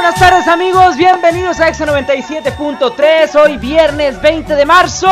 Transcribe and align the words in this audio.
Buenas 0.00 0.18
tardes 0.18 0.48
amigos, 0.48 0.96
bienvenidos 0.96 1.60
a 1.60 1.68
Exa 1.68 1.84
97.3, 1.84 3.34
hoy 3.34 3.58
viernes 3.58 4.18
20 4.22 4.56
de 4.56 4.64
marzo, 4.64 5.10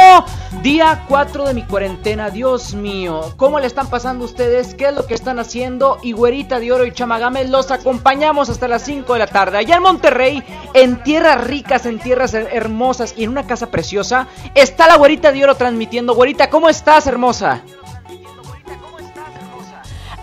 día 0.63 1.05
4 1.07 1.45
de 1.45 1.53
mi 1.53 1.63
cuarentena, 1.63 2.31
Dios 2.31 2.73
mío, 2.73 3.35
¿cómo 3.37 3.61
le 3.61 3.67
están 3.67 3.89
pasando 3.89 4.25
ustedes? 4.25 4.75
¿Qué 4.75 4.89
es 4.89 4.95
lo 4.95 5.07
que 5.07 5.13
están 5.13 5.39
haciendo? 5.41 5.99
Y 6.03 6.13
Güerita 6.13 6.59
de 6.59 6.73
Oro 6.73 6.87
y 6.87 6.93
Chamagame 6.93 7.45
los 7.45 7.71
acompañamos 7.71 8.49
hasta 8.49 8.67
las 8.67 8.81
5 8.81 9.13
de 9.13 9.19
la 9.19 9.27
tarde, 9.27 9.59
allá 9.59 9.77
en 9.77 9.83
Monterrey, 9.83 10.43
en 10.73 11.03
tierras 11.03 11.45
ricas, 11.45 11.85
en 11.85 11.99
tierras 11.99 12.33
hermosas 12.33 13.13
y 13.15 13.25
en 13.25 13.31
una 13.31 13.47
casa 13.47 13.71
preciosa, 13.71 14.27
está 14.55 14.87
la 14.87 14.97
Güerita 14.97 15.33
de 15.33 15.45
Oro 15.45 15.55
transmitiendo. 15.55 16.15
Güerita, 16.15 16.49
¿cómo 16.49 16.71
estás, 16.71 17.07
hermosa? 17.07 17.61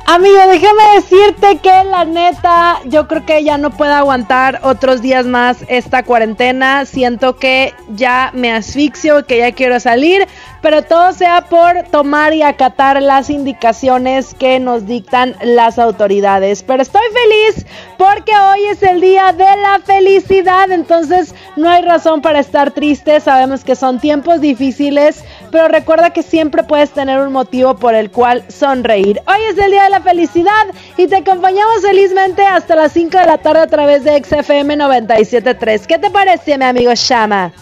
Amigo, 0.08 0.38
déjame 0.48 0.84
decirte 0.98 1.58
que 1.58 1.84
la 1.84 2.06
neta, 2.06 2.80
yo 2.86 3.08
creo 3.08 3.26
que 3.26 3.44
ya 3.44 3.58
no 3.58 3.72
puedo 3.72 3.92
aguantar 3.92 4.60
otros 4.62 5.02
días 5.02 5.26
más 5.26 5.66
esta 5.68 6.04
cuarentena. 6.04 6.86
Siento 6.86 7.38
que 7.38 7.74
ya 7.90 8.30
me 8.36 8.52
asfixio, 8.52 9.26
que 9.26 9.40
ya 9.40 9.52
quiero 9.54 9.80
salir, 9.80 10.28
pero 10.66 10.82
todo 10.82 11.14
sea 11.14 11.42
por 11.42 11.84
tomar 11.92 12.34
y 12.34 12.42
acatar 12.42 13.00
las 13.00 13.30
indicaciones 13.30 14.34
que 14.34 14.60
nos 14.60 14.88
dictan 14.88 15.36
las 15.44 15.78
autoridades. 15.78 16.64
Pero 16.64 16.82
estoy 16.82 17.04
feliz 17.14 17.68
porque 18.00 18.32
hoy 18.36 18.66
es 18.72 18.82
el 18.82 19.00
día 19.00 19.32
de 19.32 19.44
la 19.44 19.80
felicidad, 19.86 20.72
entonces 20.72 21.36
no 21.56 21.70
hay 21.70 21.84
razón 21.84 22.24
para 22.24 22.40
estar 22.40 22.72
triste. 22.72 23.20
Sabemos 23.20 23.64
que 23.64 23.76
son 23.76 24.00
tiempos 24.00 24.42
difíciles, 24.42 25.24
pero 25.52 25.68
recuerda 25.68 26.10
que 26.10 26.24
siempre 26.24 26.64
puedes 26.64 26.90
tener 26.90 27.20
un 27.20 27.32
motivo 27.32 27.76
por 27.76 27.94
el 27.94 28.10
cual 28.10 28.44
sonreír. 28.48 29.22
Hoy 29.28 29.44
es 29.48 29.60
el 29.60 29.70
día 29.70 29.84
de 29.84 29.92
la 29.92 30.02
felicidad 30.02 30.66
y 30.98 31.06
te 31.06 31.18
acompañamos 31.18 31.82
felizmente 31.84 32.42
hasta 32.44 32.76
las 32.76 32.92
5 32.92 33.16
de 33.16 33.26
la 33.28 33.38
tarde 33.38 33.60
a 33.60 33.68
través 33.68 34.04
de 34.04 34.18
XFM 34.18 34.78
973. 34.78 35.86
¿Qué 35.86 36.00
te 36.00 36.10
parece, 36.10 36.58
mi 36.58 36.66
amigo 36.66 36.92
Shama? 36.96 37.54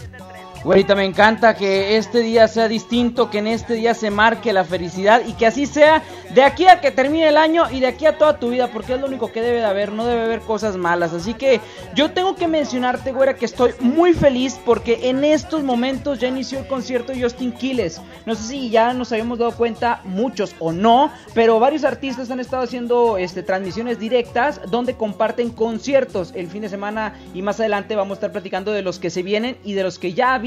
Güerita, 0.64 0.94
me 0.94 1.04
encanta 1.04 1.54
que 1.54 1.98
este 1.98 2.20
día 2.20 2.48
sea 2.48 2.68
distinto, 2.68 3.28
que 3.28 3.36
en 3.36 3.48
este 3.48 3.74
día 3.74 3.92
se 3.92 4.10
marque 4.10 4.50
la 4.54 4.64
felicidad 4.64 5.20
y 5.26 5.34
que 5.34 5.46
así 5.46 5.66
sea 5.66 6.02
de 6.34 6.42
aquí 6.42 6.66
a 6.66 6.80
que 6.80 6.90
termine 6.90 7.28
el 7.28 7.36
año 7.36 7.70
y 7.70 7.80
de 7.80 7.86
aquí 7.86 8.06
a 8.06 8.16
toda 8.16 8.38
tu 8.38 8.48
vida, 8.48 8.68
porque 8.68 8.94
es 8.94 9.00
lo 9.00 9.06
único 9.06 9.30
que 9.30 9.42
debe 9.42 9.58
de 9.58 9.66
haber, 9.66 9.92
no 9.92 10.06
debe 10.06 10.22
haber 10.22 10.40
cosas 10.40 10.78
malas. 10.78 11.12
Así 11.12 11.34
que 11.34 11.60
yo 11.94 12.12
tengo 12.12 12.34
que 12.34 12.48
mencionarte, 12.48 13.12
güera, 13.12 13.36
que 13.36 13.44
estoy 13.44 13.72
muy 13.78 14.14
feliz 14.14 14.58
porque 14.64 15.10
en 15.10 15.22
estos 15.22 15.62
momentos 15.62 16.18
ya 16.18 16.28
inició 16.28 16.60
el 16.60 16.66
concierto 16.66 17.12
de 17.12 17.22
Justin 17.22 17.52
Quiles. 17.52 18.00
No 18.24 18.34
sé 18.34 18.44
si 18.44 18.70
ya 18.70 18.94
nos 18.94 19.12
habíamos 19.12 19.38
dado 19.38 19.52
cuenta, 19.52 20.00
muchos 20.04 20.56
o 20.60 20.72
no, 20.72 21.12
pero 21.34 21.60
varios 21.60 21.84
artistas 21.84 22.30
han 22.30 22.40
estado 22.40 22.62
haciendo 22.62 23.18
este, 23.18 23.42
transmisiones 23.42 23.98
directas 23.98 24.62
donde 24.70 24.94
comparten 24.94 25.50
conciertos 25.50 26.32
el 26.34 26.48
fin 26.48 26.62
de 26.62 26.70
semana 26.70 27.20
y 27.34 27.42
más 27.42 27.60
adelante 27.60 27.96
vamos 27.96 28.12
a 28.12 28.14
estar 28.14 28.32
platicando 28.32 28.72
de 28.72 28.80
los 28.80 28.98
que 28.98 29.10
se 29.10 29.22
vienen 29.22 29.58
y 29.62 29.74
de 29.74 29.82
los 29.82 29.98
que 29.98 30.14
ya 30.14 30.32
ha 30.32 30.38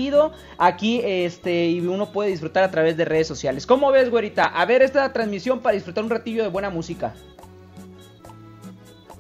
aquí 0.58 1.02
este 1.04 1.68
y 1.68 1.80
uno 1.82 2.12
puede 2.12 2.30
disfrutar 2.30 2.64
a 2.64 2.72
través 2.72 2.98
de 2.98 3.06
redes 3.06 3.28
sociales. 3.28 3.66
¿Cómo 3.66 3.92
ves, 3.92 4.10
güerita? 4.10 4.46
A 4.46 4.66
ver 4.66 4.82
esta 4.82 5.12
transmisión 5.14 5.60
para 5.60 5.76
disfrutar 5.76 6.04
un 6.04 6.10
ratillo 6.10 6.44
de 6.44 6.50
buena 6.50 6.70
música. 6.70 7.14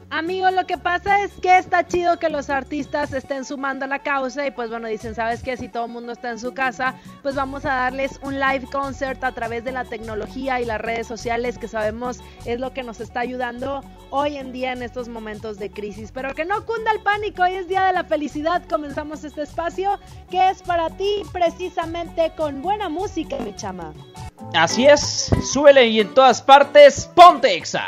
Amigo, 0.09 0.49
lo 0.51 0.65
que 0.65 0.77
pasa 0.77 1.21
es 1.23 1.33
que 1.33 1.57
está 1.57 1.85
chido 1.85 2.17
que 2.17 2.29
los 2.29 2.49
artistas 2.49 3.11
estén 3.11 3.43
sumando 3.43 3.83
a 3.83 3.87
la 3.89 3.99
causa 3.99 4.47
y 4.47 4.51
pues 4.51 4.69
bueno, 4.69 4.87
dicen, 4.87 5.13
¿sabes 5.13 5.43
qué? 5.43 5.57
Si 5.57 5.67
todo 5.67 5.85
el 5.85 5.91
mundo 5.91 6.13
está 6.13 6.29
en 6.29 6.39
su 6.39 6.53
casa, 6.53 6.95
pues 7.21 7.35
vamos 7.35 7.65
a 7.65 7.75
darles 7.75 8.17
un 8.23 8.39
live 8.39 8.65
concert 8.71 9.21
a 9.25 9.33
través 9.33 9.65
de 9.65 9.73
la 9.73 9.83
tecnología 9.83 10.61
y 10.61 10.65
las 10.65 10.79
redes 10.79 11.07
sociales 11.07 11.57
que 11.57 11.67
sabemos 11.67 12.19
es 12.45 12.61
lo 12.61 12.71
que 12.71 12.83
nos 12.83 13.01
está 13.01 13.19
ayudando 13.19 13.83
hoy 14.09 14.37
en 14.37 14.53
día 14.53 14.71
en 14.71 14.81
estos 14.81 15.09
momentos 15.09 15.59
de 15.59 15.71
crisis. 15.71 16.11
Pero 16.13 16.33
que 16.33 16.45
no 16.45 16.65
cunda 16.65 16.91
el 16.93 17.01
pánico, 17.01 17.43
hoy 17.43 17.55
es 17.55 17.67
Día 17.67 17.83
de 17.83 17.91
la 17.91 18.05
Felicidad, 18.05 18.63
comenzamos 18.69 19.25
este 19.25 19.41
espacio 19.41 19.99
que 20.31 20.49
es 20.49 20.61
para 20.61 20.89
ti 20.89 21.23
precisamente 21.33 22.31
con 22.37 22.61
buena 22.61 22.87
música, 22.87 23.37
mi 23.39 23.53
chama. 23.57 23.93
Así 24.53 24.85
es, 24.85 25.31
súbele 25.51 25.87
y 25.87 25.99
en 25.99 26.13
todas 26.13 26.41
partes, 26.41 27.09
ponte 27.13 27.53
exa. 27.53 27.87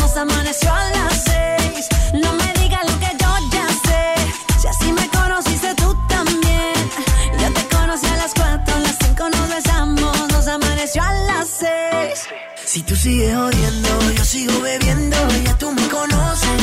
Si 12.65 12.83
tú 12.83 12.95
sigues 12.95 13.35
odiando, 13.35 14.11
yo 14.11 14.25
sigo 14.25 14.61
bebiendo, 14.61 15.17
ya 15.45 15.57
tú 15.57 15.71
me 15.71 15.87
conoces. 15.87 16.61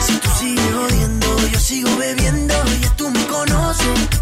Si 0.00 0.16
tú 0.18 0.28
sigues 0.38 0.74
odiando, 0.74 1.48
yo 1.48 1.60
sigo 1.60 1.96
bebiendo, 1.96 2.54
ya 2.80 2.90
tú 2.96 3.10
me 3.10 3.26
conoces. 3.26 4.21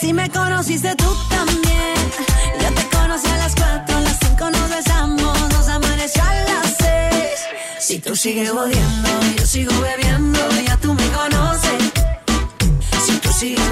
Así 0.00 0.14
me 0.14 0.30
conociste 0.30 0.96
tú 0.96 1.14
también. 1.28 1.94
Yo 2.62 2.72
te 2.72 2.88
conocí 2.96 3.26
a 3.28 3.36
las 3.36 3.54
cuatro, 3.54 3.98
a 3.98 4.00
las 4.00 4.18
cinco 4.18 4.48
nos 4.48 4.70
besamos, 4.70 5.48
nos 5.50 5.68
amaneció 5.68 6.22
a 6.22 6.34
las 6.36 6.74
seis. 6.78 7.40
Si 7.78 7.98
tú 7.98 8.16
sigues 8.16 8.48
odiando, 8.48 9.10
yo 9.36 9.44
sigo 9.44 9.78
bebiendo, 9.82 10.38
ya 10.66 10.78
tú 10.78 10.94
me 10.94 11.06
conoces. 11.10 11.92
Si 13.04 13.12
tú 13.18 13.30
sigues 13.30 13.68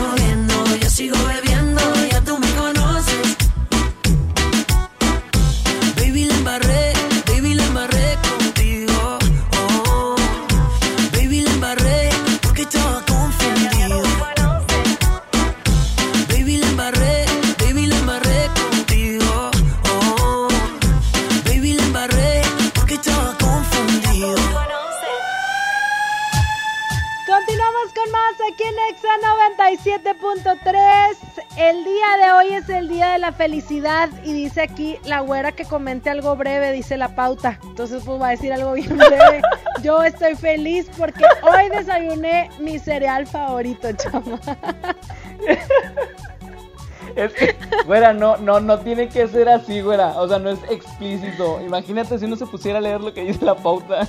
aquí 28.49 28.63
en 28.65 28.75
Exa 28.91 29.09
97.3. 29.85 31.17
El 31.57 31.85
día 31.85 32.17
de 32.23 32.33
hoy 32.33 32.55
es 32.55 32.69
el 32.69 32.89
día 32.89 33.11
de 33.11 33.19
la 33.19 33.33
felicidad 33.33 34.09
y 34.25 34.33
dice 34.33 34.63
aquí 34.63 34.99
la 35.05 35.21
güera 35.21 35.53
que 35.53 35.65
comente 35.65 36.09
algo 36.09 36.35
breve, 36.37 36.73
dice 36.73 36.97
la 36.97 37.15
pauta. 37.15 37.59
Entonces 37.65 38.03
pues 38.05 38.21
va 38.21 38.29
a 38.29 38.31
decir 38.31 38.53
algo 38.53 38.73
bien 38.73 38.97
breve. 38.97 39.43
Yo 39.83 40.03
estoy 40.03 40.35
feliz 40.35 40.91
porque 40.97 41.25
hoy 41.43 41.69
desayuné 41.71 42.51
mi 42.59 42.79
cereal 42.79 43.27
favorito, 43.27 43.93
chama. 43.93 44.41
Es 47.17 47.33
que, 47.33 47.57
güera, 47.85 48.13
no, 48.13 48.37
no, 48.37 48.61
no 48.61 48.79
tiene 48.79 49.09
que 49.09 49.27
ser 49.27 49.49
así, 49.49 49.81
güera. 49.81 50.21
O 50.21 50.29
sea, 50.29 50.39
no 50.39 50.51
es 50.51 50.61
explícito. 50.71 51.61
Imagínate 51.61 52.17
si 52.17 52.27
uno 52.27 52.37
se 52.37 52.47
pusiera 52.47 52.79
a 52.79 52.81
leer 52.81 53.01
lo 53.01 53.13
que 53.13 53.25
dice 53.25 53.45
la 53.45 53.57
pauta. 53.57 54.07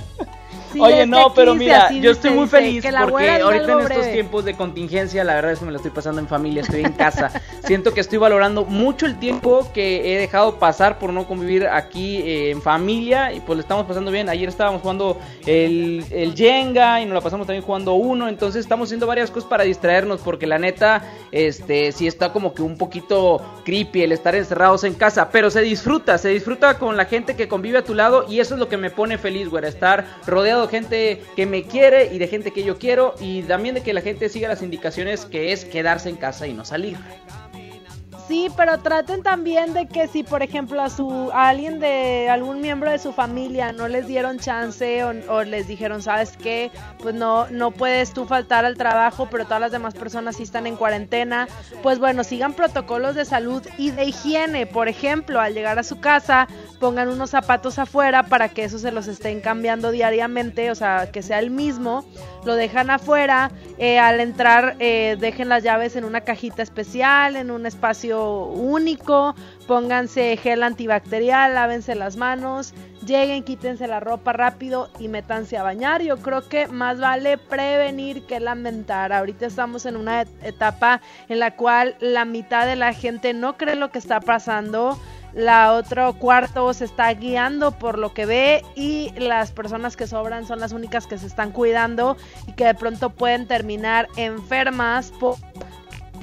Sí, 0.72 0.80
Oye, 0.80 1.06
no, 1.06 1.32
pero 1.34 1.54
mira, 1.54 1.90
yo 1.90 2.12
estoy 2.12 2.30
muy 2.30 2.46
feliz 2.46 2.84
porque 2.84 3.30
ahorita 3.40 3.72
en 3.72 3.80
estos 3.80 4.12
tiempos 4.12 4.44
de 4.44 4.54
contingencia, 4.54 5.24
la 5.24 5.34
verdad 5.34 5.52
es 5.52 5.58
que 5.58 5.64
me 5.64 5.72
lo 5.72 5.78
estoy 5.78 5.90
pasando 5.90 6.20
en 6.20 6.28
familia, 6.28 6.62
estoy 6.62 6.82
en 6.82 6.92
casa. 6.92 7.30
Siento 7.64 7.92
que 7.92 8.00
estoy 8.00 8.18
valorando 8.18 8.64
mucho 8.64 9.06
el 9.06 9.18
tiempo 9.18 9.70
que 9.72 10.14
he 10.14 10.18
dejado 10.18 10.58
pasar 10.58 10.98
por 10.98 11.12
no 11.12 11.26
convivir 11.26 11.66
aquí 11.66 12.18
eh, 12.18 12.50
en 12.50 12.62
familia 12.62 13.32
y 13.32 13.40
pues 13.40 13.56
le 13.56 13.62
estamos 13.62 13.86
pasando 13.86 14.10
bien. 14.10 14.28
Ayer 14.28 14.48
estábamos 14.48 14.82
jugando 14.82 15.18
el, 15.46 16.04
el 16.10 16.34
Jenga 16.34 17.00
y 17.00 17.06
nos 17.06 17.14
la 17.14 17.20
pasamos 17.20 17.46
también 17.46 17.64
jugando 17.64 17.94
uno, 17.94 18.28
entonces 18.28 18.60
estamos 18.60 18.88
haciendo 18.88 19.06
varias 19.06 19.30
cosas 19.30 19.48
para 19.48 19.64
distraernos 19.64 20.20
porque 20.20 20.46
la 20.46 20.58
neta, 20.58 21.02
este, 21.32 21.92
sí 21.92 22.06
está 22.06 22.32
como 22.32 22.54
que 22.54 22.62
un 22.62 22.76
poquito 22.76 23.42
creepy 23.64 24.02
el 24.02 24.12
estar 24.12 24.34
encerrados 24.34 24.84
en 24.84 24.94
casa, 24.94 25.30
pero 25.30 25.50
se 25.50 25.62
disfruta, 25.62 26.18
se 26.18 26.28
disfruta 26.28 26.78
con 26.78 26.96
la 26.96 27.06
gente 27.06 27.36
que 27.36 27.48
convive 27.48 27.78
a 27.78 27.84
tu 27.84 27.94
lado 27.94 28.26
y 28.28 28.40
eso 28.40 28.54
es 28.54 28.60
lo 28.60 28.68
que 28.68 28.76
me 28.76 28.90
pone 28.90 29.18
feliz, 29.18 29.48
güera, 29.48 29.68
estar 29.68 30.06
rodeado 30.26 30.59
gente 30.68 31.22
que 31.36 31.46
me 31.46 31.64
quiere 31.64 32.12
y 32.12 32.18
de 32.18 32.28
gente 32.28 32.52
que 32.52 32.62
yo 32.64 32.78
quiero 32.78 33.14
y 33.20 33.42
también 33.42 33.74
de 33.74 33.82
que 33.82 33.92
la 33.92 34.00
gente 34.00 34.28
siga 34.28 34.48
las 34.48 34.62
indicaciones 34.62 35.24
que 35.24 35.52
es 35.52 35.64
quedarse 35.64 36.08
en 36.08 36.16
casa 36.16 36.46
y 36.46 36.54
no 36.54 36.64
salir. 36.64 36.96
Sí, 38.30 38.46
pero 38.56 38.78
traten 38.78 39.24
también 39.24 39.72
de 39.72 39.88
que 39.88 40.06
si, 40.06 40.22
por 40.22 40.40
ejemplo, 40.44 40.80
a 40.80 40.88
su 40.88 41.32
a 41.32 41.48
alguien 41.48 41.80
de 41.80 42.28
algún 42.30 42.60
miembro 42.60 42.88
de 42.88 43.00
su 43.00 43.12
familia 43.12 43.72
no 43.72 43.88
les 43.88 44.06
dieron 44.06 44.38
chance 44.38 45.02
o, 45.02 45.12
o 45.28 45.42
les 45.42 45.66
dijeron, 45.66 46.00
sabes 46.00 46.36
qué, 46.36 46.70
pues 47.00 47.12
no 47.12 47.50
no 47.50 47.72
puedes 47.72 48.12
tú 48.12 48.26
faltar 48.26 48.64
al 48.64 48.76
trabajo, 48.76 49.26
pero 49.32 49.46
todas 49.46 49.60
las 49.60 49.72
demás 49.72 49.94
personas 49.94 50.36
sí 50.36 50.44
están 50.44 50.68
en 50.68 50.76
cuarentena, 50.76 51.48
pues 51.82 51.98
bueno, 51.98 52.22
sigan 52.22 52.52
protocolos 52.52 53.16
de 53.16 53.24
salud 53.24 53.66
y 53.78 53.90
de 53.90 54.04
higiene. 54.04 54.64
Por 54.64 54.86
ejemplo, 54.86 55.40
al 55.40 55.52
llegar 55.52 55.80
a 55.80 55.82
su 55.82 55.98
casa, 55.98 56.46
pongan 56.78 57.08
unos 57.08 57.30
zapatos 57.30 57.80
afuera 57.80 58.22
para 58.22 58.48
que 58.48 58.62
eso 58.62 58.78
se 58.78 58.92
los 58.92 59.08
estén 59.08 59.40
cambiando 59.40 59.90
diariamente, 59.90 60.70
o 60.70 60.76
sea, 60.76 61.10
que 61.10 61.22
sea 61.22 61.40
el 61.40 61.50
mismo. 61.50 62.04
Lo 62.44 62.54
dejan 62.54 62.90
afuera, 62.90 63.50
eh, 63.76 63.98
al 63.98 64.20
entrar 64.20 64.76
eh, 64.78 65.16
dejen 65.18 65.48
las 65.48 65.64
llaves 65.64 65.96
en 65.96 66.04
una 66.04 66.20
cajita 66.20 66.62
especial, 66.62 67.34
en 67.34 67.50
un 67.50 67.66
espacio 67.66 68.19
único, 68.46 69.34
pónganse 69.66 70.36
gel 70.36 70.62
antibacterial, 70.62 71.54
lávense 71.54 71.94
las 71.94 72.16
manos, 72.16 72.74
lleguen, 73.06 73.42
quítense 73.44 73.86
la 73.86 74.00
ropa 74.00 74.32
rápido 74.32 74.90
y 74.98 75.08
métanse 75.08 75.56
a 75.56 75.62
bañar. 75.62 76.02
Yo 76.02 76.18
creo 76.18 76.48
que 76.48 76.66
más 76.68 77.00
vale 77.00 77.38
prevenir 77.38 78.26
que 78.26 78.40
lamentar. 78.40 79.12
Ahorita 79.12 79.46
estamos 79.46 79.86
en 79.86 79.96
una 79.96 80.22
et- 80.22 80.28
etapa 80.44 81.00
en 81.28 81.38
la 81.38 81.56
cual 81.56 81.96
la 82.00 82.24
mitad 82.24 82.66
de 82.66 82.76
la 82.76 82.92
gente 82.92 83.32
no 83.34 83.56
cree 83.56 83.76
lo 83.76 83.90
que 83.90 83.98
está 83.98 84.20
pasando. 84.20 84.98
La 85.32 85.74
otro 85.74 86.14
cuarto 86.14 86.74
se 86.74 86.84
está 86.84 87.14
guiando 87.14 87.70
por 87.70 87.98
lo 87.98 88.12
que 88.12 88.26
ve 88.26 88.64
y 88.74 89.12
las 89.16 89.52
personas 89.52 89.96
que 89.96 90.08
sobran 90.08 90.44
son 90.44 90.58
las 90.58 90.72
únicas 90.72 91.06
que 91.06 91.18
se 91.18 91.28
están 91.28 91.52
cuidando 91.52 92.16
y 92.48 92.52
que 92.54 92.64
de 92.64 92.74
pronto 92.74 93.10
pueden 93.10 93.46
terminar 93.46 94.08
enfermas 94.16 95.12
por 95.20 95.36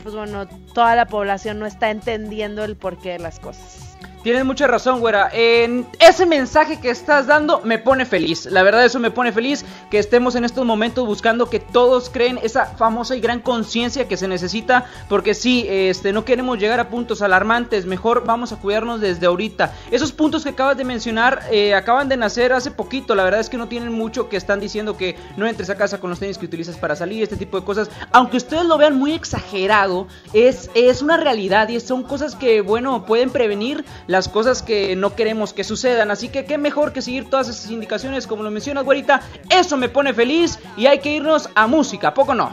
pues 0.03 0.15
bueno, 0.15 0.47
toda 0.73 0.95
la 0.95 1.07
población 1.07 1.59
no 1.59 1.65
está 1.65 1.89
entendiendo 1.89 2.63
el 2.63 2.75
porqué 2.75 3.11
de 3.11 3.19
las 3.19 3.39
cosas. 3.39 3.87
Tienes 4.27 4.44
mucha 4.44 4.68
razón, 4.68 5.00
güera. 5.00 5.29
Ese 5.31 6.25
mensaje 6.25 6.81
que 6.81 6.89
estás 6.89 7.27
dando 7.27 7.62
me 7.63 7.79
pone 7.79 8.06
feliz. 8.06 8.45
La 8.45 8.62
verdad, 8.62 8.83
eso 8.83 9.00
me 9.00 9.09
pone 9.09 9.31
feliz 9.31 9.63
que 9.89 10.00
estemos 10.00 10.35
en 10.35 10.44
estos 10.44 10.65
momentos 10.65 11.07
buscando 11.07 11.50
que 11.50 11.62
todos 11.62 12.09
creen 12.09 12.38
esa 12.44 12.65
famosa 12.65 13.15
y 13.15 13.21
gran 13.21 13.39
conciencia 13.39 14.09
que 14.09 14.18
se 14.18 14.27
necesita. 14.27 14.83
Porque 15.07 15.33
sí, 15.33 15.65
este, 15.69 16.12
no 16.12 16.25
queremos 16.25 16.59
llegar 16.59 16.81
a 16.81 16.89
puntos 16.89 17.21
alarmantes. 17.21 17.85
Mejor 17.85 18.25
vamos 18.25 18.51
a 18.51 18.57
cuidarnos 18.57 19.00
desde 19.00 19.27
ahorita. 19.27 19.74
Esos 19.91 20.12
puntos 20.12 20.44
que 20.44 20.50
acabas 20.50 20.75
de 20.75 20.83
mencionar 20.83 21.44
eh, 21.50 21.73
acaban 21.73 22.09
de 22.09 22.18
nacer 22.18 22.51
hace 22.51 22.69
poquito. 22.69 23.15
La 23.15 23.23
verdad 23.23 23.39
es 23.39 23.47
que 23.47 23.56
no 23.56 23.69
tienen 23.69 23.94
mucho 23.94 24.27
que 24.27 24.35
están 24.35 24.59
diciendo 24.59 24.97
que 24.97 25.15
no 25.38 25.47
entres 25.47 25.69
a 25.69 25.77
casa 25.77 26.01
con 26.01 26.09
los 26.09 26.19
tenis 26.19 26.38
que 26.38 26.47
utilizas 26.47 26.75
para 26.75 26.97
salir, 26.97 27.23
este 27.23 27.38
tipo 27.38 27.57
de 27.57 27.65
cosas. 27.65 27.89
Aunque 28.12 28.35
ustedes 28.35 28.65
lo 28.65 28.77
vean 28.77 28.97
muy 28.97 29.13
exagerado, 29.13 30.06
es, 30.33 30.69
es 30.73 31.01
una 31.01 31.15
realidad 31.15 31.69
y 31.69 31.80
son 31.80 32.03
cosas 32.03 32.35
que, 32.35 32.59
bueno, 32.59 33.06
pueden 33.06 33.30
prevenir 33.30 33.85
las 34.18 34.28
cosas 34.30 34.64
que 34.64 34.96
no 34.96 35.16
queremos 35.16 35.54
que 35.54 35.64
sucedan. 35.64 36.10
Así 36.10 36.30
que 36.30 36.44
qué 36.44 36.58
mejor 36.58 36.92
que 36.92 37.04
seguir 37.04 37.30
todas 37.30 37.50
esas 37.50 37.69
indicaciones 37.69 38.25
como 38.25 38.42
lo 38.42 38.50
mencionas, 38.50 38.84
güerita. 38.84 39.22
Eso 39.50 39.78
me 39.78 39.90
pone 39.90 40.12
feliz 40.12 40.58
y 40.75 40.88
hay 40.88 41.00
que 41.00 41.12
irnos 41.12 41.50
a 41.54 41.68
música, 41.68 42.09
¿a 42.09 42.14
poco 42.16 42.33
no? 42.33 42.52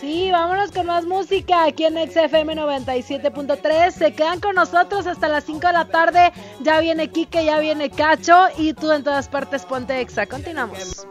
Sí, 0.00 0.30
vámonos 0.30 0.70
con 0.70 0.86
más 0.86 1.04
música 1.04 1.64
aquí 1.64 1.84
en 1.84 1.94
XFM 1.94 2.54
97.3. 2.54 3.90
Se 3.90 4.12
quedan 4.12 4.38
con 4.40 4.54
nosotros 4.54 5.06
hasta 5.08 5.28
las 5.28 5.44
5 5.44 5.66
de 5.66 5.72
la 5.72 5.84
tarde. 5.86 6.32
Ya 6.60 6.78
viene 6.78 7.08
Kike, 7.08 7.44
ya 7.44 7.58
viene 7.58 7.90
Cacho 7.90 8.46
y 8.56 8.72
tú 8.72 8.92
en 8.92 9.02
todas 9.02 9.28
partes 9.28 9.66
ponte 9.66 10.00
Exa. 10.00 10.26
Continuamos. 10.26 11.06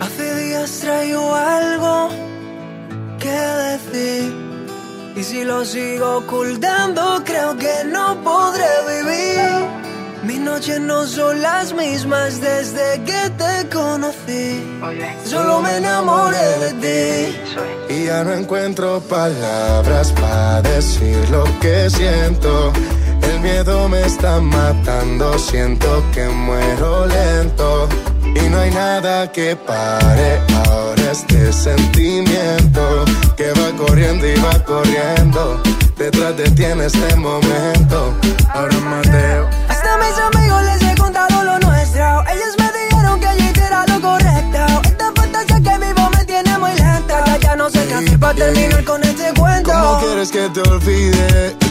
Hace 0.00 0.44
días 0.44 0.80
traigo 0.80 1.34
algo 1.34 2.08
que 3.18 3.28
decir. 3.28 4.55
Y 5.16 5.22
si 5.22 5.44
lo 5.44 5.64
sigo 5.64 6.18
ocultando, 6.18 7.22
creo 7.24 7.56
que 7.56 7.84
no 7.86 8.22
podré 8.22 8.68
vivir. 8.86 9.86
Mis 10.24 10.40
noches 10.40 10.78
no 10.78 11.06
son 11.06 11.40
las 11.40 11.72
mismas 11.72 12.38
desde 12.38 13.02
que 13.04 13.30
te 13.30 13.68
conocí. 13.74 14.60
Solo 15.24 15.62
me 15.62 15.78
enamoré 15.78 16.58
de 16.58 16.72
ti. 16.82 17.94
Y 17.94 18.04
ya 18.04 18.24
no 18.24 18.34
encuentro 18.34 19.00
palabras 19.08 20.12
para 20.12 20.60
decir 20.60 21.16
lo 21.30 21.44
que 21.60 21.88
siento. 21.88 22.72
El 23.22 23.40
miedo 23.40 23.88
me 23.88 24.02
está 24.02 24.38
matando, 24.38 25.38
siento 25.38 26.04
que 26.12 26.28
muero 26.28 27.06
lento. 27.06 27.88
Y 28.34 28.48
no 28.48 28.58
hay 28.58 28.70
nada 28.70 29.30
que 29.32 29.56
pare 29.56 30.40
ahora 30.66 31.12
este 31.12 31.52
sentimiento 31.52 33.04
que 33.36 33.52
va 33.52 33.76
corriendo 33.76 34.26
y 34.26 34.34
va 34.40 34.64
corriendo. 34.64 35.60
Detrás 35.96 36.36
de 36.36 36.50
ti 36.50 36.64
en 36.64 36.80
este 36.80 37.16
momento. 37.16 38.14
Ahora 38.52 38.76
Mateo. 38.78 39.48
Hasta 39.68 39.96
mis 39.98 40.18
amigos 40.18 40.62
les 40.64 40.82
he 40.82 40.94
contado 40.96 41.44
lo 41.44 41.58
nuestro. 41.58 42.22
Ellos 42.28 42.54
me 42.58 42.70
dijeron 42.78 43.20
que 43.20 43.26
yo 43.38 43.50
hiciera 43.50 43.86
lo 43.86 44.00
correcto. 44.00 44.82
Esta 44.84 45.12
fantasía 45.14 45.60
que 45.60 45.86
vivo 45.86 46.10
me 46.10 46.24
tiene 46.24 46.58
muy 46.58 46.72
lenta. 46.74 47.24
Ya, 47.26 47.36
ya 47.38 47.56
no 47.56 47.70
sé 47.70 47.86
qué 47.86 47.94
hacer 47.94 48.18
para 48.18 48.34
terminar 48.34 48.84
con 48.84 49.02
este 49.02 49.32
cuento. 49.38 49.70
¿Cómo 49.72 50.00
quieres 50.00 50.30
que 50.30 50.48
te 50.50 50.60
olvide? 50.60 51.65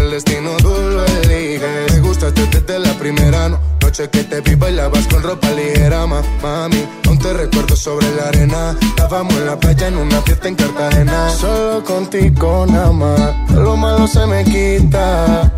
El 0.00 0.10
destino 0.10 0.50
tú 0.58 0.68
lo 0.68 1.04
eliges. 1.04 1.92
Me 1.92 2.00
gustaste 2.00 2.46
desde 2.46 2.78
la 2.78 2.92
primera 2.94 3.48
noche 3.80 4.08
que 4.10 4.24
te 4.24 4.40
vi 4.40 4.54
bailabas 4.54 5.06
con 5.06 5.22
ropa 5.22 5.50
ligera, 5.50 6.06
mami. 6.06 6.84
Aún 7.06 7.18
te 7.18 7.32
recuerdo 7.32 7.76
sobre 7.76 8.06
la 8.16 8.28
arena. 8.28 8.76
Estábamos 8.80 9.34
en 9.34 9.46
la 9.46 9.56
playa 9.58 9.88
en 9.88 9.96
una 9.96 10.20
fiesta 10.22 10.48
en 10.48 10.54
Cartagena. 10.56 11.30
Solo 11.30 11.84
contigo 11.84 12.66
nada 12.66 12.92
más, 12.92 13.50
lo 13.52 13.76
malo 13.76 14.06
se 14.06 14.26
me 14.26 14.44
quita. 14.44 15.52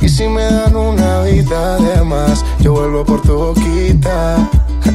Y 0.00 0.08
si 0.08 0.26
me 0.28 0.44
dan 0.44 0.76
una 0.76 1.22
vida 1.22 1.78
de 1.78 2.02
más, 2.02 2.44
yo 2.60 2.72
vuelvo 2.72 3.04
por 3.04 3.22
tu 3.22 3.34
boquita. 3.36 4.50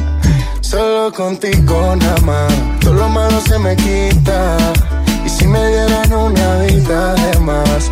Solo 0.60 1.12
contigo 1.12 1.96
nada 1.96 2.20
más, 2.20 2.52
todo 2.80 2.94
lo 2.94 3.08
malo 3.08 3.40
se 3.40 3.58
me 3.58 3.74
quita. 3.74 4.56
Y 5.24 5.28
si 5.28 5.46
me 5.46 5.66
dieran 5.68 6.12
una 6.12 6.58
vida 6.62 7.14
de 7.14 7.38
más, 7.40 7.90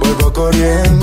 vuelvo 0.00 0.32
corriendo 0.32 0.95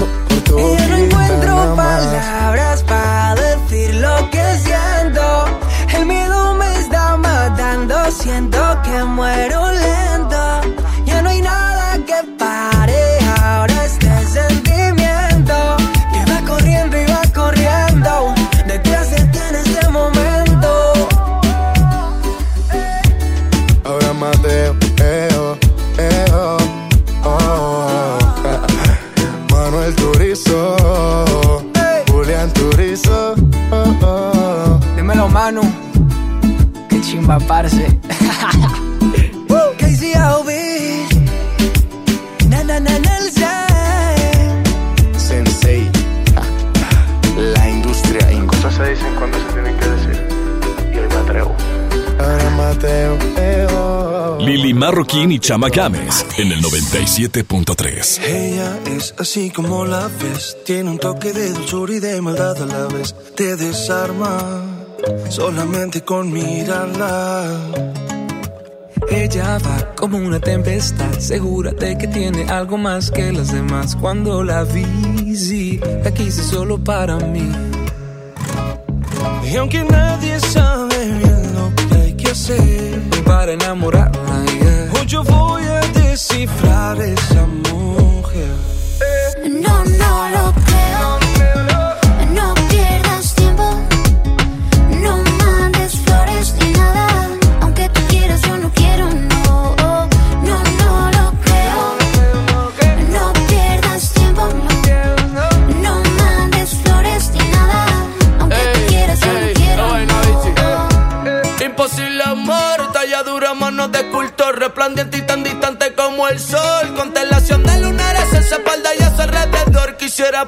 Chama 55.44 55.68
Games 55.68 56.26
en 56.38 56.54
el 56.54 56.62
97.3. 56.62 58.24
Ella 58.24 58.80
es 58.86 59.14
así 59.20 59.50
como 59.50 59.84
la 59.84 60.08
ves, 60.08 60.56
tiene 60.66 60.90
un 60.90 60.98
toque 60.98 61.34
de 61.34 61.52
dulzura 61.52 61.94
y 61.94 62.00
de 62.00 62.22
maldad 62.22 62.62
a 62.62 62.66
la 62.66 62.86
vez. 62.86 63.14
Te 63.36 63.58
desarma 63.58 64.64
solamente 65.30 66.02
con 66.02 66.32
mirarla. 66.32 67.60
Ella 69.12 69.58
va 69.58 69.94
como 69.96 70.18
una 70.18 70.40
tempestad, 70.40 71.12
segura 71.20 71.72
de 71.72 71.98
que 71.98 72.08
tiene 72.08 72.46
algo 72.46 72.78
más 72.78 73.12
que 73.12 73.34
las 73.34 73.52
demás. 73.52 73.98
Cuando 73.98 74.46
la 74.46 74.64
vi, 74.64 75.36
sí, 75.36 75.78
la 76.06 76.14
quise 76.14 76.42
solo 76.42 76.82
para 76.82 77.18
mí. 77.18 77.52
Y 79.52 79.58
aunque 79.58 79.84
nadie 79.84 80.40
sabe 80.40 81.06
bien 81.06 81.54
lo 81.54 81.76
que 81.76 81.96
hay 81.96 82.14
que 82.14 82.32
hacer, 82.32 83.02
Para 83.26 83.52
enamorarla, 83.54 84.23
yo 85.06 85.24
voy 85.24 85.64
a 85.64 85.82
descifrar 85.92 87.02
esa 87.02 87.46
mujer. 87.46 88.56
No, 89.50 89.84
no 89.84 90.30
lo 90.30 90.53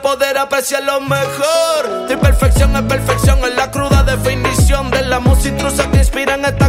Poder 0.05 0.37
apreciarlo 0.37 1.01
mejor. 1.01 2.05
Tu 2.07 2.19
perfección 2.19 2.75
es 2.75 2.83
perfección, 2.83 3.39
es 3.43 3.55
la 3.55 3.71
cruda 3.71 4.03
definición 4.03 4.91
de 4.91 5.01
la 5.01 5.19
música 5.19 5.67
que 5.91 5.97
inspira 5.97 6.35
en 6.35 6.45
esta 6.45 6.64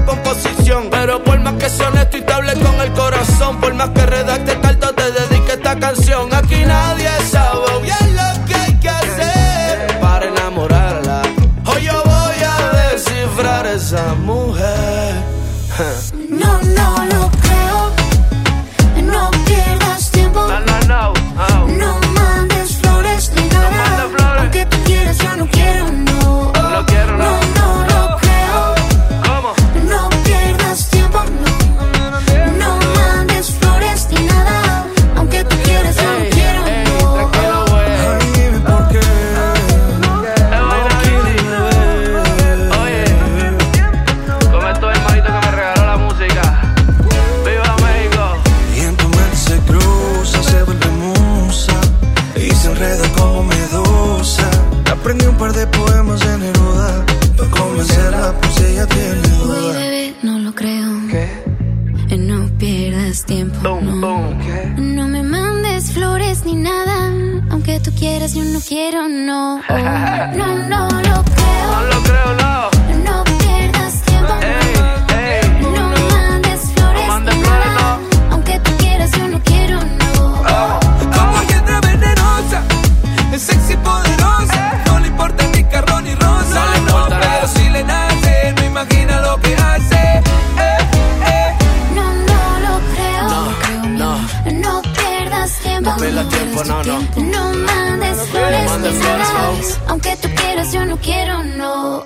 Aunque 99.88 100.16
tú 100.16 100.28
quieras, 100.34 100.72
yo 100.72 100.84
no 100.84 100.96
quiero, 100.98 101.44
no. 101.44 102.02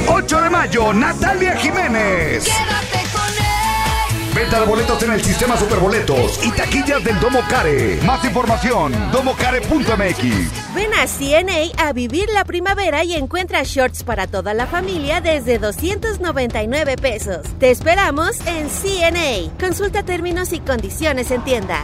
8 0.07 0.41
de 0.41 0.49
mayo, 0.49 0.93
Natalia 0.93 1.55
Jiménez. 1.55 2.43
Quédate 2.43 2.92
Venta 4.35 4.59
de 4.59 4.65
boletos 4.65 5.03
en 5.03 5.11
el 5.11 5.21
sistema 5.21 5.55
Superboletos 5.55 6.43
y 6.43 6.51
taquillas 6.51 7.03
del 7.03 7.19
Domo 7.19 7.41
Care. 7.47 7.99
Más 8.03 8.25
información, 8.25 8.91
domocare.mx. 9.11 10.73
Ven 10.73 10.91
a 10.95 11.05
CNA 11.05 11.71
a 11.77 11.93
vivir 11.93 12.27
la 12.33 12.43
primavera 12.43 13.03
y 13.03 13.13
encuentra 13.13 13.61
shorts 13.63 14.03
para 14.03 14.25
toda 14.25 14.55
la 14.55 14.65
familia 14.65 15.21
desde 15.21 15.59
299 15.59 16.95
pesos. 16.97 17.45
Te 17.59 17.69
esperamos 17.69 18.39
en 18.47 18.69
CNA. 18.69 19.55
Consulta 19.59 20.01
términos 20.01 20.51
y 20.51 20.59
condiciones 20.59 21.29
en 21.29 21.43
tienda. 21.43 21.83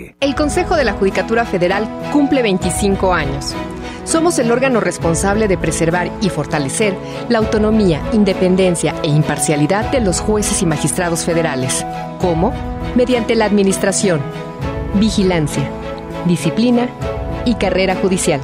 El 0.19 0.35
Consejo 0.35 0.75
de 0.75 0.83
la 0.83 0.93
Judicatura 0.93 1.45
Federal 1.45 1.87
cumple 2.11 2.41
25 2.41 3.13
años. 3.13 3.53
Somos 4.03 4.39
el 4.39 4.51
órgano 4.51 4.79
responsable 4.79 5.47
de 5.47 5.57
preservar 5.57 6.11
y 6.21 6.29
fortalecer 6.29 6.95
la 7.29 7.37
autonomía, 7.37 8.01
independencia 8.13 8.95
e 9.03 9.07
imparcialidad 9.07 9.91
de 9.91 10.01
los 10.01 10.19
jueces 10.19 10.61
y 10.61 10.65
magistrados 10.65 11.23
federales. 11.23 11.85
¿Cómo? 12.19 12.53
Mediante 12.95 13.35
la 13.35 13.45
administración, 13.45 14.21
vigilancia, 14.95 15.69
disciplina 16.25 16.89
y 17.45 17.55
carrera 17.55 17.95
judicial, 17.95 18.41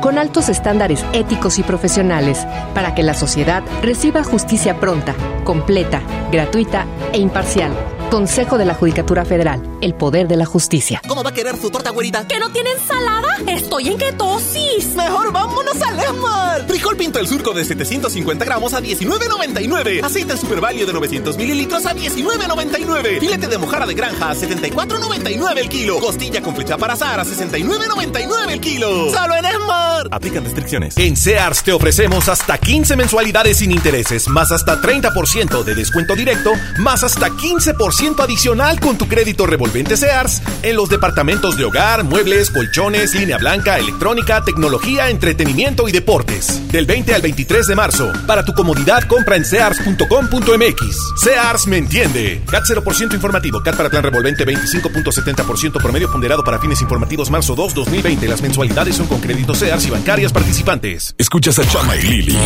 con 0.00 0.18
altos 0.18 0.48
estándares 0.48 1.04
éticos 1.12 1.58
y 1.58 1.62
profesionales 1.62 2.46
para 2.74 2.94
que 2.94 3.02
la 3.02 3.14
sociedad 3.14 3.62
reciba 3.82 4.24
justicia 4.24 4.78
pronta, 4.78 5.14
completa, 5.44 6.02
gratuita 6.30 6.86
e 7.12 7.18
imparcial. 7.18 7.72
Consejo 8.10 8.56
de 8.56 8.64
la 8.64 8.72
Judicatura 8.72 9.26
Federal, 9.26 9.62
el 9.82 9.94
poder 9.94 10.28
de 10.28 10.36
la 10.36 10.46
justicia. 10.46 11.02
¿Cómo 11.06 11.22
va 11.22 11.28
a 11.28 11.34
querer 11.34 11.58
su 11.58 11.70
torta, 11.70 11.90
güerita? 11.90 12.26
¿Que 12.26 12.38
no 12.38 12.50
tiene 12.50 12.70
ensalada? 12.72 13.36
Estoy 13.46 13.88
en 13.88 13.98
ketosis. 13.98 14.94
Mejor 14.96 15.30
vámonos 15.30 15.80
al 15.82 16.00
Esmar. 16.00 16.66
Frijol 16.66 16.96
pinto 16.96 17.18
el 17.18 17.28
surco 17.28 17.52
de 17.52 17.66
750 17.66 18.44
gramos 18.46 18.72
a 18.72 18.80
19.99. 18.80 20.02
Aceite 20.02 20.38
Super 20.38 20.58
Value 20.58 20.86
de 20.86 20.92
900 20.94 21.36
mililitros 21.36 21.84
a 21.84 21.94
19.99. 21.94 23.20
Filete 23.20 23.46
de 23.46 23.58
mojara 23.58 23.84
de 23.84 23.92
granja 23.92 24.30
a 24.30 24.34
74.99 24.34 25.58
el 25.58 25.68
kilo. 25.68 26.00
Costilla 26.00 26.40
con 26.40 26.54
flecha 26.54 26.78
para 26.78 26.94
azar 26.94 27.20
a 27.20 27.24
69.99 27.24 28.50
el 28.50 28.60
kilo. 28.60 29.12
Solo 29.12 29.36
en 29.36 29.44
Esmar. 29.44 30.08
Aplican 30.10 30.44
restricciones. 30.44 30.96
En 30.96 31.14
Sears 31.14 31.62
te 31.62 31.72
ofrecemos 31.72 32.28
hasta 32.30 32.56
15 32.56 32.96
mensualidades 32.96 33.58
sin 33.58 33.70
intereses, 33.70 34.28
más 34.28 34.50
hasta 34.50 34.80
30% 34.80 35.62
de 35.62 35.74
descuento 35.74 36.14
directo, 36.16 36.52
más 36.78 37.04
hasta 37.04 37.28
15% 37.28 37.97
adicional 37.98 38.78
con 38.78 38.96
tu 38.96 39.08
crédito 39.08 39.44
revolvente 39.44 39.96
Sears 39.96 40.40
en 40.62 40.76
los 40.76 40.88
departamentos 40.88 41.56
de 41.56 41.64
hogar, 41.64 42.04
muebles, 42.04 42.48
colchones, 42.48 43.12
línea 43.12 43.38
blanca, 43.38 43.76
electrónica, 43.76 44.44
tecnología, 44.44 45.10
entretenimiento 45.10 45.88
y 45.88 45.92
deportes. 45.92 46.62
Del 46.70 46.86
20 46.86 47.14
al 47.14 47.22
23 47.22 47.66
de 47.66 47.74
marzo. 47.74 48.12
Para 48.26 48.44
tu 48.44 48.52
comodidad, 48.52 49.02
compra 49.08 49.34
en 49.34 49.44
sears.com.mx. 49.44 51.14
Sears 51.16 51.66
me 51.66 51.78
entiende. 51.78 52.40
CAT 52.48 52.64
0% 52.66 53.14
informativo. 53.14 53.62
CAT 53.64 53.76
para 53.76 53.90
plan 53.90 54.04
revolvente 54.04 54.46
25.70% 54.46 55.82
promedio 55.82 56.10
ponderado 56.10 56.44
para 56.44 56.60
fines 56.60 56.80
informativos 56.80 57.30
marzo 57.30 57.56
2, 57.56 57.74
2020. 57.74 58.28
Las 58.28 58.42
mensualidades 58.42 58.94
son 58.94 59.08
con 59.08 59.20
crédito 59.20 59.56
Sears 59.56 59.86
y 59.86 59.90
bancarias 59.90 60.32
participantes. 60.32 61.16
Escuchas 61.18 61.58
a 61.58 61.66
Chama 61.66 61.96
y 61.96 62.02
Lili 62.02 62.38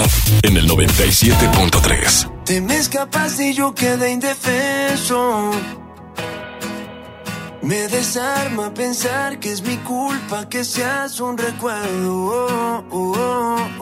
en 0.44 0.56
el 0.56 0.66
97.3. 0.66 2.41
Te 2.44 2.60
me 2.60 2.76
escapaste 2.76 3.50
y 3.50 3.54
yo 3.54 3.72
quedé 3.74 4.10
indefenso. 4.10 5.50
Me 7.62 7.86
desarma 7.86 8.74
pensar 8.74 9.38
que 9.38 9.52
es 9.52 9.62
mi 9.62 9.76
culpa 9.78 10.48
que 10.48 10.64
seas 10.64 11.20
un 11.20 11.38
recuerdo. 11.38 12.16
Oh, 12.16 12.84
oh, 12.90 13.56
oh, 13.78 13.81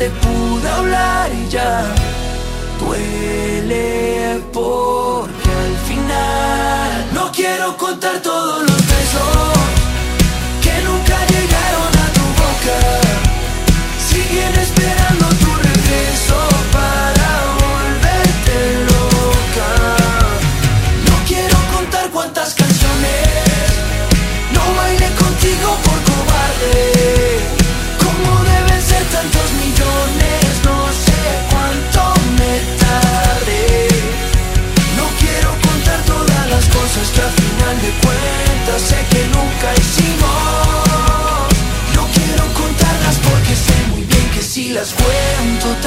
te 0.00 0.08
pude 0.08 0.66
hablar 0.66 1.30
y 1.30 1.46
ya 1.50 1.84
duele 2.80 4.40
porque 4.50 5.50
al 5.66 5.76
final 5.88 7.06
no 7.12 7.30
quiero 7.30 7.76
contar 7.76 8.18
todos 8.22 8.62
los 8.62 8.78
besos 8.78 9.58
que 10.62 10.72
nunca 10.88 11.18
llegaron 11.26 11.92
a 12.02 12.06
tu 12.16 12.24
boca. 12.40 13.09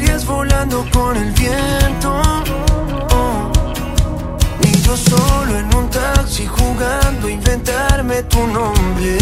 Estarías 0.00 0.24
volando 0.24 0.86
con 0.92 1.16
el 1.16 1.30
viento, 1.32 2.22
oh, 3.12 3.50
ni 4.62 4.72
yo 4.82 4.96
solo 4.96 5.58
en 5.58 5.74
un 5.74 5.90
taxi 5.90 6.46
jugando 6.46 7.26
a 7.26 7.30
inventarme 7.30 8.22
tu 8.24 8.46
nombre. 8.46 9.18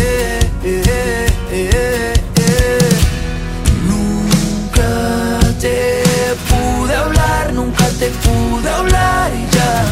Nunca 3.87 5.41
te 5.61 6.03
pude 6.49 6.95
hablar, 6.95 7.53
nunca 7.53 7.89
te 7.99 8.09
pude 8.11 8.71
hablar 8.71 9.33
y 9.35 9.55
ya 9.55 9.85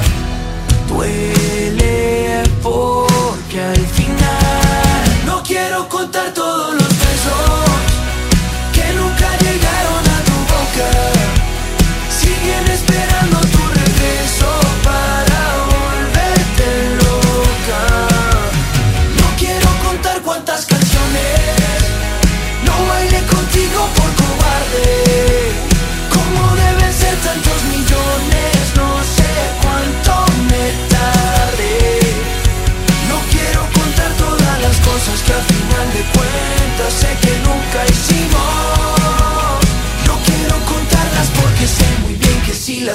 duele 0.88 2.42
porque 2.62 3.60
al 3.60 3.86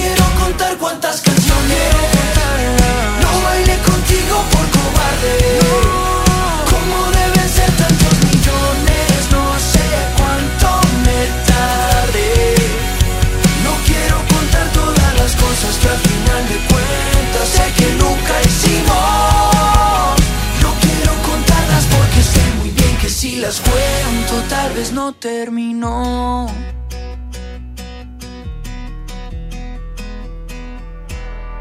No 0.00 0.06
quiero 0.06 0.24
contar 0.40 0.78
cuántas 0.78 1.20
canciones. 1.20 1.92
No 3.20 3.42
bailé 3.44 3.76
contigo 3.80 4.36
por 4.50 4.66
cobarde. 4.76 5.36
Como 6.72 7.10
deben 7.10 7.48
ser 7.48 7.70
tantos 7.72 8.14
millones, 8.30 9.18
no 9.30 9.44
sé 9.72 9.86
cuánto 10.16 10.68
me 11.04 11.20
tardé. 11.50 12.54
No 13.62 13.72
quiero 13.84 14.16
contar 14.34 14.66
todas 14.72 15.14
las 15.20 15.32
cosas 15.36 15.76
que 15.76 15.88
al 15.88 15.98
final 15.98 16.48
de 16.48 16.58
cuentas 16.70 17.46
sé 17.56 17.66
que 17.76 17.88
nunca 18.02 18.34
hicimos. 18.48 20.16
No 20.62 20.70
quiero 20.80 21.12
contarlas 21.28 21.84
porque 21.94 22.22
sé 22.22 22.42
muy 22.58 22.70
bien 22.70 22.96
que 22.96 23.10
si 23.10 23.36
las 23.36 23.60
cuento 23.60 24.34
tal 24.48 24.72
vez 24.72 24.92
no 24.92 25.12
terminó. 25.12 26.48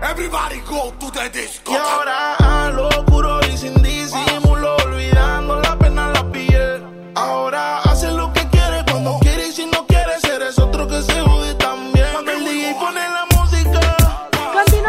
Everybody 0.09 0.59
go 0.61 0.91
to 0.99 1.11
the 1.11 1.29
disco. 1.29 1.71
Y 1.71 1.75
ahora 1.75 2.35
a 2.37 2.71
lo 2.71 2.87
oscuro 2.87 3.39
y 3.47 3.55
sin 3.55 3.75
disimulo, 3.83 4.75
olvidando 4.77 5.61
la 5.61 5.77
pena 5.77 6.07
en 6.07 6.13
la 6.13 6.31
piel. 6.31 6.83
Ahora 7.13 7.77
hace 7.83 8.11
lo 8.11 8.33
que 8.33 8.47
quiere 8.47 8.83
cuando 8.89 9.19
quiere 9.19 9.49
y 9.49 9.51
si 9.51 9.67
no 9.67 9.85
quiere, 9.85 10.13
eres 10.33 10.57
otro 10.57 10.87
que 10.87 11.03
se 11.03 11.21
jode 11.21 11.53
también. 11.55 12.07
Cuando 12.11 12.31
el 12.31 12.43
DJ 12.43 12.73
pone 12.79 13.01
la 13.07 13.25
música. 13.37 13.79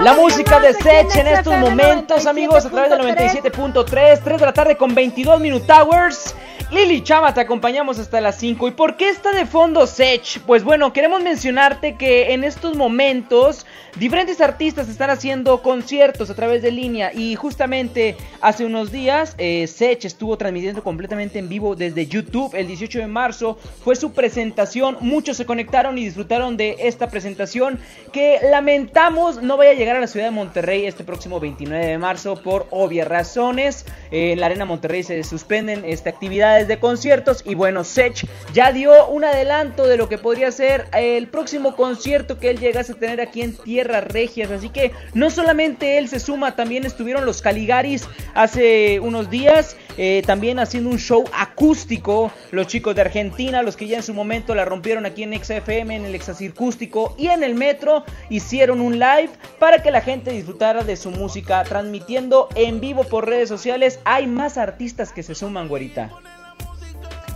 La 0.02 0.14
música 0.14 0.49
de 0.62 0.74
Sech 0.74 1.16
en 1.16 1.26
estos 1.26 1.56
momentos, 1.56 2.26
amigos, 2.26 2.66
a 2.66 2.70
través 2.70 2.90
del 2.90 3.00
97.3, 3.00 4.20
3 4.22 4.22
de 4.24 4.46
la 4.46 4.52
tarde 4.52 4.76
con 4.76 4.94
22 4.94 5.40
Minute 5.40 5.66
Towers. 5.66 6.34
Lili 6.70 7.02
Chama, 7.02 7.34
te 7.34 7.40
acompañamos 7.40 7.98
hasta 7.98 8.20
las 8.20 8.36
5. 8.36 8.68
¿Y 8.68 8.70
por 8.70 8.96
qué 8.96 9.08
está 9.08 9.32
de 9.32 9.44
fondo 9.44 9.88
Sech? 9.88 10.40
Pues 10.46 10.62
bueno, 10.62 10.92
queremos 10.92 11.20
mencionarte 11.20 11.96
que 11.96 12.32
en 12.32 12.44
estos 12.44 12.76
momentos 12.76 13.66
diferentes 13.96 14.40
artistas 14.40 14.88
están 14.88 15.10
haciendo 15.10 15.62
conciertos 15.62 16.30
a 16.30 16.34
través 16.36 16.62
de 16.62 16.70
línea 16.70 17.12
y 17.12 17.34
justamente 17.34 18.16
hace 18.40 18.64
unos 18.64 18.92
días 18.92 19.34
eh, 19.38 19.66
Sech 19.66 20.04
estuvo 20.04 20.38
transmitiendo 20.38 20.84
completamente 20.84 21.40
en 21.40 21.48
vivo 21.48 21.74
desde 21.74 22.06
YouTube. 22.06 22.54
El 22.54 22.68
18 22.68 23.00
de 23.00 23.06
marzo 23.08 23.58
fue 23.82 23.96
su 23.96 24.12
presentación. 24.12 24.96
Muchos 25.00 25.38
se 25.38 25.46
conectaron 25.46 25.98
y 25.98 26.04
disfrutaron 26.04 26.56
de 26.56 26.76
esta 26.78 27.08
presentación 27.08 27.80
que 28.12 28.38
lamentamos 28.48 29.42
no 29.42 29.56
vaya 29.56 29.72
a 29.72 29.74
llegar 29.74 29.96
a 29.96 30.00
la 30.00 30.06
ciudad 30.06 30.26
de 30.26 30.30
Monterrey 30.30 30.49
este 30.54 31.04
próximo 31.04 31.40
29 31.40 31.86
de 31.86 31.98
marzo 31.98 32.36
por 32.36 32.66
obvias 32.70 33.08
razones. 33.08 33.84
Eh, 34.10 34.32
en 34.32 34.40
la 34.40 34.46
Arena 34.46 34.64
Monterrey 34.64 35.02
se 35.02 35.22
suspenden 35.24 35.84
este, 35.84 36.08
actividades 36.08 36.68
de 36.68 36.78
conciertos 36.78 37.42
y 37.44 37.54
bueno, 37.54 37.84
Sech 37.84 38.26
ya 38.52 38.72
dio 38.72 39.08
un 39.08 39.24
adelanto 39.24 39.86
de 39.86 39.96
lo 39.96 40.08
que 40.08 40.18
podría 40.18 40.50
ser 40.52 40.86
el 40.92 41.28
próximo 41.28 41.76
concierto 41.76 42.38
que 42.38 42.50
él 42.50 42.58
llegase 42.58 42.92
a 42.92 42.96
tener 42.96 43.20
aquí 43.20 43.42
en 43.42 43.56
Tierras 43.56 44.04
Regias. 44.04 44.50
Así 44.50 44.68
que 44.68 44.92
no 45.14 45.30
solamente 45.30 45.98
él 45.98 46.08
se 46.08 46.20
suma, 46.20 46.56
también 46.56 46.84
estuvieron 46.84 47.24
los 47.24 47.42
Caligaris 47.42 48.08
hace 48.34 49.00
unos 49.00 49.30
días. 49.30 49.76
Eh, 50.02 50.22
también 50.24 50.58
haciendo 50.58 50.88
un 50.88 50.98
show 50.98 51.24
acústico. 51.30 52.32
Los 52.52 52.68
chicos 52.68 52.94
de 52.94 53.02
Argentina, 53.02 53.62
los 53.62 53.76
que 53.76 53.86
ya 53.86 53.98
en 53.98 54.02
su 54.02 54.14
momento 54.14 54.54
la 54.54 54.64
rompieron 54.64 55.04
aquí 55.04 55.24
en 55.24 55.34
XFM, 55.34 55.94
en 55.94 56.06
el 56.06 56.14
Exacircústico 56.14 57.14
y 57.18 57.26
en 57.26 57.42
el 57.42 57.54
Metro, 57.54 58.06
hicieron 58.30 58.80
un 58.80 58.94
live 58.98 59.28
para 59.58 59.82
que 59.82 59.90
la 59.90 60.00
gente 60.00 60.30
disfrutara 60.30 60.84
de 60.84 60.96
su 60.96 61.10
música, 61.10 61.62
transmitiendo 61.64 62.48
en 62.54 62.80
vivo 62.80 63.04
por 63.04 63.28
redes 63.28 63.50
sociales. 63.50 64.00
Hay 64.06 64.26
más 64.26 64.56
artistas 64.56 65.12
que 65.12 65.22
se 65.22 65.34
suman, 65.34 65.68
güerita. 65.68 66.08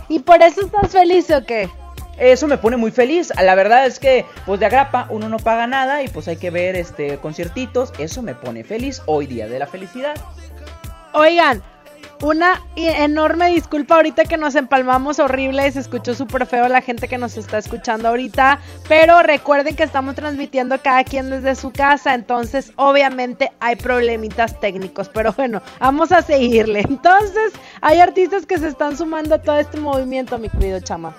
¿Y 0.09 0.21
por 0.21 0.41
eso 0.41 0.61
estás 0.61 0.91
feliz 0.91 1.29
o 1.29 1.45
qué? 1.45 1.69
Eso 2.17 2.47
me 2.47 2.57
pone 2.57 2.77
muy 2.77 2.89
feliz. 2.89 3.31
La 3.39 3.53
verdad 3.53 3.85
es 3.85 3.99
que, 3.99 4.25
pues 4.47 4.59
de 4.59 4.65
agrapa, 4.65 5.05
uno 5.11 5.29
no 5.29 5.37
paga 5.37 5.67
nada 5.67 6.01
y 6.01 6.07
pues 6.07 6.27
hay 6.27 6.37
que 6.37 6.49
ver 6.49 6.75
este 6.75 7.19
conciertitos. 7.19 7.93
Eso 7.99 8.23
me 8.23 8.33
pone 8.33 8.63
feliz 8.63 9.03
hoy 9.05 9.27
día 9.27 9.47
de 9.47 9.59
la 9.59 9.67
felicidad. 9.67 10.15
Oigan, 11.13 11.61
una 12.21 12.61
enorme 12.75 13.49
disculpa 13.49 13.95
ahorita 13.95 14.25
que 14.25 14.37
nos 14.37 14.55
empalmamos 14.55 15.19
horrible, 15.19 15.71
se 15.71 15.79
escuchó 15.79 16.13
súper 16.13 16.45
feo 16.45 16.67
la 16.67 16.81
gente 16.81 17.07
que 17.07 17.17
nos 17.17 17.37
está 17.37 17.57
escuchando 17.57 18.07
ahorita, 18.07 18.59
pero 18.87 19.21
recuerden 19.21 19.75
que 19.75 19.83
estamos 19.83 20.15
transmitiendo 20.15 20.79
cada 20.81 21.03
quien 21.03 21.29
desde 21.29 21.55
su 21.55 21.71
casa, 21.71 22.13
entonces 22.13 22.71
obviamente 22.75 23.51
hay 23.59 23.75
problemitas 23.75 24.59
técnicos, 24.59 25.09
pero 25.09 25.33
bueno, 25.33 25.61
vamos 25.79 26.11
a 26.11 26.21
seguirle. 26.21 26.81
Entonces, 26.81 27.53
hay 27.81 27.99
artistas 27.99 28.45
que 28.45 28.57
se 28.57 28.67
están 28.67 28.97
sumando 28.97 29.35
a 29.35 29.41
todo 29.41 29.59
este 29.59 29.79
movimiento, 29.79 30.37
mi 30.37 30.49
querido 30.49 30.79
chama. 30.79 31.15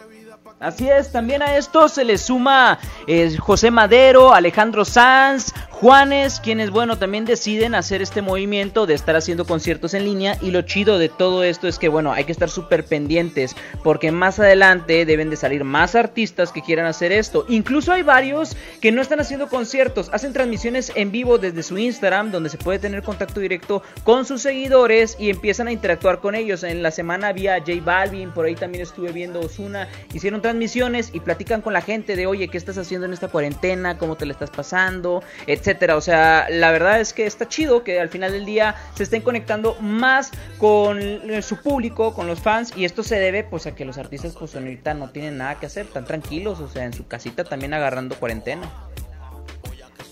Así 0.59 0.89
es, 0.89 1.13
también 1.13 1.43
a 1.43 1.59
esto 1.59 1.87
se 1.87 2.03
le 2.03 2.17
suma 2.17 2.79
eh, 3.07 3.37
José 3.37 3.71
Madero, 3.71 4.33
Alejandro 4.33 4.87
Sanz, 4.87 5.53
Juanes, 5.71 6.41
quienes, 6.41 6.71
bueno, 6.71 6.97
también 6.97 7.27
deciden 7.27 7.75
hacer 7.75 8.01
este 8.01 8.23
movimiento 8.23 8.87
de 8.87 8.95
estar 8.95 9.15
haciendo 9.15 9.45
conciertos 9.45 9.93
en 9.93 10.07
línea. 10.07 10.39
Y 10.41 10.51
lo 10.51 10.63
chido 10.63 10.99
de 10.99 11.11
todo 11.11 11.45
esto 11.45 11.69
es 11.69 11.79
que, 11.79 11.91
bueno, 11.91 12.15
hay 12.15 12.25
que 12.25 12.33
estar 12.33 12.49
súper 12.49 12.87
pendientes 12.87 13.55
porque 13.85 14.11
más 14.11 14.39
adelante 14.39 15.05
deben 15.05 15.29
de 15.29 15.37
salir 15.37 15.65
más 15.65 15.95
artistas 15.95 16.51
que 16.51 16.63
quieran 16.63 16.87
hacer 16.87 17.13
esto. 17.13 17.45
Incluso 17.51 17.93
hay 17.93 18.03
varios 18.03 18.57
que 18.81 18.91
no 18.91 19.03
están 19.03 19.21
haciendo 19.21 19.51
conciertos, 19.51 20.09
hacen 20.15 20.33
transmisiones 20.33 20.91
en 20.95 21.13
vivo 21.13 21.37
desde 21.37 21.63
su 21.63 21.77
Instagram, 21.77 22.31
donde 22.31 22.49
se 22.49 22.57
puede 22.57 22.79
tener 22.79 23.03
contacto 23.03 23.41
directo 23.41 23.83
con 24.03 24.25
sus 24.25 24.41
seguidores 24.41 25.15
y 25.19 25.29
empiezan 25.29 25.69
a 25.69 25.73
interactuar 25.73 26.21
con 26.21 26.35
ellos. 26.35 26.63
En 26.63 26.83
la 26.83 26.91
semana 26.91 27.29
había 27.29 27.59
J 27.59 27.73
Balvin, 27.85 28.31
por 28.31 28.47
ahí 28.47 28.55
también 28.55 28.83
estuve 28.83 29.13
viendo 29.13 29.41
Osuna, 29.41 29.89
hicieron 30.15 30.41
transmisiones 30.47 31.11
y 31.13 31.19
platican 31.19 31.61
con 31.61 31.73
la 31.73 31.81
gente 31.81 32.15
de, 32.15 32.29
oye, 32.29 32.47
¿qué 32.47 32.57
estás 32.57 32.79
haciendo 32.79 33.05
en 33.05 33.13
esta 33.13 33.27
cuarentena? 33.27 33.99
¿Cómo 33.99 34.15
te 34.15 34.27
la 34.27 34.33
estás 34.33 34.51
pasando? 34.51 35.25
Etcétera. 35.49 35.97
O 35.97 36.01
sea, 36.01 36.47
la 36.49 36.71
verdad 36.71 37.01
es 37.01 37.13
que 37.13 37.27
está 37.27 37.49
chido 37.49 37.83
que 37.83 37.99
al 37.99 38.09
final 38.11 38.31
del 38.31 38.45
día 38.45 38.77
se 38.95 39.03
estén 39.03 39.23
conectando 39.23 39.75
más 39.81 40.31
con 40.59 41.01
eh, 41.03 41.43
su 41.43 41.57
público, 41.57 42.15
con 42.15 42.29
los 42.29 42.39
fans, 42.39 42.73
y 42.77 42.85
esto 42.85 43.03
se 43.03 43.19
debe 43.19 43.43
pues 43.43 43.67
a 43.67 43.75
que 43.75 43.85
los 43.85 43.99
artistas 43.99 44.37
pues 44.39 44.55
ahorita 44.55 44.95
no 44.95 45.11
tienen 45.11 45.37
nada 45.37 45.57
que 45.57 45.67
hacer, 45.67 45.87
están 45.87 46.05
tranquilos, 46.05 46.61
o 46.61 46.69
sea, 46.69 46.85
en 46.85 46.93
su 46.93 47.09
casita 47.09 47.43
también 47.43 47.75
agarrando 47.75 48.15
cuarentena. 48.15 48.71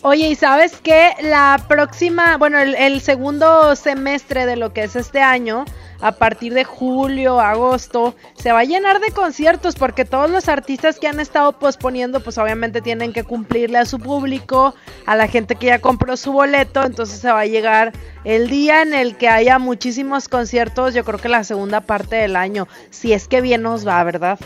Oye, 0.02 0.30
¿y 0.30 0.34
sabes 0.34 0.80
qué? 0.82 1.12
La 1.22 1.64
próxima, 1.68 2.38
bueno, 2.38 2.58
el 2.58 3.00
segundo 3.00 3.76
semestre 3.76 4.46
de 4.46 4.56
lo 4.56 4.72
que 4.72 4.82
es 4.82 4.96
este 4.96 5.20
año, 5.20 5.64
a 6.04 6.12
partir 6.12 6.52
de 6.52 6.64
julio, 6.64 7.40
agosto, 7.40 8.14
se 8.34 8.52
va 8.52 8.58
a 8.58 8.64
llenar 8.64 9.00
de 9.00 9.10
conciertos 9.10 9.74
porque 9.74 10.04
todos 10.04 10.28
los 10.28 10.50
artistas 10.50 10.98
que 10.98 11.08
han 11.08 11.18
estado 11.18 11.58
posponiendo, 11.58 12.20
pues 12.20 12.36
obviamente 12.36 12.82
tienen 12.82 13.14
que 13.14 13.24
cumplirle 13.24 13.78
a 13.78 13.86
su 13.86 13.98
público, 13.98 14.74
a 15.06 15.16
la 15.16 15.28
gente 15.28 15.56
que 15.56 15.68
ya 15.68 15.78
compró 15.78 16.18
su 16.18 16.30
boleto, 16.30 16.84
entonces 16.84 17.20
se 17.20 17.32
va 17.32 17.40
a 17.40 17.46
llegar 17.46 17.94
el 18.24 18.50
día 18.50 18.82
en 18.82 18.92
el 18.92 19.16
que 19.16 19.28
haya 19.28 19.58
muchísimos 19.58 20.28
conciertos, 20.28 20.92
yo 20.92 21.06
creo 21.06 21.18
que 21.18 21.30
la 21.30 21.42
segunda 21.42 21.80
parte 21.80 22.16
del 22.16 22.36
año, 22.36 22.68
si 22.90 23.14
es 23.14 23.26
que 23.26 23.40
bien 23.40 23.62
nos 23.62 23.88
va, 23.88 24.04
¿verdad? 24.04 24.38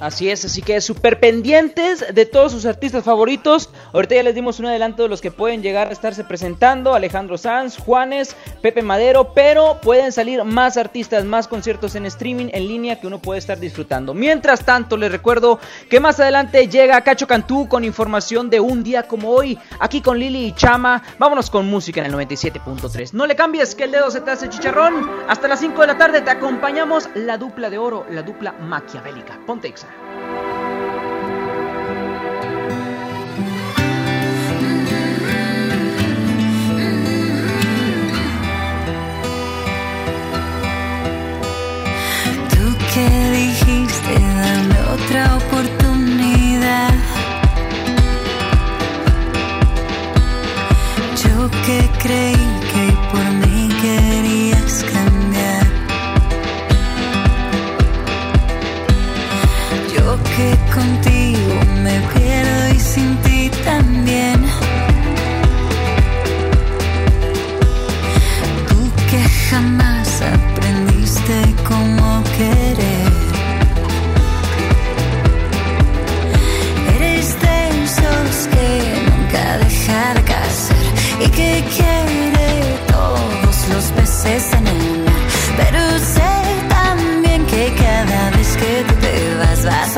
Así 0.00 0.30
es, 0.30 0.44
así 0.44 0.62
que 0.62 0.80
súper 0.80 1.18
pendientes 1.18 2.04
de 2.14 2.24
todos 2.24 2.52
sus 2.52 2.66
artistas 2.66 3.02
favoritos. 3.02 3.70
Ahorita 3.92 4.14
ya 4.14 4.22
les 4.22 4.34
dimos 4.34 4.60
un 4.60 4.66
adelanto 4.66 5.02
de 5.02 5.08
los 5.08 5.20
que 5.20 5.32
pueden 5.32 5.62
llegar 5.62 5.88
a 5.88 5.92
estarse 5.92 6.22
presentando. 6.22 6.94
Alejandro 6.94 7.36
Sanz, 7.36 7.76
Juanes, 7.76 8.36
Pepe 8.62 8.82
Madero. 8.82 9.32
Pero 9.34 9.80
pueden 9.80 10.12
salir 10.12 10.44
más 10.44 10.76
artistas, 10.76 11.24
más 11.24 11.48
conciertos 11.48 11.96
en 11.96 12.06
streaming, 12.06 12.48
en 12.52 12.68
línea 12.68 13.00
que 13.00 13.08
uno 13.08 13.18
puede 13.18 13.40
estar 13.40 13.58
disfrutando. 13.58 14.14
Mientras 14.14 14.64
tanto, 14.64 14.96
les 14.96 15.10
recuerdo 15.10 15.58
que 15.90 15.98
más 15.98 16.20
adelante 16.20 16.68
llega 16.68 17.00
Cacho 17.02 17.26
Cantú 17.26 17.68
con 17.68 17.84
información 17.84 18.50
de 18.50 18.60
un 18.60 18.84
día 18.84 19.02
como 19.02 19.30
hoy. 19.30 19.58
Aquí 19.80 20.00
con 20.00 20.18
Lili 20.18 20.46
y 20.46 20.52
Chama. 20.52 21.02
Vámonos 21.18 21.50
con 21.50 21.66
música 21.66 22.00
en 22.00 22.06
el 22.06 22.12
97.3. 22.12 23.12
No 23.14 23.26
le 23.26 23.34
cambies 23.34 23.74
que 23.74 23.84
el 23.84 23.90
dedo 23.90 24.10
se 24.12 24.20
te 24.20 24.30
hace 24.30 24.48
chicharrón. 24.48 25.10
Hasta 25.28 25.48
las 25.48 25.58
5 25.58 25.80
de 25.80 25.86
la 25.88 25.98
tarde 25.98 26.20
te 26.20 26.30
acompañamos 26.30 27.08
la 27.14 27.36
dupla 27.36 27.68
de 27.68 27.78
oro, 27.78 28.06
la 28.10 28.22
dupla 28.22 28.52
maquiavélica. 28.52 29.40
Ponte 29.44 29.66
exa 29.68 29.87
casa. 29.88 30.18
Tú 42.50 42.76
que 42.92 43.06
dijiste 43.38 44.12
dame 44.40 44.78
otra 44.94 45.36
oportunidad. 45.36 46.94
Yo 51.24 51.50
que 51.66 51.90
creí 52.02 52.57
Pero 84.30 85.98
sé 85.98 86.30
también 86.68 87.46
que 87.46 87.74
cada 87.74 88.30
vez 88.36 88.56
que 88.58 88.84
tú 88.86 88.94
te 89.00 89.34
vas, 89.36 89.64
vas 89.64 89.97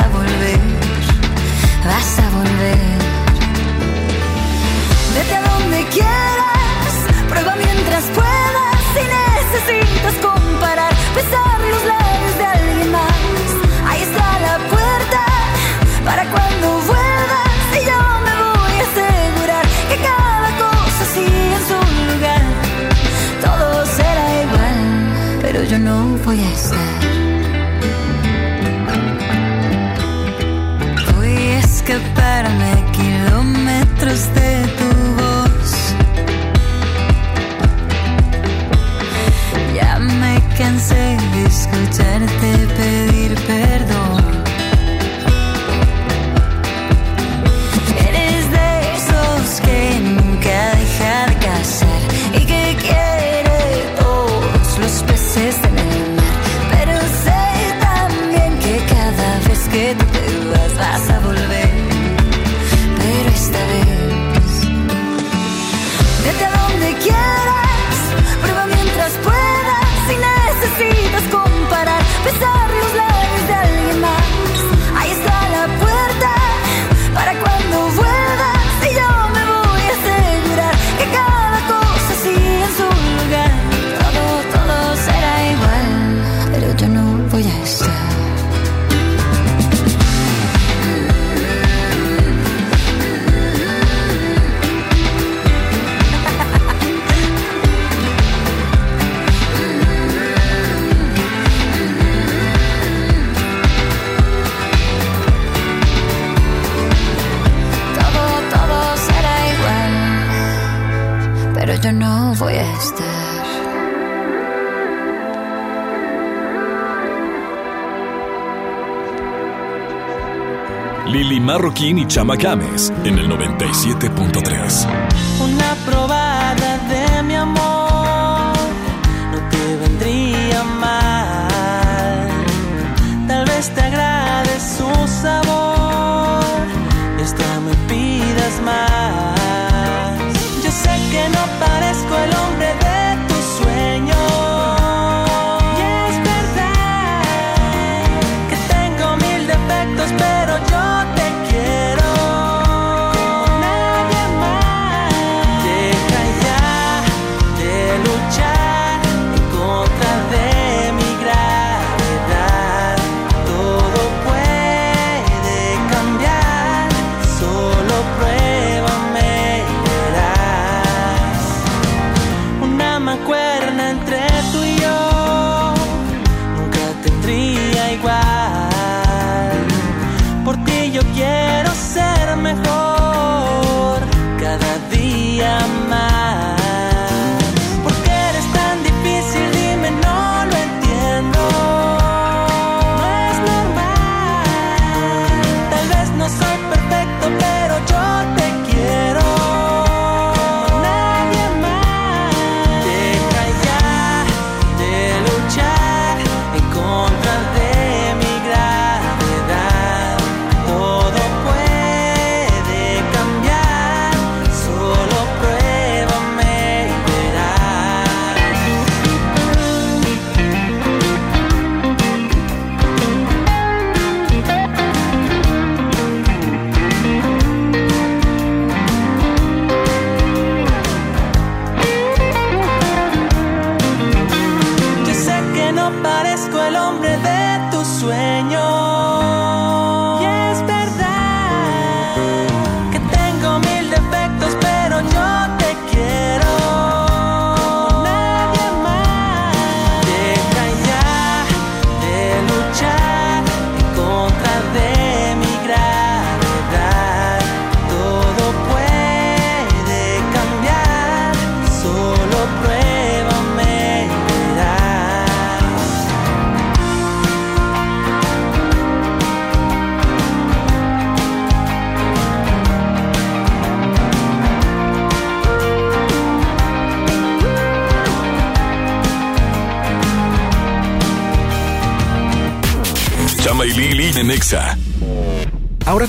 Joaquín 121.80 121.98
y 121.98 122.06
Chama 122.06 122.36
Games 122.36 122.92
en 123.04 123.18
el 123.18 123.26
97.3. 123.26 125.59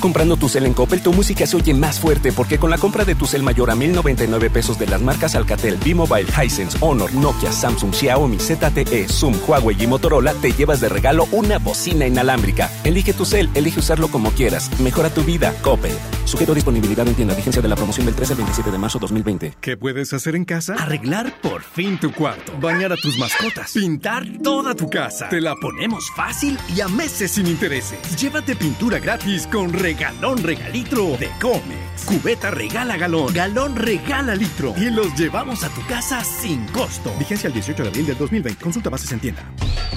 comprando 0.02 0.36
tu 0.36 0.50
cel 0.50 0.66
en 0.66 0.74
Coppel, 0.74 1.02
tu 1.02 1.14
música 1.14 1.48
se 1.48 1.56
oye 1.56 1.74
más 1.74 2.00
fuerte 2.00 2.34
porque 2.34 2.58
con 2.58 2.70
la 2.70 2.78
compra 2.78 3.06
de 3.06 3.16
tu 3.16 3.26
cel 3.26 3.44
mayor 3.44 3.72
a 3.72 3.76
1099 3.76 4.50
pesos 4.50 4.78
de 4.78 4.88
las 4.88 5.02
marcas 5.02 5.36
Alcatel, 5.36 5.78
B-Mobile, 5.78 6.28
Hisense, 6.28 6.78
Honor, 6.82 7.14
Nokia, 7.14 7.54
Samsung, 7.54 7.94
Xiaomi, 7.94 8.38
ZTE, 8.40 9.08
Zoom, 9.08 9.36
Huawei 9.48 9.82
y 9.82 9.88
Motorola, 9.88 10.34
te 10.34 10.52
llevas 10.52 10.82
de 10.82 10.90
regalo 10.90 11.28
una 11.32 11.60
bocina 11.60 12.06
inalámbrica. 12.06 12.70
Elige 12.84 13.14
tu 13.14 13.24
cel, 13.24 13.50
elige 13.54 13.80
usarlo 13.80 14.10
como 14.10 14.32
quieras. 14.32 14.70
Mejora 14.80 15.10
tu 15.10 15.24
vida, 15.24 15.54
Coppel. 15.62 15.94
Sujeto 16.32 16.54
a 16.54 16.56
disponibilidad 16.56 17.06
en 17.06 17.13
tienda. 17.13 17.36
Vigencia 17.36 17.62
de 17.62 17.67
la 17.67 17.76
promoción 17.76 18.06
del 18.06 18.15
13 18.15 18.32
al 18.32 18.38
27 18.38 18.72
de 18.72 18.78
marzo 18.78 19.00
2020. 19.00 19.58
¿Qué 19.60 19.76
puedes 19.76 20.13
hacer 20.13 20.38
en 20.38 20.46
casa? 20.46 20.76
Arreglar 20.76 21.41
por 21.41 21.62
fin 21.62 22.00
tu 22.00 22.13
cuarto. 22.13 22.54
Bañar 22.58 22.94
a 22.94 22.96
tus 22.96 23.17
mascotas. 23.17 23.74
Pintar 23.74 24.26
toda 24.41 24.74
tu 24.74 24.89
casa. 24.89 25.28
Te 25.28 25.41
la 25.41 25.56
ponemos 25.56 26.10
fácil 26.15 26.58
y 26.74 26.80
a 26.80 26.88
meses 26.88 27.32
sin 27.32 27.48
intereses. 27.48 28.00
Llévate 28.15 28.56
pintura 28.56 29.00
gratis 29.00 29.46
con 29.46 29.74
regalón 29.74 30.41
regalitro 30.41 31.17
de 31.17 31.30
Comex. 31.41 32.06
Cubeta 32.06 32.50
regala 32.50 32.96
galón. 32.96 33.34
Galón 33.34 33.76
regala 33.76 34.34
litro. 34.34 34.74
Y 34.78 34.89
los 34.89 35.13
llevamos 35.15 35.65
a 35.65 35.70
tu 35.70 35.86
casa 35.86 36.24
sin 36.24 36.65
costo. 36.67 37.13
Vigencia 37.20 37.48
el 37.50 37.54
18 37.56 37.84
de 37.84 37.89
abril 37.89 38.06
del 38.06 38.17
2020. 38.17 38.63
Consulta 38.63 38.89
bases 38.89 39.12
en 39.12 39.20
tienda. 39.20 39.51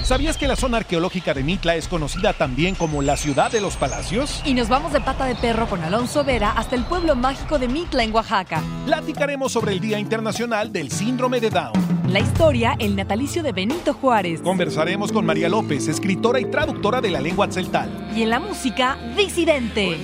¿Sabías 0.05 0.37
que 0.37 0.47
la 0.47 0.55
zona 0.55 0.77
arqueológica 0.77 1.33
de 1.33 1.41
Mitla 1.41 1.75
es 1.75 1.87
conocida 1.87 2.33
también 2.33 2.75
como 2.75 3.01
la 3.01 3.17
ciudad 3.17 3.51
de 3.51 3.59
los 3.59 3.75
palacios? 3.75 4.43
Y 4.45 4.53
nos 4.53 4.69
vamos 4.69 4.93
de 4.93 5.01
pata 5.01 5.25
de 5.25 5.33
perro 5.33 5.65
con 5.67 5.81
Alonso 5.81 6.23
Vera 6.23 6.51
hasta 6.51 6.75
el 6.75 6.85
pueblo 6.85 7.15
mágico 7.15 7.57
de 7.57 7.67
Mitla 7.67 8.03
en 8.03 8.13
Oaxaca. 8.13 8.61
Platicaremos 8.85 9.51
sobre 9.51 9.71
el 9.71 9.79
Día 9.79 9.97
Internacional 9.97 10.71
del 10.71 10.91
Síndrome 10.91 11.39
de 11.39 11.49
Down. 11.49 11.73
La 12.07 12.19
historia, 12.19 12.75
el 12.77 12.95
natalicio 12.95 13.41
de 13.41 13.51
Benito 13.51 13.95
Juárez. 13.95 14.41
Conversaremos 14.43 15.11
con 15.11 15.25
María 15.25 15.49
López, 15.49 15.87
escritora 15.87 16.39
y 16.39 16.45
traductora 16.51 17.01
de 17.01 17.09
la 17.09 17.19
lengua 17.19 17.51
celtal. 17.51 17.89
Y 18.15 18.21
en 18.21 18.29
la 18.29 18.39
música, 18.39 18.99
Disidente. 19.17 19.97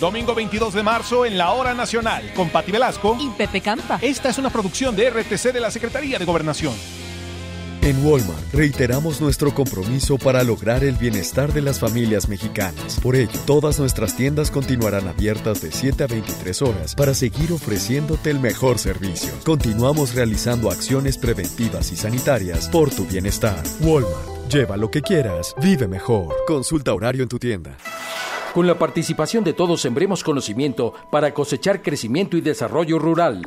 Domingo 0.00 0.34
22 0.34 0.74
de 0.74 0.82
marzo 0.82 1.24
en 1.24 1.36
la 1.38 1.52
Hora 1.52 1.72
Nacional 1.72 2.30
con 2.34 2.50
Pati 2.50 2.72
Velasco 2.72 3.16
y 3.20 3.28
Pepe 3.30 3.62
Campa. 3.62 3.98
Esta 4.02 4.28
es 4.28 4.36
una 4.36 4.50
producción 4.50 4.96
de 4.96 5.08
RTC 5.08 5.52
de 5.52 5.60
la 5.60 5.70
Secretaría 5.70 6.18
de 6.18 6.24
Gobernación. 6.26 6.72
En 7.82 8.04
Walmart 8.04 8.52
reiteramos 8.52 9.22
nuestro 9.22 9.54
compromiso 9.54 10.18
para 10.18 10.44
lograr 10.44 10.84
el 10.84 10.96
bienestar 10.96 11.54
de 11.54 11.62
las 11.62 11.80
familias 11.80 12.28
mexicanas. 12.28 13.00
Por 13.00 13.16
ello, 13.16 13.38
todas 13.46 13.78
nuestras 13.78 14.14
tiendas 14.14 14.50
continuarán 14.50 15.08
abiertas 15.08 15.62
de 15.62 15.72
7 15.72 16.04
a 16.04 16.06
23 16.06 16.60
horas 16.60 16.94
para 16.94 17.14
seguir 17.14 17.52
ofreciéndote 17.52 18.30
el 18.30 18.38
mejor 18.38 18.78
servicio. 18.78 19.30
Continuamos 19.46 20.14
realizando 20.14 20.70
acciones 20.70 21.16
preventivas 21.16 21.90
y 21.90 21.96
sanitarias 21.96 22.68
por 22.68 22.90
tu 22.90 23.06
bienestar. 23.06 23.62
Walmart, 23.80 24.50
lleva 24.52 24.76
lo 24.76 24.90
que 24.90 25.00
quieras, 25.00 25.54
vive 25.62 25.88
mejor. 25.88 26.34
Consulta 26.46 26.92
horario 26.92 27.22
en 27.22 27.30
tu 27.30 27.38
tienda. 27.38 27.78
Con 28.52 28.66
la 28.66 28.78
participación 28.78 29.42
de 29.42 29.54
todos 29.54 29.80
sembremos 29.80 30.22
conocimiento 30.22 30.92
para 31.10 31.32
cosechar 31.32 31.80
crecimiento 31.80 32.36
y 32.36 32.42
desarrollo 32.42 32.98
rural. 32.98 33.42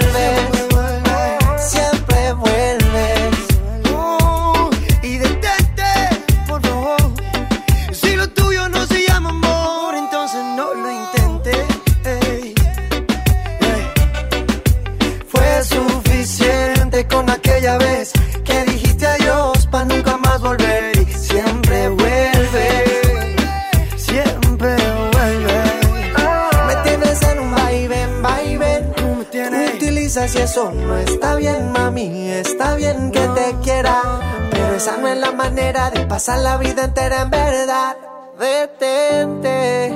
No 35.01 35.07
es 35.07 35.17
la 35.17 35.31
manera 35.31 35.89
de 35.89 36.05
pasar 36.05 36.39
la 36.39 36.57
vida 36.57 36.83
entera 36.83 37.23
en 37.23 37.31
verdad. 37.31 37.97
Detente. 38.39 39.93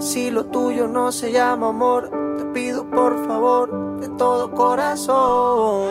Si 0.00 0.30
lo 0.30 0.46
tuyo 0.46 0.88
no 0.88 1.12
se 1.12 1.30
llama 1.30 1.68
amor, 1.68 2.10
te 2.36 2.44
pido 2.46 2.84
por 2.90 3.26
favor 3.26 4.00
de 4.00 4.08
todo 4.18 4.50
corazón. 4.50 5.86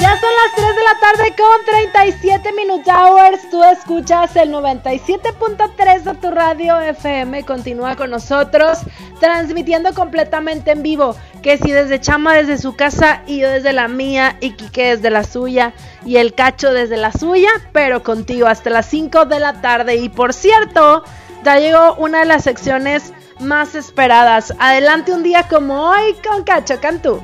Ya 0.00 0.10
son 0.20 0.30
las 0.30 0.54
3 0.54 0.76
de 0.76 0.82
la 0.84 1.00
tarde 1.00 1.34
con 1.36 1.64
37 1.64 2.52
Minute 2.52 2.88
Hours. 2.88 3.50
Tú 3.50 3.64
escuchas 3.64 4.36
el 4.36 4.52
97.3 4.52 6.02
de 6.02 6.14
tu 6.14 6.30
radio 6.30 6.78
FM. 6.78 7.44
Continúa 7.44 7.96
con 7.96 8.10
nosotros 8.10 8.78
transmitiendo 9.20 9.94
completamente 9.94 10.70
en 10.70 10.82
vivo. 10.82 11.16
Que 11.42 11.58
si 11.58 11.70
desde 11.70 12.00
Chama 12.00 12.34
desde 12.34 12.58
su 12.58 12.74
casa 12.74 13.22
y 13.26 13.38
yo 13.38 13.50
desde 13.50 13.72
la 13.72 13.88
mía 13.88 14.36
y 14.40 14.52
Quique 14.52 14.96
desde 14.96 15.10
la 15.10 15.24
suya 15.24 15.72
y 16.04 16.16
el 16.16 16.34
Cacho 16.34 16.72
desde 16.72 16.96
la 16.96 17.12
suya, 17.12 17.50
pero 17.72 18.02
contigo 18.02 18.46
hasta 18.46 18.70
las 18.70 18.86
5 18.86 19.26
de 19.26 19.40
la 19.40 19.60
tarde. 19.60 19.96
Y 19.96 20.08
por 20.08 20.32
cierto, 20.32 21.04
ya 21.44 21.58
llegó 21.58 21.94
una 21.94 22.20
de 22.20 22.26
las 22.26 22.44
secciones 22.44 23.12
más 23.40 23.74
esperadas. 23.74 24.54
Adelante 24.58 25.12
un 25.12 25.22
día 25.22 25.44
como 25.48 25.90
hoy 25.90 26.14
con 26.28 26.42
Cacho 26.44 26.80
Cantú. 26.80 27.20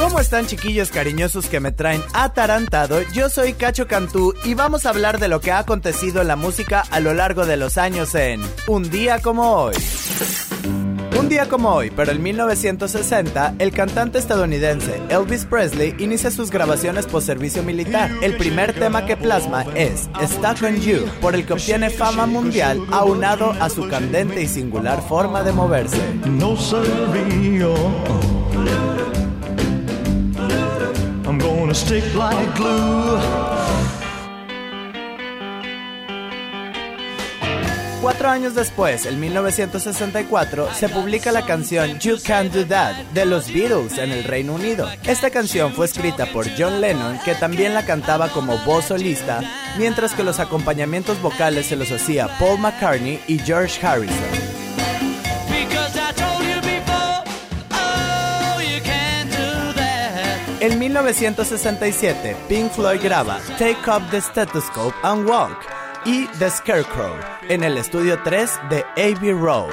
¿Cómo 0.00 0.18
están 0.18 0.46
chiquillos 0.46 0.88
cariñosos 0.88 1.46
que 1.46 1.60
me 1.60 1.72
traen 1.72 2.02
atarantado? 2.14 3.02
Yo 3.12 3.28
soy 3.28 3.52
Cacho 3.52 3.86
Cantú 3.86 4.32
y 4.44 4.54
vamos 4.54 4.86
a 4.86 4.88
hablar 4.88 5.20
de 5.20 5.28
lo 5.28 5.42
que 5.42 5.52
ha 5.52 5.58
acontecido 5.58 6.22
en 6.22 6.28
la 6.28 6.36
música 6.36 6.84
a 6.90 7.00
lo 7.00 7.12
largo 7.12 7.44
de 7.44 7.58
los 7.58 7.76
años 7.76 8.14
en 8.14 8.40
Un 8.66 8.88
día 8.88 9.18
como 9.18 9.52
hoy. 9.52 9.74
Un 11.18 11.28
día 11.28 11.50
como 11.50 11.74
hoy, 11.74 11.92
pero 11.94 12.12
en 12.12 12.22
1960, 12.22 13.56
el 13.58 13.72
cantante 13.72 14.18
estadounidense 14.18 15.02
Elvis 15.10 15.44
Presley 15.44 15.94
inicia 15.98 16.30
sus 16.30 16.50
grabaciones 16.50 17.04
por 17.04 17.20
servicio 17.20 17.62
militar. 17.62 18.10
El 18.22 18.38
primer 18.38 18.72
tema 18.72 19.04
que 19.04 19.18
plasma 19.18 19.66
es 19.74 20.08
Stuck 20.18 20.62
on 20.62 20.80
You, 20.80 21.04
por 21.20 21.34
el 21.34 21.44
que 21.44 21.52
obtiene 21.52 21.90
fama 21.90 22.24
mundial 22.24 22.82
aunado 22.90 23.52
a 23.60 23.68
su 23.68 23.86
candente 23.86 24.40
y 24.40 24.48
singular 24.48 25.06
forma 25.06 25.42
de 25.42 25.52
moverse. 25.52 26.00
Gonna. 31.60 31.74
Cuatro 38.00 38.30
años 38.30 38.54
después, 38.54 39.04
en 39.04 39.20
1964, 39.20 40.72
se 40.72 40.88
publica 40.88 41.32
la 41.32 41.44
canción 41.44 41.98
You 41.98 42.16
Can't 42.24 42.50
Do 42.50 42.64
That 42.64 42.94
de 43.12 43.26
los 43.26 43.52
Beatles 43.52 43.98
en 43.98 44.10
el 44.10 44.24
Reino 44.24 44.54
Unido. 44.54 44.88
Esta 45.04 45.28
canción 45.28 45.74
fue 45.74 45.84
escrita 45.84 46.24
por 46.32 46.46
John 46.56 46.80
Lennon, 46.80 47.18
que 47.24 47.34
también 47.34 47.74
la 47.74 47.84
cantaba 47.84 48.28
como 48.28 48.56
voz 48.64 48.86
solista, 48.86 49.42
mientras 49.76 50.14
que 50.14 50.22
los 50.22 50.40
acompañamientos 50.40 51.20
vocales 51.20 51.66
se 51.66 51.76
los 51.76 51.92
hacía 51.92 52.28
Paul 52.38 52.58
McCartney 52.58 53.20
y 53.28 53.38
George 53.38 53.86
Harrison. 53.86 54.49
En 60.60 60.78
1967, 60.78 62.36
Pink 62.46 62.70
Floyd 62.72 63.00
graba 63.02 63.40
Take 63.58 63.90
Up 63.90 64.02
the 64.10 64.20
Stethoscope 64.20 64.94
and 65.02 65.26
Walk 65.26 65.56
y 66.04 66.26
The 66.38 66.50
Scarecrow 66.50 67.16
en 67.48 67.64
el 67.64 67.78
estudio 67.78 68.22
3 68.22 68.50
de 68.68 68.84
Abbey 68.98 69.32
Road. 69.32 69.72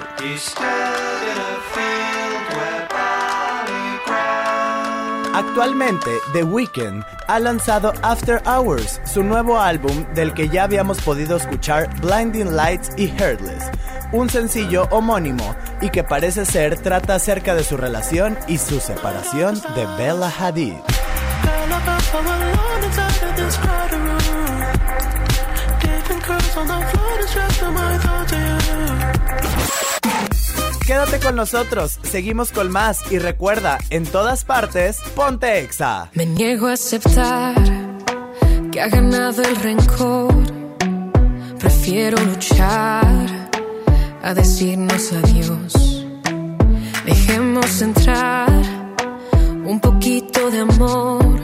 Actualmente, 5.33 6.09
The 6.31 6.43
Weeknd 6.43 7.03
ha 7.27 7.39
lanzado 7.39 7.93
After 8.01 8.41
Hours, 8.45 9.01
su 9.05 9.23
nuevo 9.23 9.59
álbum 9.59 10.05
del 10.13 10.33
que 10.33 10.49
ya 10.49 10.63
habíamos 10.63 11.01
podido 11.01 11.37
escuchar 11.37 11.89
Blinding 12.01 12.55
Lights 12.55 12.91
y 12.97 13.07
Heartless, 13.07 13.69
un 14.11 14.29
sencillo 14.29 14.87
homónimo 14.91 15.55
y 15.81 15.89
que 15.89 16.03
parece 16.03 16.45
ser 16.45 16.79
trata 16.79 17.15
acerca 17.15 17.53
de 17.55 17.63
su 17.63 17.77
relación 17.77 18.37
y 18.47 18.57
su 18.57 18.79
separación 18.79 19.61
de 19.75 19.85
Bella 19.97 20.31
Hadid. 20.39 20.75
Quédate 30.87 31.19
con 31.19 31.35
nosotros, 31.35 31.99
seguimos 32.01 32.53
con 32.53 32.71
más 32.71 33.11
y 33.11 33.19
recuerda, 33.19 33.77
en 33.89 34.05
todas 34.05 34.45
partes, 34.45 35.01
ponte 35.17 35.59
exa. 35.59 36.09
Me 36.13 36.25
niego 36.25 36.67
a 36.67 36.73
aceptar 36.73 37.55
que 38.71 38.79
ha 38.79 38.87
ganado 38.87 39.43
el 39.43 39.57
rencor. 39.57 40.33
Prefiero 41.59 42.17
luchar 42.23 43.27
a 44.23 44.33
decirnos 44.33 45.11
adiós. 45.11 46.05
Dejemos 47.05 47.81
entrar 47.81 48.49
un 49.65 49.81
poquito 49.81 50.49
de 50.49 50.59
amor. 50.59 51.37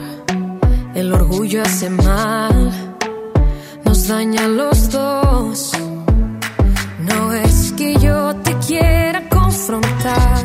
El 0.94 1.12
orgullo 1.12 1.60
hace 1.60 1.90
mal, 1.90 2.72
nos 3.84 4.08
daña 4.08 4.46
a 4.46 4.48
los 4.48 4.88
dos. 4.88 5.72
No 6.98 7.34
es 7.34 7.74
que 7.76 7.98
yo 7.98 8.34
te 8.36 8.56
quiera 8.66 9.33
confrontar. 9.54 10.44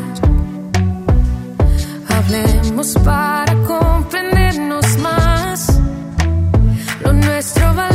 Hablemos 2.10 2.94
para 3.04 3.54
comprendernos 3.66 4.98
más. 5.00 5.80
Lo 7.04 7.14
nuestro 7.14 7.74
vale 7.74 7.89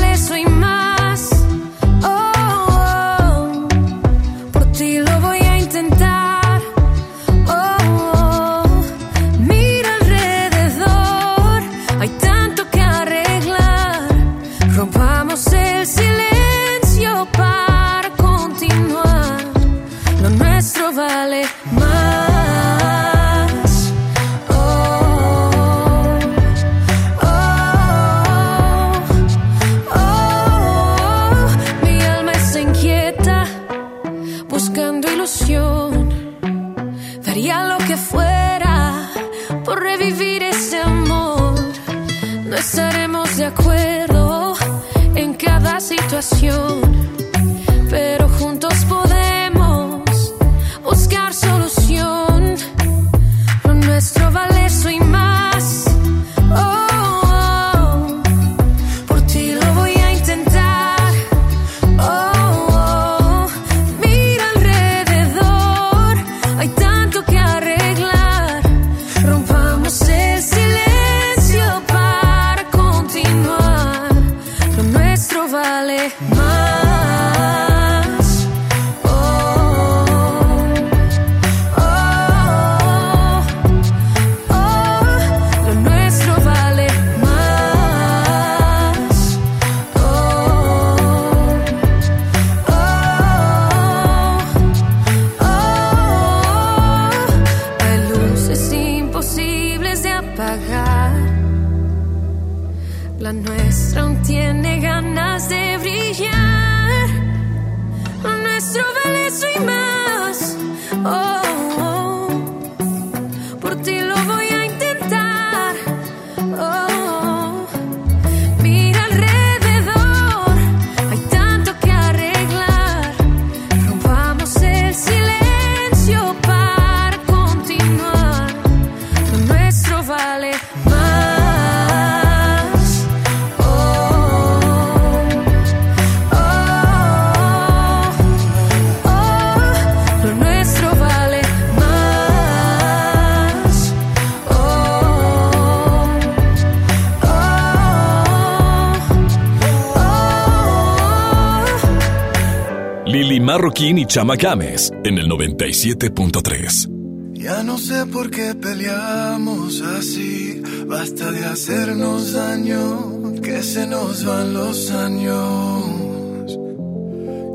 Marroquín 153.64 153.96
y 153.96 154.04
Chama 154.04 154.36
Games 154.36 154.92
en 155.04 155.16
el 155.16 155.26
97.3. 155.26 157.32
Ya 157.32 157.62
no 157.62 157.78
sé 157.78 158.04
por 158.04 158.30
qué 158.30 158.54
peleamos 158.54 159.80
así. 159.80 160.60
Basta 160.86 161.30
de 161.30 161.46
hacernos 161.46 162.34
daño, 162.34 163.32
que 163.42 163.62
se 163.62 163.86
nos 163.86 164.22
van 164.26 164.52
los 164.52 164.90
años. 164.90 166.58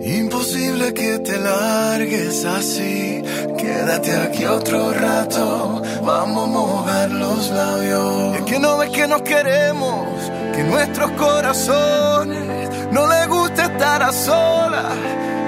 Imposible 0.03 0.95
que 0.95 1.20
te 1.20 1.38
largues 1.38 2.43
así. 2.43 3.22
Quédate 3.55 4.16
aquí 4.16 4.45
otro 4.45 4.91
rato. 4.91 5.84
Vamos 6.03 6.43
a 6.43 6.51
mojar 6.51 7.12
los 7.12 7.51
labios. 7.51 8.38
Es 8.38 8.41
que 8.45 8.57
no 8.57 8.80
ves 8.80 8.89
que 8.89 9.07
nos 9.07 9.22
queremos, 9.22 10.07
que 10.55 10.64
nuestros 10.64 11.12
corazones 11.12 12.91
no 12.91 13.05
les 13.05 13.28
gusta 13.28 13.66
estar 13.66 14.01
a 14.01 14.12
solas. 14.12 15.28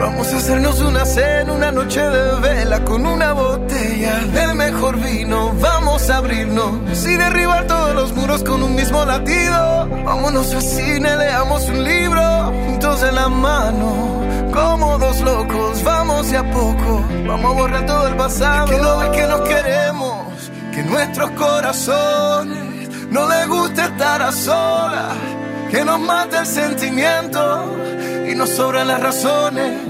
Vamos 0.00 0.32
a 0.32 0.38
hacernos 0.38 0.80
una 0.80 1.04
cena, 1.04 1.52
una 1.52 1.70
noche 1.70 2.00
de 2.00 2.40
vela 2.40 2.82
con 2.86 3.04
una 3.04 3.34
botella 3.34 4.20
del 4.32 4.54
mejor 4.54 4.96
vino. 4.96 5.52
Vamos 5.60 6.08
a 6.08 6.16
abrirnos 6.16 7.04
y 7.04 7.16
derribar 7.16 7.66
todos 7.66 7.94
los 7.94 8.12
muros 8.14 8.42
con 8.42 8.62
un 8.62 8.74
mismo 8.74 9.04
latido. 9.04 9.86
Vámonos 10.06 10.54
al 10.54 10.62
cine, 10.62 11.16
leamos 11.18 11.68
un 11.68 11.84
libro 11.84 12.22
juntos 12.64 13.02
de 13.02 13.12
la 13.12 13.28
mano. 13.28 14.22
Como 14.54 14.96
dos 14.96 15.20
locos, 15.20 15.84
vamos 15.84 16.30
de 16.30 16.38
a 16.38 16.50
poco. 16.50 17.04
Vamos 17.26 17.52
a 17.52 17.60
borrar 17.60 17.84
todo 17.84 18.08
el 18.08 18.16
pasado. 18.16 18.66
que 18.68 18.78
no 18.78 18.98
ves 19.00 19.10
que 19.10 19.26
nos 19.26 19.40
queremos, 19.42 20.50
que 20.74 20.82
nuestros 20.82 21.30
corazones 21.32 22.88
no 23.10 23.28
les 23.28 23.46
gusta 23.48 23.84
estar 23.84 24.22
a 24.22 24.32
solas. 24.32 25.14
Que 25.70 25.84
nos 25.84 26.00
mata 26.00 26.40
el 26.40 26.46
sentimiento 26.46 27.76
y 28.28 28.34
nos 28.34 28.48
sobran 28.48 28.88
las 28.88 29.00
razones. 29.00 29.89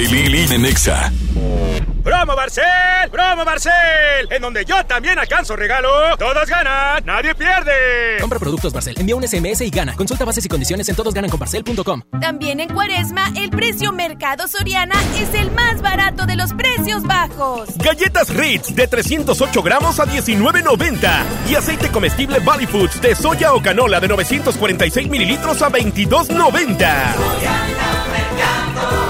y 0.00 0.06
Lili 0.06 0.46
de 0.46 0.58
Nexa. 0.58 1.12
¡Bro! 1.34 2.02
¡Promo 2.02 2.34
Barcel! 2.34 2.64
¡Promo 3.12 3.44
Barcel! 3.44 3.72
En 4.30 4.40
donde 4.40 4.64
yo 4.64 4.84
también 4.86 5.18
alcanzo 5.18 5.56
regalo. 5.56 6.16
Todos 6.16 6.48
ganan, 6.48 7.04
nadie 7.04 7.34
pierde. 7.34 8.16
Compra 8.20 8.38
productos 8.38 8.72
Barcel, 8.72 8.94
envía 8.98 9.16
un 9.16 9.26
SMS 9.26 9.60
y 9.60 9.70
gana. 9.70 9.94
Consulta 9.96 10.24
bases 10.24 10.44
y 10.44 10.48
condiciones 10.48 10.88
en 10.88 10.96
todosgananconbarcel.com. 10.96 12.02
También 12.20 12.60
en 12.60 12.72
Cuaresma, 12.72 13.30
el 13.36 13.50
precio 13.50 13.92
Mercado 13.92 14.48
Soriana 14.48 14.94
es 15.18 15.34
el 15.34 15.50
más 15.50 15.82
barato 15.82 16.24
de 16.24 16.36
los 16.36 16.54
precios 16.54 17.02
bajos. 17.02 17.76
Galletas 17.76 18.34
Ritz 18.34 18.74
de 18.74 18.88
308 18.88 19.62
gramos 19.62 20.00
a 20.00 20.06
19.90 20.06 21.22
y 21.50 21.56
aceite 21.56 21.90
comestible 21.90 22.38
Valley 22.38 22.66
Foods 22.66 23.02
de 23.02 23.14
soya 23.14 23.52
o 23.52 23.62
canola 23.62 24.00
de 24.00 24.08
946 24.08 25.08
mililitros 25.08 25.60
a 25.60 25.70
22.90. 25.70 27.99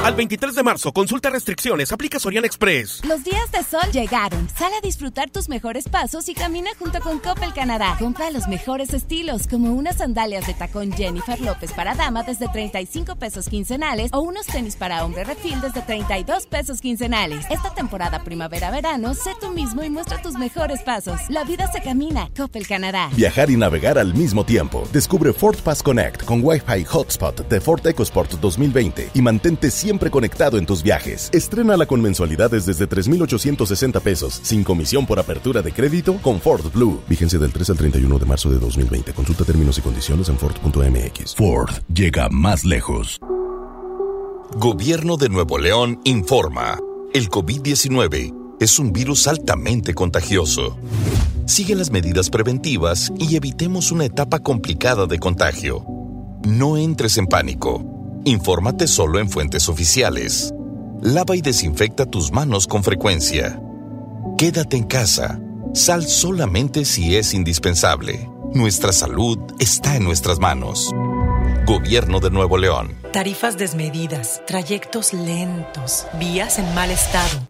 Al 0.02 0.14
23 0.14 0.54
de 0.54 0.62
marzo, 0.62 0.92
consulta 0.92 1.28
restricciones, 1.28 1.92
aplica 1.92 2.18
Soriana 2.18 2.46
Express. 2.46 3.04
Los 3.04 3.22
días 3.22 3.52
de 3.52 3.62
sol 3.62 3.92
llegaron. 3.92 4.48
Sal 4.48 4.72
a 4.72 4.80
disfrutar 4.80 5.28
tus 5.28 5.50
mejores 5.50 5.90
pasos 5.90 6.26
y 6.30 6.34
camina 6.34 6.70
junto 6.78 7.02
con 7.02 7.18
Coppel 7.18 7.52
Canadá. 7.52 7.96
Compra 7.98 8.30
los 8.30 8.48
mejores 8.48 8.94
estilos, 8.94 9.46
como 9.46 9.74
unas 9.74 9.98
sandalias 9.98 10.46
de 10.46 10.54
tacón 10.54 10.90
Jennifer 10.92 11.38
López 11.42 11.74
para 11.74 11.94
dama 11.94 12.22
desde 12.22 12.48
35 12.48 13.16
pesos 13.16 13.50
quincenales 13.50 14.10
o 14.14 14.20
unos 14.20 14.46
tenis 14.46 14.74
para 14.74 15.04
hombre 15.04 15.22
refil 15.24 15.60
desde 15.60 15.82
32 15.82 16.46
pesos 16.46 16.80
quincenales. 16.80 17.44
Esta 17.50 17.74
temporada 17.74 18.24
primavera-verano, 18.24 19.12
sé 19.12 19.32
tú 19.38 19.50
mismo 19.50 19.84
y 19.84 19.90
muestra 19.90 20.22
tus 20.22 20.32
mejores 20.32 20.80
pasos. 20.80 21.20
La 21.28 21.44
vida 21.44 21.70
se 21.70 21.82
camina. 21.82 22.30
Coppel 22.34 22.66
Canadá. 22.66 23.10
Viajar 23.16 23.50
y 23.50 23.56
navegar 23.58 23.98
al 23.98 24.14
mismo 24.14 24.46
tiempo. 24.46 24.88
Descubre 24.94 25.34
Ford 25.34 25.58
Pass 25.58 25.82
Connect 25.82 26.24
con 26.24 26.42
Wi-Fi 26.42 26.86
Hotspot 26.86 27.46
de 27.46 27.60
Ford 27.60 27.86
EcoSport 27.86 28.40
2020 28.40 29.10
y 29.12 29.20
mantente 29.20 29.70
siempre 29.70 29.89
conectado 29.98 30.58
en 30.58 30.66
tus 30.66 30.82
viajes. 30.82 31.30
Estrénala 31.32 31.86
con 31.86 32.00
mensualidades 32.00 32.66
desde 32.66 32.86
3,860 32.86 34.00
pesos, 34.00 34.40
sin 34.42 34.62
comisión 34.62 35.06
por 35.06 35.18
apertura 35.18 35.62
de 35.62 35.72
crédito 35.72 36.18
con 36.22 36.40
Ford 36.40 36.70
Blue. 36.72 37.00
Vigencia 37.08 37.38
del 37.38 37.52
3 37.52 37.70
al 37.70 37.76
31 37.78 38.18
de 38.18 38.26
marzo 38.26 38.50
de 38.50 38.58
2020. 38.58 39.12
Consulta 39.12 39.44
términos 39.44 39.78
y 39.78 39.80
condiciones 39.80 40.28
en 40.28 40.38
Ford.mx. 40.38 41.34
Ford 41.34 41.70
llega 41.92 42.28
más 42.28 42.64
lejos. 42.64 43.18
Gobierno 44.56 45.16
de 45.16 45.28
Nuevo 45.28 45.58
León 45.58 46.00
informa. 46.04 46.78
El 47.14 47.28
COVID-19 47.28 48.56
es 48.60 48.78
un 48.78 48.92
virus 48.92 49.26
altamente 49.26 49.94
contagioso. 49.94 50.76
Sigue 51.46 51.74
las 51.74 51.90
medidas 51.90 52.30
preventivas 52.30 53.12
y 53.18 53.36
evitemos 53.36 53.90
una 53.90 54.04
etapa 54.04 54.40
complicada 54.40 55.06
de 55.06 55.18
contagio. 55.18 55.84
No 56.46 56.76
entres 56.76 57.16
en 57.18 57.26
pánico. 57.26 57.99
Infórmate 58.24 58.86
solo 58.86 59.18
en 59.18 59.30
fuentes 59.30 59.68
oficiales. 59.68 60.52
Lava 61.00 61.36
y 61.36 61.40
desinfecta 61.40 62.04
tus 62.04 62.32
manos 62.32 62.66
con 62.66 62.84
frecuencia. 62.84 63.60
Quédate 64.36 64.76
en 64.76 64.84
casa. 64.84 65.40
Sal 65.72 66.06
solamente 66.06 66.84
si 66.84 67.16
es 67.16 67.32
indispensable. 67.32 68.28
Nuestra 68.52 68.92
salud 68.92 69.38
está 69.58 69.96
en 69.96 70.04
nuestras 70.04 70.38
manos. 70.38 70.90
Gobierno 71.66 72.20
de 72.20 72.30
Nuevo 72.30 72.58
León. 72.58 72.94
Tarifas 73.12 73.56
desmedidas, 73.56 74.42
trayectos 74.46 75.14
lentos, 75.14 76.06
vías 76.18 76.58
en 76.58 76.74
mal 76.74 76.90
estado. 76.90 77.49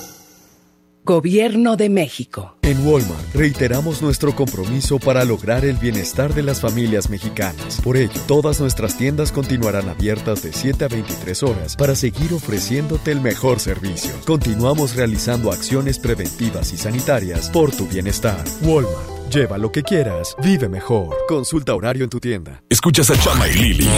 Gobierno 1.03 1.77
de 1.77 1.89
México. 1.89 2.57
En 2.61 2.85
Walmart 2.85 3.33
reiteramos 3.33 4.03
nuestro 4.03 4.35
compromiso 4.35 4.99
para 4.99 5.25
lograr 5.25 5.65
el 5.65 5.77
bienestar 5.77 6.35
de 6.35 6.43
las 6.43 6.61
familias 6.61 7.09
mexicanas. 7.09 7.81
Por 7.81 7.97
ello, 7.97 8.13
todas 8.27 8.59
nuestras 8.59 8.95
tiendas 8.97 9.31
continuarán 9.31 9.89
abiertas 9.89 10.43
de 10.43 10.53
7 10.53 10.85
a 10.85 10.87
23 10.89 11.41
horas 11.41 11.75
para 11.75 11.95
seguir 11.95 12.33
ofreciéndote 12.33 13.11
el 13.11 13.19
mejor 13.19 13.59
servicio. 13.59 14.11
Continuamos 14.27 14.95
realizando 14.95 15.51
acciones 15.51 15.97
preventivas 15.97 16.71
y 16.71 16.77
sanitarias 16.77 17.49
por 17.49 17.71
tu 17.71 17.87
bienestar. 17.87 18.43
Walmart. 18.61 19.21
Lleva 19.33 19.57
lo 19.57 19.71
que 19.71 19.81
quieras, 19.81 20.35
vive 20.43 20.67
mejor. 20.67 21.15
Consulta 21.27 21.73
horario 21.73 22.03
en 22.03 22.09
tu 22.09 22.19
tienda. 22.19 22.61
Escuchas 22.69 23.09
a 23.11 23.17
Chama 23.17 23.47
y 23.47 23.53
Lili 23.53 23.89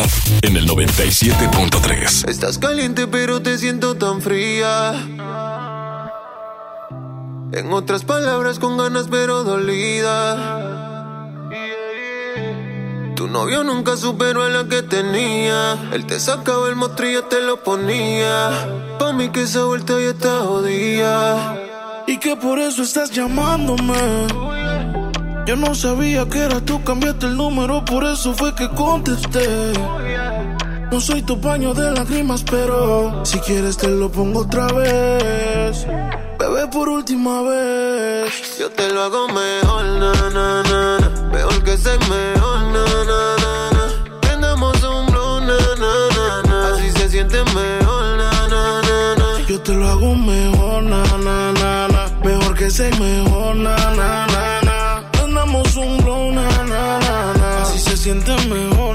en 0.44 0.56
el 0.56 0.68
97.3. 0.68 2.30
Estás 2.30 2.60
caliente 2.60 3.08
pero 3.08 3.42
te 3.42 3.58
siento 3.58 3.96
tan 3.96 4.22
fría. 4.22 5.53
En 7.56 7.72
otras 7.72 8.04
palabras, 8.04 8.58
con 8.58 8.78
ganas 8.78 9.06
pero 9.12 9.44
dolida. 9.44 11.30
Tu 13.16 13.28
novio 13.28 13.64
nunca 13.64 13.96
superó 13.96 14.42
a 14.42 14.50
la 14.50 14.68
que 14.68 14.82
tenía. 14.82 15.78
Él 15.94 16.08
te 16.08 16.20
sacaba 16.20 16.68
el 16.70 16.76
mostrillo, 16.76 17.26
te 17.26 17.42
lo 17.42 17.62
ponía. 17.64 18.50
Pa' 18.98 19.14
mí 19.14 19.30
que 19.30 19.44
esa 19.44 19.66
vuelta 19.66 19.94
ya 19.94 20.10
está 20.10 20.40
jodida. 20.40 21.56
Y 22.08 22.18
que 22.18 22.36
por 22.36 22.58
eso 22.58 22.82
estás 22.82 23.12
llamándome. 23.12 23.94
Yo 25.46 25.56
no 25.56 25.76
sabía 25.76 26.28
que 26.28 26.40
era 26.40 26.60
tú, 26.60 26.84
cambiaste 26.84 27.28
el 27.28 27.38
número, 27.38 27.86
por 27.86 28.04
eso 28.04 28.34
fue 28.34 28.56
que 28.56 28.68
contesté. 28.70 29.74
No 30.92 31.00
soy 31.00 31.22
tu 31.22 31.40
paño 31.40 31.76
de 31.76 31.92
lágrimas, 31.92 32.44
pero 32.50 33.24
si 33.24 33.38
quieres 33.42 33.78
te 33.78 33.90
lo 33.90 34.12
pongo 34.12 34.40
otra 34.40 34.66
vez. 34.68 35.86
Bebé, 36.44 36.68
por 36.68 36.90
última 36.90 37.42
vez. 37.42 38.58
Yo 38.60 38.70
te 38.70 38.92
lo 38.92 39.02
hago 39.04 39.30
mejor, 39.30 39.86
na, 40.02 40.12
na, 40.30 40.62
na, 40.64 41.00
na. 41.00 41.10
Mejor 41.32 41.64
que 41.64 41.78
ser 41.78 41.98
mejor, 42.10 42.60
na, 42.74 42.84
na, 43.10 43.22
na, 43.44 43.54
na. 43.72 44.20
Prendamos 44.20 44.84
un 44.84 45.06
blow, 45.06 45.40
na, 45.40 45.58
na, 45.84 45.94
na, 46.18 46.42
na. 46.50 46.74
Así 46.74 46.92
se 46.92 47.08
siente 47.08 47.42
mejor, 47.56 48.18
na, 48.18 48.30
na, 48.50 48.82
na, 48.82 49.16
na. 49.16 49.40
Yo 49.48 49.58
te 49.62 49.74
lo 49.74 49.88
hago 49.88 50.16
mejor, 50.16 50.84
na, 50.84 51.04
na, 51.28 51.54
na, 51.54 51.88
na. 51.88 52.10
Mejor 52.26 52.54
que 52.56 52.70
ser 52.70 52.94
mejor, 53.00 53.56
na, 53.56 53.78
na, 53.96 54.28
na, 54.28 54.62
na. 54.64 55.10
Prendamos 55.14 55.74
un 55.78 55.98
blow, 56.04 56.30
na, 56.34 56.50
na, 56.66 57.00
na, 57.00 57.34
na. 57.40 57.62
Así 57.62 57.80
se 57.80 57.96
siente 57.96 58.36
mejor, 58.50 58.93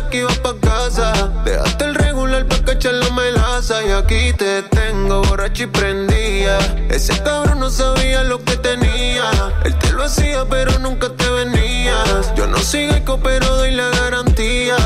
mensaje 0.00 0.10
que 0.10 0.10
decía 0.10 0.10
que 0.10 0.18
iba 0.18 0.30
pa' 0.42 0.54
casa. 0.60 1.12
Dejaste 1.44 1.84
el 1.84 1.94
regular 1.94 2.46
pa' 2.46 2.64
cachar 2.64 2.94
la 2.94 3.10
melaza. 3.10 3.82
Y 3.84 3.90
aquí 3.90 4.32
te 4.32 4.62
tengo 4.62 5.22
borracho 5.22 5.64
y 5.64 5.66
prendía. 5.66 6.58
Ese 6.88 7.20
cabrón 7.22 7.60
no 7.60 7.70
sabía 7.70 8.24
lo 8.24 8.42
que 8.44 8.56
tenía. 8.56 9.30
Él 9.64 9.74
te 9.78 9.92
lo 9.92 10.04
hacía, 10.04 10.44
pero 10.48 10.78
nunca 10.78 11.08
te 11.10 11.28
venías. 11.28 12.34
Yo 12.36 12.46
no 12.46 12.58
sigo 12.58 12.94
eco, 12.94 13.18
pero 13.22 13.46
doy 13.56 13.72
la 13.72 13.88
garantía. 13.90 14.76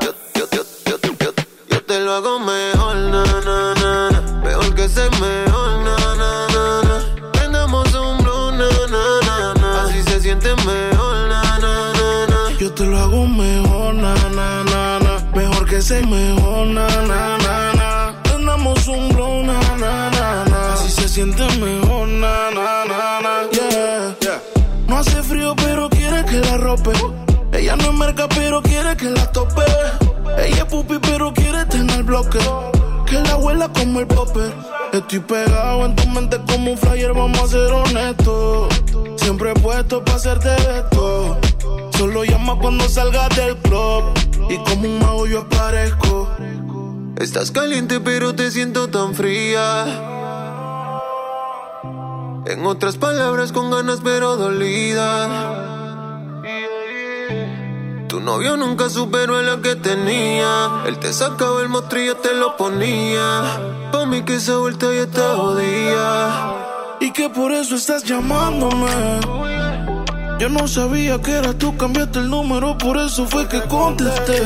Yo, 0.00 0.14
yo, 0.34 0.48
yo, 0.52 0.62
yo, 0.86 1.12
yo, 1.18 1.32
yo 1.70 1.82
te 1.84 2.00
lo 2.00 2.12
hago 2.14 2.38
mejor, 2.40 2.77
Ser 15.88 16.06
mejor, 16.06 16.66
na, 16.66 16.86
na, 16.86 17.38
na, 17.38 17.72
na. 17.72 18.22
Prendamos 18.22 18.86
un 18.88 19.08
blow, 19.08 19.42
na, 19.42 19.58
na, 19.78 20.10
na, 20.10 20.44
na. 20.44 20.74
Así 20.74 20.90
se 20.90 21.08
siente 21.08 21.42
mejor, 21.58 22.06
na, 22.08 22.50
na, 22.50 22.84
na, 22.84 23.20
na. 23.22 23.48
Yeah, 23.50 24.14
yeah. 24.20 24.42
No 24.86 24.98
hace 24.98 25.22
frío, 25.22 25.56
pero 25.56 25.88
quiere 25.88 26.26
que 26.26 26.40
la 26.40 26.58
rope. 26.58 26.92
Ella 27.52 27.74
no 27.76 27.84
es 27.84 27.94
merca, 27.94 28.28
pero 28.28 28.60
quiere 28.60 28.98
que 28.98 29.06
la 29.08 29.32
tope. 29.32 29.62
Ella 30.36 30.58
es 30.58 30.64
pupi, 30.66 30.98
pero 31.00 31.32
quiere 31.32 31.64
tener 31.64 32.02
bloque. 32.02 32.38
que 33.06 33.20
la 33.20 33.32
abuela 33.32 33.70
como 33.72 34.00
el 34.00 34.06
popper. 34.08 34.52
Estoy 34.92 35.20
pegado 35.20 35.86
en 35.86 35.96
tu 35.96 36.06
mente 36.08 36.38
como 36.52 36.72
un 36.72 36.76
flyer, 36.76 37.14
vamos 37.14 37.40
a 37.40 37.48
ser 37.48 37.72
honestos. 37.72 38.74
Siempre 39.16 39.52
he 39.52 39.54
puesto 39.54 40.04
para 40.04 40.18
hacerte 40.18 40.54
esto. 40.54 41.38
Solo 41.98 42.22
llama 42.22 42.56
cuando 42.60 42.88
salgas 42.88 43.34
del 43.34 43.56
club. 43.56 44.04
Y 44.48 44.56
como 44.58 44.88
un 44.88 45.00
mago 45.00 45.26
yo 45.26 45.40
aparezco. 45.40 46.28
Estás 47.16 47.50
caliente 47.50 47.98
pero 47.98 48.36
te 48.36 48.52
siento 48.52 48.86
tan 48.86 49.16
fría. 49.16 49.84
En 52.46 52.64
otras 52.64 52.98
palabras 52.98 53.50
con 53.50 53.72
ganas 53.72 53.98
pero 54.04 54.36
dolida. 54.36 56.38
Tu 58.06 58.20
novio 58.20 58.56
nunca 58.56 58.88
superó 58.88 59.42
lo 59.42 59.60
que 59.60 59.74
tenía. 59.74 60.84
Él 60.86 61.00
te 61.00 61.12
sacaba 61.12 61.62
el 61.62 61.68
mostrillo, 61.68 62.16
te 62.18 62.32
lo 62.32 62.56
ponía. 62.56 63.42
Pa' 63.90 64.06
mí 64.06 64.22
que 64.22 64.36
esa 64.36 64.56
vuelta 64.58 64.86
ya 64.94 65.02
está 65.02 65.34
jodida. 65.34 66.96
Y 67.00 67.12
que 67.12 67.28
por 67.28 67.50
eso 67.50 67.74
estás 67.74 68.04
llamándome. 68.04 69.47
Yo 70.38 70.48
no 70.48 70.68
sabía 70.68 71.20
que 71.20 71.32
era 71.32 71.52
tú, 71.52 71.76
cambiaste 71.76 72.20
el 72.20 72.30
número, 72.30 72.78
por 72.78 72.96
eso 72.96 73.26
fue 73.26 73.48
que 73.48 73.60
contesté. 73.62 74.40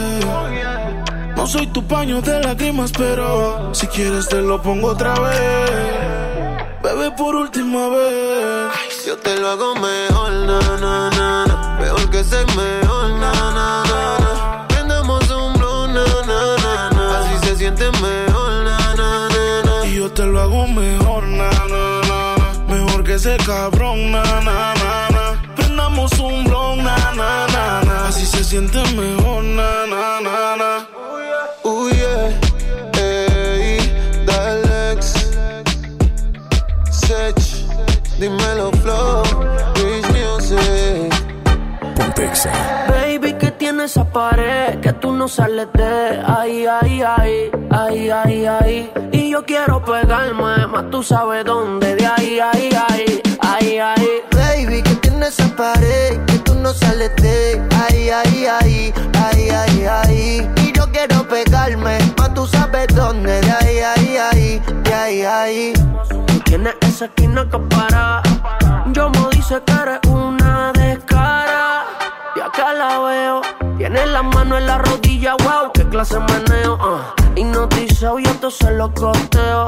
No 1.37 1.47
soy 1.47 1.67
tu 1.67 1.87
paño 1.87 2.23
de 2.23 2.41
lágrimas, 2.41 2.93
pero 2.93 3.75
si 3.75 3.87
quieres 3.89 4.27
te 4.29 4.41
lo 4.41 4.61
pongo 4.63 4.89
otra 4.89 5.15
vez. 5.21 5.71
Bebé, 6.83 7.11
por 7.13 7.35
última 7.37 7.89
vez. 7.89 9.05
Yo 9.07 9.19
te 9.19 9.39
lo 9.39 9.51
hago 9.51 9.75
mejor, 9.75 10.33
na, 10.33 10.61
na, 10.61 11.11
na, 11.11 11.47
na. 11.47 11.79
Mejor 11.81 12.11
que 12.11 12.25
ser 12.25 12.47
mejor, 12.57 13.11
na, 13.21 13.33
na, 13.33 13.85
na, 13.85 14.19
na. 14.19 14.69
Prendamos 14.69 15.31
un 15.31 15.53
blow, 15.59 15.89
na, 15.89 16.05
na, 16.27 16.57
na, 16.57 16.91
na. 16.91 17.19
Así 17.19 17.49
se 17.49 17.57
siente 17.57 17.85
mejor, 18.01 18.65
na, 18.65 18.95
na, 18.97 19.29
na, 19.29 19.63
na. 19.65 19.87
Y 19.87 19.97
yo 19.97 20.11
te 20.11 20.25
lo 20.25 20.41
hago 20.41 20.67
mejor, 20.69 21.25
na, 21.25 21.51
na, 21.51 22.01
na. 22.09 22.75
Mejor 22.75 23.05
que 23.05 23.15
ese 23.15 23.37
cabrón, 23.45 24.11
na, 24.11 24.23
na, 24.41 24.75
na. 24.75 24.82
Na. 28.61 28.61
Así 28.61 28.61
se 28.61 28.61
siente 28.61 28.83
mejor, 28.97 29.45
na, 29.45 29.87
na, 29.87 30.21
na, 30.21 30.57
na. 30.57 30.87
Uh, 31.65 31.89
yeah. 31.91 33.01
Ey, 33.01 33.79
Dalex. 34.27 35.31
Sech. 36.91 37.37
Dímelo, 38.19 38.71
Flow. 38.83 39.23
Rich 39.77 40.07
Music. 40.13 41.13
Pontexa. 41.97 42.51
Baby, 42.89 43.35
que 43.35 43.51
tiene 43.53 43.85
esa 43.85 44.05
pared 44.05 44.81
que 44.81 44.93
tú 44.95 45.13
no 45.13 45.29
sales 45.29 45.69
de 45.75 46.23
ahí, 46.27 46.67
ahí, 46.67 47.03
ahí, 47.03 47.51
ahí, 47.71 48.11
ahí, 48.11 48.47
ahí. 48.47 48.93
Y 49.13 49.31
yo 49.31 49.45
quiero 49.45 49.83
pegarme, 49.85 50.67
más 50.67 50.91
tú 50.91 51.03
sabes 51.03 51.45
dónde, 51.45 51.97
de 51.97 52.07
ahí, 52.07 52.39
ahí, 52.41 52.71
ahí, 52.89 53.23
ahí, 53.41 53.79
ahí. 53.79 54.23
Baby, 54.33 54.83
tienes 55.23 55.39
esa 55.39 55.57
pared 55.57 56.21
que 56.27 56.39
tú 56.41 56.55
no 56.57 56.73
sales 56.73 57.15
de 57.17 57.63
ahí, 57.87 58.11
ahí, 58.11 58.47
ahí, 58.47 58.95
ahí, 59.15 59.51
ahí, 59.51 59.85
ahí. 59.85 60.51
Y 60.57 60.73
yo 60.73 60.91
quiero 60.91 61.27
pegarme, 61.29 61.99
más 62.19 62.35
tú 62.35 62.47
sabes 62.47 62.89
dónde, 62.89 63.41
de 63.41 63.51
ahí, 63.53 63.79
ahí, 63.79 64.17
ahí, 64.17 64.63
de 64.83 64.95
ahí, 64.95 65.23
ahí. 65.23 65.73
Tú 66.27 66.41
tienes 66.45 66.75
esa 66.81 67.05
esquina 67.05 67.49
que 67.49 67.59
para. 67.59 68.23
Yo 68.93 69.11
me 69.11 69.29
dice 69.31 69.63
que 69.65 69.73
eres 69.73 70.01
una 70.09 70.73
descara. 70.73 71.85
Y 72.35 72.41
acá 72.41 72.73
la 72.73 72.99
veo. 72.99 73.43
Tiene 73.79 74.07
la 74.07 74.23
mano 74.23 74.59
en 74.59 74.67
la 74.67 74.79
rodilla, 74.79 75.37
wow, 75.37 75.71
qué 75.73 75.85
clase 75.85 76.15
de 76.15 76.21
meneo. 76.21 76.79
ah. 76.81 77.15
Hipnotizado 77.37 78.19
y 78.19 78.25
esto 78.25 78.51
se 78.51 78.73
lo 78.73 78.93
costeo. 78.93 79.67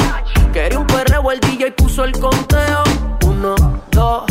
Quería 0.52 0.78
un 0.78 0.86
perreo, 0.86 1.30
el 1.30 1.40
DJ 1.40 1.72
puso 1.72 2.04
el 2.04 2.12
conteo. 2.18 2.82
Uno, 3.24 3.54
dos, 3.90 4.24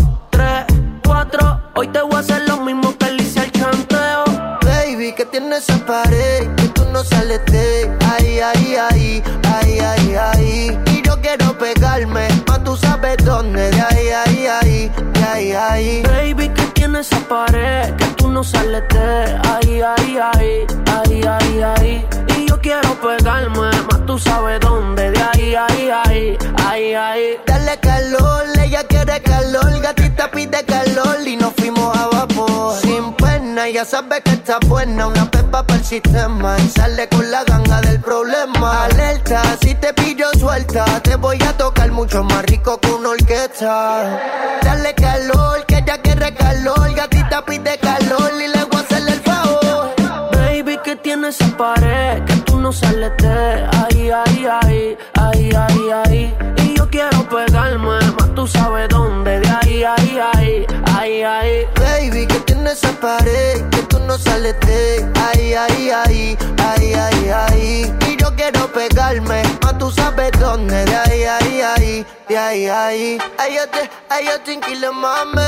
cuatro. 1.04 1.62
Hoy 1.76 1.88
te 1.90 2.02
voy 2.02 2.16
a 2.16 2.20
hacer 2.20 2.42
lo 2.48 2.58
mismo 2.58 2.96
que 2.98 3.12
le 3.12 3.24
hice 3.24 3.42
al 3.42 3.52
chanteo. 3.52 4.24
Baby, 4.66 5.14
que 5.14 5.26
tienes 5.26 5.70
esa 5.70 5.86
pared 5.86 6.48
que 6.56 6.68
tú 6.70 6.86
no 6.92 7.04
sales 7.04 7.42
de 7.46 7.92
ahí, 8.12 8.40
ahí, 8.40 8.76
ahí, 8.76 9.24
ahí, 9.54 9.80
ahí, 9.80 10.16
ahí. 10.16 10.80
Y 10.88 11.02
yo 11.02 11.20
quiero 11.22 11.58
pegarme, 11.58 12.28
más 12.48 12.64
tú 12.64 12.76
sabes 12.78 13.18
dónde, 13.24 13.72
de 13.72 13.82
ahí, 13.82 14.08
ahí, 14.10 14.48
ahí, 14.48 14.92
de 15.14 15.24
ahí, 15.24 15.52
ahí. 15.52 16.04
Baby, 16.04 16.50
que 16.50 16.64
tiene 16.74 17.00
esa 17.00 17.20
pared 17.28 17.94
que 17.96 18.06
tú 18.18 18.30
no 18.30 18.44
sales 18.44 18.84
de 18.90 19.40
ahí, 19.50 19.82
ahí, 19.82 20.18
ahí, 20.18 20.66
ahí, 20.92 21.24
ahí, 21.24 21.62
ahí. 21.62 22.08
Y 22.38 22.48
yo 22.48 22.60
quiero 22.60 22.96
pegarme, 23.02 23.70
más 23.92 24.06
tú 24.06 24.18
sabes 24.18 24.60
dónde, 24.60 25.12
de 25.12 25.22
ahí, 25.22 25.56
ahí, 25.56 25.90
ahí, 25.90 26.38
ahí, 26.66 26.94
ahí. 26.94 27.38
Dale 27.46 27.78
calor, 27.80 28.44
ella 28.74 28.88
quiere 28.88 29.22
calor, 29.22 29.82
gatita 29.82 30.32
pide 30.32 30.66
calor 30.66 31.28
y 31.28 31.38
nos 31.38 31.54
fuimos 31.54 31.96
a 31.96 32.08
vapor. 32.08 32.76
Sin 32.82 33.14
pena, 33.14 33.70
ya 33.70 33.86
sabe 33.86 34.20
que 34.24 34.32
está 34.32 34.58
buena, 34.68 35.06
una 35.06 35.30
pepa 35.30 35.62
para 35.64 35.80
el 35.80 35.86
sistema 35.86 36.58
y 36.58 36.68
sale 36.70 37.08
con 37.08 37.30
la 37.30 37.44
ganga 37.44 37.82
del 37.82 38.00
problema. 38.02 38.86
Alerta, 38.86 39.44
si 39.62 39.76
te 39.76 39.94
pillo 39.94 40.26
suelta, 40.40 40.86
te 41.04 41.16
voy 41.18 41.38
a 41.44 41.56
tocar 41.56 41.92
mucho 41.92 42.24
más 42.24 42.44
rico 42.46 42.80
que 42.80 42.92
una 42.94 43.10
orquesta. 43.10 44.20
Dale 44.64 44.96
calor, 44.96 45.64
que 45.68 45.78
ella 45.78 46.00
quiere 46.02 46.34
calor, 46.34 46.96
gatita 46.96 47.46
pide 47.46 47.78
calor 47.78 48.32
y 48.44 48.48
le 48.48 48.64
voy 48.66 48.78
a 48.78 48.80
hacerle 48.80 49.12
el 49.12 49.22
favor. 49.22 49.94
Baby, 50.32 50.80
que 50.84 50.96
tiene 50.96 51.28
esa 51.28 51.46
pared 51.56 52.24
que 52.26 52.38
tú 52.38 52.60
no 52.60 52.72
sales 52.72 53.12
de 53.18 53.68
ahí, 53.84 54.10
ahí, 54.10 54.48
ahí, 54.64 54.98
ahí, 55.14 55.52
ahí, 55.54 55.90
ahí. 56.06 56.36
Y 56.58 56.76
yo 56.76 56.90
quiero 56.90 57.30
pegarme, 57.30 58.03
tú 58.44 58.50
sabes 58.50 58.90
dónde, 58.90 59.40
de 59.40 59.48
ahí, 59.48 59.84
ahí, 59.86 60.20
ahí, 60.34 60.66
ahí, 60.94 61.24
ahí. 61.24 61.66
Baby, 61.76 62.28
que 62.28 62.40
tienes 62.42 62.74
esa 62.74 62.92
pared 63.00 63.64
que 63.70 63.84
tú 63.84 63.98
no 64.00 64.18
sales 64.18 64.60
de 64.68 65.10
ahí, 65.16 65.54
ahí, 65.54 65.90
ahí, 65.90 66.38
ahí, 66.58 66.94
ahí, 66.94 67.30
ahí. 67.30 67.94
Y 68.06 68.18
yo 68.18 68.36
quiero 68.36 68.68
pegarme, 68.74 69.44
más 69.64 69.78
tú 69.78 69.90
sabes 69.92 70.32
dónde, 70.42 70.84
de 70.84 70.94
ahí, 70.94 71.24
ahí, 71.24 71.62
ahí, 71.62 72.06
de 72.28 72.38
ahí, 72.38 72.68
ahí. 72.68 73.18
Ay, 73.38 73.56
yo 73.56 73.70
te, 73.70 73.90
ay, 74.10 74.26
yo 74.26 74.42
te 74.42 74.54
inquilo, 74.56 74.92
mami. 74.92 75.42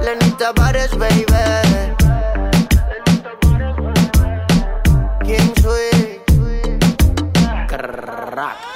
Lenny 0.00 0.30
Tavares, 0.38 0.96
baby. 0.96 1.26
¿Quién 5.20 5.52
soy? 5.60 6.22
Crack. 7.68 8.71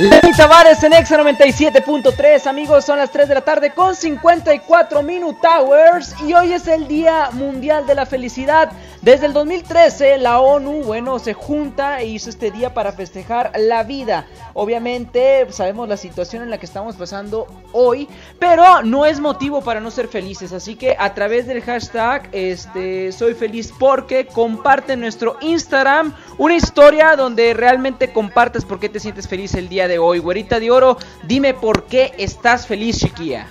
Lenny 0.00 0.32
Tavares 0.34 0.82
en 0.82 0.94
Exa 0.94 1.18
97.3, 1.18 2.46
amigos, 2.46 2.86
son 2.86 2.96
las 2.96 3.10
3 3.10 3.28
de 3.28 3.34
la 3.34 3.42
tarde 3.42 3.72
con 3.72 3.94
54 3.94 5.02
Minute 5.02 5.46
Hours 5.46 6.14
y 6.26 6.32
hoy 6.32 6.54
es 6.54 6.66
el 6.68 6.88
Día 6.88 7.28
Mundial 7.32 7.86
de 7.86 7.94
la 7.94 8.06
Felicidad. 8.06 8.72
Desde 9.02 9.26
el 9.26 9.34
2013 9.34 10.16
la 10.16 10.40
ONU, 10.40 10.84
bueno, 10.84 11.18
se 11.18 11.34
junta 11.34 12.00
e 12.00 12.06
hizo 12.06 12.30
este 12.30 12.50
día 12.50 12.72
para 12.72 12.92
festejar 12.92 13.52
la 13.58 13.82
vida. 13.82 14.26
Obviamente 14.54 15.46
sabemos 15.50 15.86
la 15.86 15.98
situación 15.98 16.42
en 16.42 16.50
la 16.50 16.58
que 16.58 16.66
estamos 16.66 16.96
pasando 16.96 17.46
hoy, 17.72 18.08
pero 18.38 18.82
no 18.82 19.04
es 19.04 19.20
motivo 19.20 19.60
para 19.60 19.80
no 19.80 19.90
ser 19.90 20.08
felices, 20.08 20.52
así 20.54 20.76
que 20.76 20.96
a 20.98 21.12
través 21.12 21.46
del 21.46 21.62
hashtag 21.62 22.28
este 22.32 23.12
soy 23.12 23.34
feliz 23.34 23.72
porque 23.78 24.26
comparte 24.26 24.96
nuestro 24.96 25.36
Instagram 25.42 26.14
una 26.38 26.56
historia 26.56 27.16
donde 27.16 27.52
realmente 27.54 28.12
compartes 28.12 28.64
por 28.64 28.80
qué 28.80 28.88
te 28.88 29.00
sientes 29.00 29.28
feliz 29.28 29.54
el 29.54 29.68
día 29.68 29.88
de 29.88 29.89
hoy. 29.98 30.18
Güerita 30.18 30.60
de 30.60 30.70
oro, 30.70 30.96
dime 31.24 31.54
por 31.54 31.84
qué 31.84 32.12
estás 32.18 32.66
feliz, 32.66 32.98
chiquilla. 32.98 33.46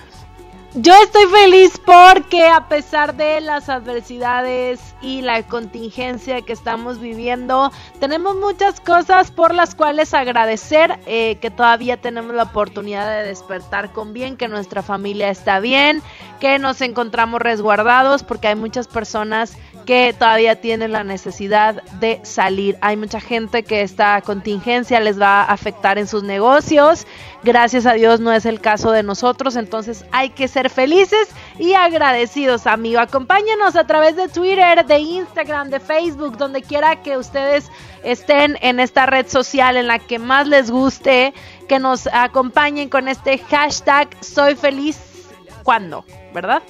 Yo 0.74 0.92
estoy 1.02 1.26
feliz 1.26 1.80
porque 1.84 2.46
a 2.46 2.68
pesar 2.68 3.16
de 3.16 3.40
las 3.40 3.68
adversidades 3.68 4.94
y 5.02 5.20
la 5.20 5.42
contingencia 5.42 6.42
que 6.42 6.52
estamos 6.52 7.00
viviendo, 7.00 7.72
tenemos 7.98 8.36
muchas 8.36 8.78
cosas 8.78 9.32
por 9.32 9.52
las 9.52 9.74
cuales 9.74 10.14
agradecer, 10.14 11.00
eh, 11.06 11.38
que 11.40 11.50
todavía 11.50 11.96
tenemos 11.96 12.36
la 12.36 12.44
oportunidad 12.44 13.10
de 13.10 13.26
despertar 13.26 13.92
con 13.92 14.12
bien, 14.12 14.36
que 14.36 14.46
nuestra 14.46 14.84
familia 14.84 15.30
está 15.30 15.58
bien, 15.58 16.02
que 16.38 16.60
nos 16.60 16.80
encontramos 16.82 17.42
resguardados, 17.42 18.22
porque 18.22 18.46
hay 18.46 18.54
muchas 18.54 18.86
personas 18.86 19.56
que 19.90 20.14
todavía 20.16 20.54
tienen 20.54 20.92
la 20.92 21.02
necesidad 21.02 21.82
de 21.98 22.20
salir. 22.22 22.78
Hay 22.80 22.96
mucha 22.96 23.18
gente 23.18 23.64
que 23.64 23.82
esta 23.82 24.20
contingencia 24.20 25.00
les 25.00 25.20
va 25.20 25.42
a 25.42 25.46
afectar 25.46 25.98
en 25.98 26.06
sus 26.06 26.22
negocios. 26.22 27.08
Gracias 27.42 27.86
a 27.86 27.94
Dios 27.94 28.20
no 28.20 28.32
es 28.32 28.46
el 28.46 28.60
caso 28.60 28.92
de 28.92 29.02
nosotros, 29.02 29.56
entonces 29.56 30.04
hay 30.12 30.30
que 30.30 30.46
ser 30.46 30.70
felices 30.70 31.30
y 31.58 31.72
agradecidos, 31.72 32.68
amigo. 32.68 33.00
Acompáñenos 33.00 33.74
a 33.74 33.84
través 33.84 34.14
de 34.14 34.28
Twitter, 34.28 34.86
de 34.86 35.00
Instagram, 35.00 35.70
de 35.70 35.80
Facebook, 35.80 36.36
donde 36.36 36.62
quiera 36.62 37.02
que 37.02 37.16
ustedes 37.18 37.68
estén 38.04 38.58
en 38.60 38.78
esta 38.78 39.06
red 39.06 39.26
social 39.26 39.76
en 39.76 39.88
la 39.88 39.98
que 39.98 40.20
más 40.20 40.46
les 40.46 40.70
guste, 40.70 41.34
que 41.68 41.80
nos 41.80 42.06
acompañen 42.12 42.90
con 42.90 43.08
este 43.08 43.38
hashtag 43.38 44.08
soy 44.20 44.54
feliz 44.54 45.00
cuando, 45.64 46.04
¿verdad? 46.32 46.62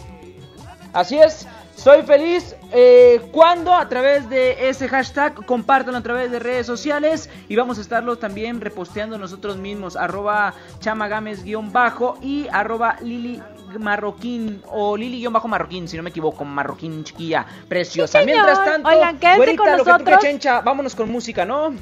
Así 0.95 1.19
es. 1.19 1.47
Soy 1.83 2.03
feliz 2.03 2.55
eh, 2.73 3.23
cuando 3.33 3.73
a 3.73 3.89
través 3.89 4.29
de 4.29 4.69
ese 4.69 4.87
hashtag 4.87 5.47
compártanlo 5.47 5.97
a 5.97 6.03
través 6.03 6.31
de 6.31 6.39
redes 6.39 6.67
sociales 6.67 7.31
y 7.49 7.57
vamos 7.57 7.79
a 7.79 7.81
estarlo 7.81 8.19
también 8.19 8.61
reposteando 8.61 9.17
nosotros 9.17 9.57
mismos 9.57 9.97
arroba 9.97 10.53
chamagames-bajo 10.79 12.19
y 12.21 12.49
arroba 12.53 12.99
lili 13.01 13.43
marroquín 13.79 14.61
o 14.69 14.95
lili-marroquín 14.95 15.89
si 15.89 15.97
no 15.97 16.03
me 16.03 16.11
equivoco 16.11 16.45
marroquín 16.45 17.03
chiquilla 17.03 17.47
preciosa. 17.67 18.21
Mientras 18.27 18.63
tanto 18.63 18.87
Oigan, 18.87 19.19
quédense 19.19 19.57
con 19.57 19.77
nosotros. 19.79 20.19
chencha, 20.21 20.61
vámonos 20.61 20.95
con 20.95 21.11
música 21.11 21.47
no 21.47 21.73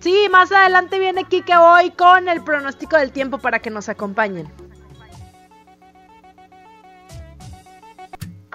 Sí, 0.00 0.26
más 0.28 0.50
adelante 0.50 0.98
viene 0.98 1.22
Kike 1.22 1.56
hoy 1.56 1.92
con 1.92 2.28
el 2.28 2.42
pronóstico 2.42 2.96
del 2.96 3.12
tiempo 3.12 3.38
para 3.38 3.60
que 3.60 3.70
nos 3.70 3.88
acompañen. 3.88 4.50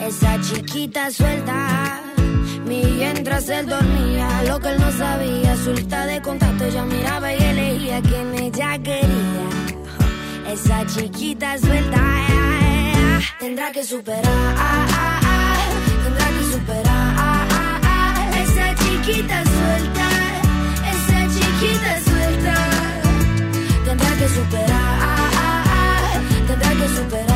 Esa 0.00 0.40
chiquita 0.40 1.10
suelta. 1.10 2.02
Mientras 2.66 3.48
él 3.48 3.66
dormía, 3.66 4.42
lo 4.48 4.58
que 4.60 4.68
él 4.70 4.80
no 4.80 4.90
sabía, 4.92 5.56
suelta 5.56 6.06
de 6.06 6.20
contacto, 6.20 6.64
ella 6.64 6.84
miraba 6.84 7.32
y 7.32 7.42
elegía 7.42 8.02
quien 8.02 8.34
ella 8.34 8.78
quería. 8.78 9.46
Esa 10.48 10.86
chiquita 10.86 11.58
suelta 11.58 12.02
tendrá 13.38 13.70
que 13.72 13.84
superar, 13.84 14.22
tendrá 16.04 16.26
que 16.28 16.44
superar. 16.52 17.46
Esa 18.42 18.74
chiquita 18.74 19.42
suelta, 19.44 20.08
esa 20.92 21.20
chiquita 21.34 22.00
suelta, 22.10 22.54
tendrá 23.84 24.10
que 24.16 24.28
superar, 24.28 26.10
tendrá 26.46 26.70
que 26.70 26.88
superar. 26.96 27.35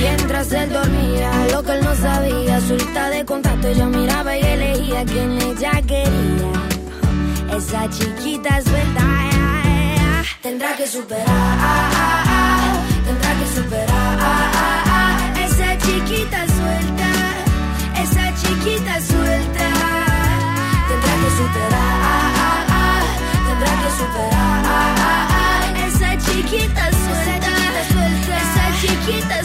Mientras 0.00 0.52
él 0.52 0.72
dormía, 0.72 1.30
lo 1.52 1.62
que 1.62 1.72
él 1.72 1.84
no 1.84 1.94
sabía, 1.94 2.60
suelta 2.60 3.10
de 3.10 3.24
contacto, 3.24 3.68
ella 3.68 3.86
miraba 3.86 4.36
y 4.36 4.40
elegía 4.42 5.04
quien 5.04 5.40
ella 5.40 5.72
quería. 5.86 6.52
Esa 7.56 7.88
chiquita 7.90 8.60
suelta, 8.62 9.02
tendrá 10.42 10.76
que 10.76 10.86
superar, 10.86 11.24
tendrá 13.04 13.34
que 13.38 13.46
superar. 13.56 14.18
Esa 15.44 15.78
chiquita 15.78 16.46
suelta, 16.46 17.08
esa 18.02 18.34
chiquita 18.40 19.00
suelta, 19.00 19.66
tendrá 20.88 21.12
que 21.22 21.30
superar, 21.40 22.66
tendrá 23.48 23.72
que 23.82 23.90
superar. 24.00 24.58
Esa 25.88 26.10
chiquita 26.24 26.84
suelta, 27.02 27.50
esa 28.36 28.64
chiquita 28.80 29.34
suelta, 29.34 29.37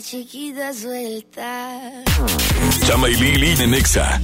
chiquita 0.00 0.72
suelta. 0.72 2.02
Chama 2.86 3.08
y 3.08 3.14
Lili 3.14 3.62
en 3.62 3.70
Nexa. 3.70 4.20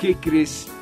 ¿Qué 0.00 0.16
crees? 0.16 0.68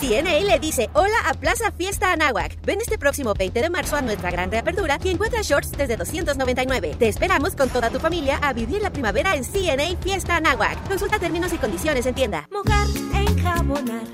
CNA 0.00 0.40
le 0.40 0.58
dice 0.58 0.90
hola 0.94 1.16
a 1.26 1.34
Plaza 1.34 1.70
Fiesta 1.72 2.12
Anáhuac. 2.12 2.60
Ven 2.64 2.80
este 2.80 2.98
próximo 2.98 3.34
20 3.34 3.60
de 3.60 3.70
marzo 3.70 3.96
a 3.96 4.02
nuestra 4.02 4.30
gran 4.30 4.50
reapertura 4.50 4.98
y 5.02 5.10
encuentra 5.10 5.42
shorts 5.42 5.72
desde 5.72 5.96
299. 5.96 6.96
Te 6.98 7.08
esperamos 7.08 7.54
con 7.54 7.68
toda 7.68 7.90
tu 7.90 7.98
familia 7.98 8.38
a 8.42 8.52
vivir 8.52 8.82
la 8.82 8.90
primavera 8.90 9.36
en 9.36 9.44
CNA 9.44 9.96
Fiesta 10.02 10.36
Anáhuac. 10.36 10.88
Consulta 10.88 11.18
términos 11.18 11.52
y 11.52 11.58
condiciones 11.58 12.06
en 12.06 12.14
tienda. 12.14 12.48
Mojar, 12.50 12.86
enjabonar, 13.14 14.06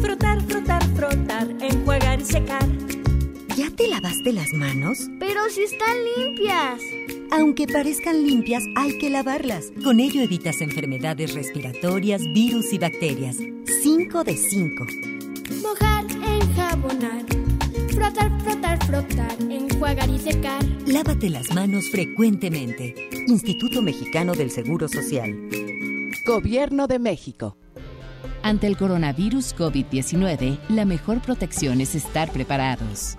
frotar, 0.00 0.42
frotar, 0.42 0.84
frotar, 0.94 1.48
enjuagar 1.60 2.20
y 2.20 2.24
secar. 2.24 2.66
¿Ya 3.76 3.84
te 3.84 3.88
lavaste 3.88 4.32
las 4.32 4.54
manos? 4.54 5.10
Pero 5.18 5.50
si 5.50 5.64
están 5.64 5.96
limpias. 6.16 6.80
Aunque 7.30 7.66
parezcan 7.66 8.26
limpias, 8.26 8.62
hay 8.74 8.96
que 8.96 9.10
lavarlas. 9.10 9.70
Con 9.84 10.00
ello 10.00 10.22
evitas 10.22 10.62
enfermedades 10.62 11.34
respiratorias, 11.34 12.22
virus 12.32 12.72
y 12.72 12.78
bacterias. 12.78 13.36
5 13.82 14.24
de 14.24 14.34
5. 14.34 14.86
Mojar, 15.60 16.06
enjabonar, 16.26 17.26
frotar, 17.90 18.40
frotar, 18.40 18.86
frotar, 18.86 19.36
enjuagar 19.42 20.08
y 20.08 20.20
secar. 20.20 20.64
Lávate 20.86 21.28
las 21.28 21.52
manos 21.52 21.90
frecuentemente. 21.90 22.94
Instituto 23.28 23.82
Mexicano 23.82 24.32
del 24.32 24.50
Seguro 24.50 24.88
Social. 24.88 25.36
Gobierno 26.24 26.86
de 26.86 26.98
México. 26.98 27.58
Ante 28.42 28.68
el 28.68 28.78
coronavirus 28.78 29.54
COVID-19, 29.54 30.60
la 30.70 30.86
mejor 30.86 31.20
protección 31.20 31.82
es 31.82 31.94
estar 31.94 32.32
preparados. 32.32 33.18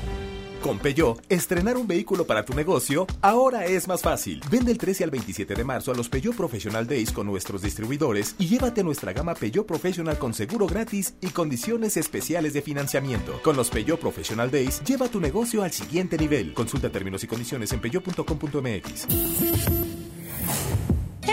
Con 0.61 0.77
Peugeot, 0.77 1.19
estrenar 1.27 1.75
un 1.75 1.87
vehículo 1.87 2.25
para 2.25 2.45
tu 2.45 2.53
negocio 2.53 3.07
ahora 3.21 3.65
es 3.65 3.87
más 3.87 4.01
fácil. 4.01 4.43
Vende 4.51 4.71
el 4.71 4.77
13 4.77 5.05
al 5.05 5.09
27 5.09 5.55
de 5.55 5.63
marzo 5.63 5.91
a 5.91 5.95
los 5.95 6.07
Peugeot 6.07 6.35
Professional 6.35 6.85
Days 6.85 7.11
con 7.11 7.25
nuestros 7.25 7.63
distribuidores 7.63 8.35
y 8.37 8.47
llévate 8.47 8.83
nuestra 8.83 9.11
gama 9.11 9.33
Peugeot 9.33 9.65
Professional 9.65 10.19
con 10.19 10.35
seguro 10.35 10.67
gratis 10.67 11.15
y 11.19 11.29
condiciones 11.29 11.97
especiales 11.97 12.53
de 12.53 12.61
financiamiento. 12.61 13.41
Con 13.43 13.55
los 13.55 13.71
Peugeot 13.71 13.99
Professional 13.99 14.51
Days, 14.51 14.83
lleva 14.83 15.07
tu 15.07 15.19
negocio 15.19 15.63
al 15.63 15.71
siguiente 15.71 16.15
nivel. 16.17 16.53
Consulta 16.53 16.91
términos 16.91 17.23
y 17.23 17.27
condiciones 17.27 17.71
en 17.73 17.81
peugeot.com.mx. 17.81 19.07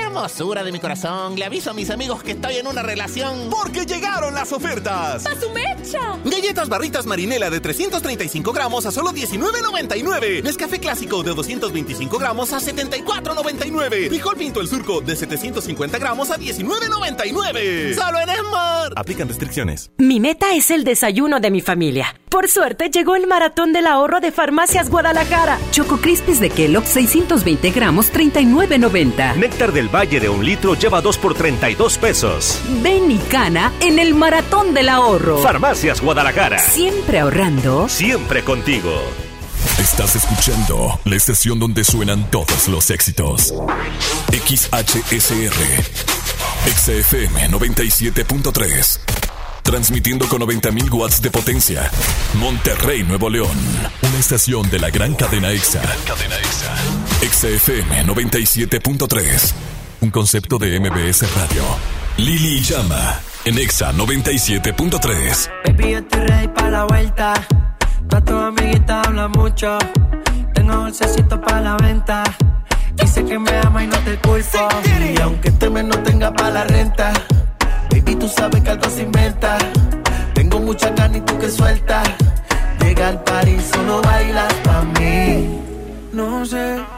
Hermosura 0.08 0.64
de 0.64 0.72
mi 0.72 0.80
corazón, 0.80 1.36
le 1.36 1.44
aviso 1.44 1.70
a 1.70 1.74
mis 1.74 1.90
amigos 1.90 2.22
que 2.22 2.32
estoy 2.32 2.56
en 2.56 2.66
una 2.66 2.82
relación. 2.82 3.50
Porque 3.50 3.84
llegaron 3.84 4.34
las 4.34 4.50
ofertas. 4.52 5.26
¡A 5.26 5.38
su 5.38 5.50
mecha! 5.50 6.18
Galletas 6.24 6.70
barritas 6.70 7.04
marinela 7.04 7.50
de 7.50 7.60
335 7.60 8.50
gramos 8.54 8.86
a 8.86 8.90
solo 8.90 9.10
19.99. 9.10 10.42
Nescafé 10.42 10.80
clásico 10.80 11.22
de 11.22 11.34
225 11.34 12.18
gramos 12.18 12.54
a 12.54 12.58
74.99. 12.58 14.08
Frijol 14.08 14.36
pinto 14.36 14.62
el 14.62 14.68
surco 14.68 15.02
de 15.02 15.14
750 15.14 15.98
gramos 15.98 16.30
a 16.30 16.38
19.99. 16.38 17.94
Solo 17.94 18.20
en 18.20 18.30
Esmar. 18.30 18.92
Aplican 18.96 19.28
restricciones. 19.28 19.90
Mi 19.98 20.20
meta 20.20 20.54
es 20.54 20.70
el 20.70 20.84
desayuno 20.84 21.38
de 21.38 21.50
mi 21.50 21.60
familia. 21.60 22.14
Por 22.30 22.48
suerte 22.48 22.90
llegó 22.90 23.16
el 23.16 23.26
maratón 23.26 23.72
del 23.72 23.86
ahorro 23.86 24.20
de 24.20 24.32
Farmacias 24.32 24.90
Guadalajara. 24.90 25.58
Choco 25.70 25.96
Crispis 25.98 26.40
de 26.40 26.50
Kellogg 26.50 26.86
620 26.86 27.70
gramos 27.70 28.12
39.90. 28.12 29.36
Néctar 29.36 29.72
del 29.72 29.88
Valle 29.98 30.20
de 30.20 30.28
un 30.28 30.44
litro 30.44 30.76
lleva 30.76 31.00
2 31.00 31.18
por 31.18 31.34
32 31.34 31.98
pesos. 31.98 32.60
Ven 32.84 33.10
y 33.10 33.18
cana 33.18 33.72
en 33.80 33.98
el 33.98 34.14
maratón 34.14 34.72
del 34.72 34.90
ahorro. 34.90 35.38
Farmacias 35.38 36.00
Guadalajara. 36.00 36.60
Siempre 36.60 37.18
ahorrando. 37.18 37.88
Siempre 37.88 38.44
contigo. 38.44 38.92
Estás 39.76 40.14
escuchando 40.14 41.00
la 41.04 41.16
estación 41.16 41.58
donde 41.58 41.82
suenan 41.82 42.30
todos 42.30 42.68
los 42.68 42.92
éxitos. 42.92 43.52
XHSR. 44.30 45.82
XFM 46.76 47.48
97.3. 47.50 49.00
Transmitiendo 49.64 50.28
con 50.28 50.42
90.000 50.42 50.92
watts 50.92 51.20
de 51.20 51.30
potencia. 51.32 51.90
Monterrey, 52.34 53.02
Nuevo 53.02 53.28
León. 53.28 53.58
Una 54.02 54.18
estación 54.20 54.70
de 54.70 54.78
la 54.78 54.90
gran 54.90 55.16
cadena 55.16 55.50
EXA. 55.50 55.82
Gran 55.82 56.00
cadena 56.02 56.36
EXA. 56.38 56.76
XFM 57.32 58.06
97.3. 58.06 59.67
Un 60.00 60.10
concepto 60.10 60.58
de 60.58 60.78
MBS 60.78 61.34
Radio. 61.34 61.62
Lili 62.18 62.60
Llama. 62.60 63.20
En 63.44 63.58
EXA 63.58 63.92
97.3. 63.92 65.50
Baby, 65.64 65.90
yo 65.90 65.98
estoy 65.98 66.20
ready 66.20 66.48
para 66.48 66.70
la 66.70 66.84
vuelta. 66.84 67.34
Pa' 68.08 68.20
tu 68.20 68.36
amiguita 68.36 69.02
habla 69.02 69.26
mucho. 69.26 69.76
Tengo 70.54 70.76
dulcecito 70.76 71.40
para 71.40 71.60
la 71.62 71.76
venta. 71.78 72.22
Dice 72.94 73.24
que 73.24 73.38
me 73.40 73.50
ama 73.58 73.82
y 73.82 73.86
no 73.88 73.98
te 73.98 74.16
culpo. 74.18 74.68
Y 74.84 75.20
aunque 75.20 75.48
este 75.48 75.68
mes 75.68 75.84
no 75.84 75.98
tenga 76.04 76.32
para 76.32 76.50
la 76.50 76.64
renta. 76.64 77.12
Baby, 77.90 78.14
tú 78.14 78.28
sabes 78.28 78.62
que 78.62 78.70
algo 78.70 78.88
se 78.90 79.02
inventa. 79.02 79.58
Tengo 80.32 80.60
mucha 80.60 80.94
carne 80.94 81.18
y 81.18 81.20
tú 81.22 81.36
que 81.38 81.50
suelta. 81.50 82.04
Llega 82.80 83.08
al 83.08 83.24
party, 83.24 83.56
solo 83.72 84.00
bailas 84.02 84.54
pa' 84.62 84.82
mí. 84.82 85.60
No 86.12 86.46
sé 86.46 86.97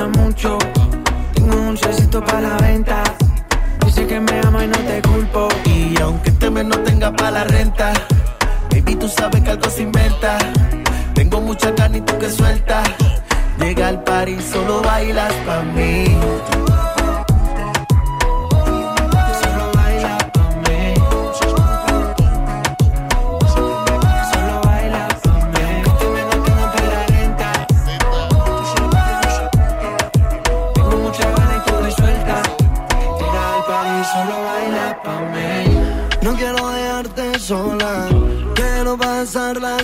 habla 0.00 0.22
mucho. 0.22 0.58
Tengo 1.34 1.56
un 1.56 1.66
dulcecito 1.68 2.24
para 2.24 2.40
la 2.40 2.56
venta. 2.58 3.02
Dice 3.84 4.06
que 4.06 4.20
me 4.20 4.40
ama 4.40 4.64
y 4.64 4.68
no 4.68 4.78
te 4.78 5.02
culpo. 5.02 5.48
Y 5.64 6.00
aunque 6.00 6.30
este 6.30 6.50
mes 6.50 6.64
no 6.64 6.78
tenga 6.80 7.12
para 7.12 7.30
la 7.30 7.44
renta, 7.44 7.92
baby, 8.70 8.96
tú 8.96 9.08
sabes 9.08 9.42
que 9.42 9.50
algo 9.50 9.70
se 9.70 9.82
inventa. 9.82 10.38
Tengo 11.14 11.40
mucha 11.40 11.74
carne 11.74 11.98
y 11.98 12.00
tú 12.02 12.18
que 12.18 12.30
suelta. 12.30 12.82
Llega 13.58 13.88
al 13.88 14.02
party, 14.02 14.38
solo 14.40 14.80
bailas 14.82 15.32
pa' 15.46 15.62
mí. 15.62 16.04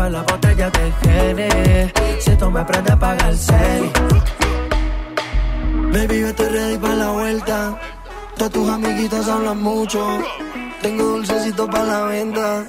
Tapa 0.00 0.08
la 0.08 0.22
botella 0.22 0.70
de 0.70 0.92
Gene. 1.02 1.92
Si 2.20 2.34
tú 2.36 2.50
me 2.50 2.60
aprendes 2.60 2.90
a 2.90 2.98
pagar 2.98 3.28
el 3.28 3.36
serie. 3.36 3.92
Baby, 5.92 6.20
yo 6.20 6.28
estoy 6.28 6.48
ready 6.48 6.78
para 6.78 6.94
la 6.94 7.10
vuelta. 7.10 7.78
Todas 8.34 8.50
tus 8.50 8.70
amiguitas 8.70 9.28
hablan 9.28 9.62
mucho. 9.62 10.00
Tengo 10.80 11.04
dulcecito 11.04 11.66
para 11.66 11.84
la 11.84 12.02
venta. 12.04 12.64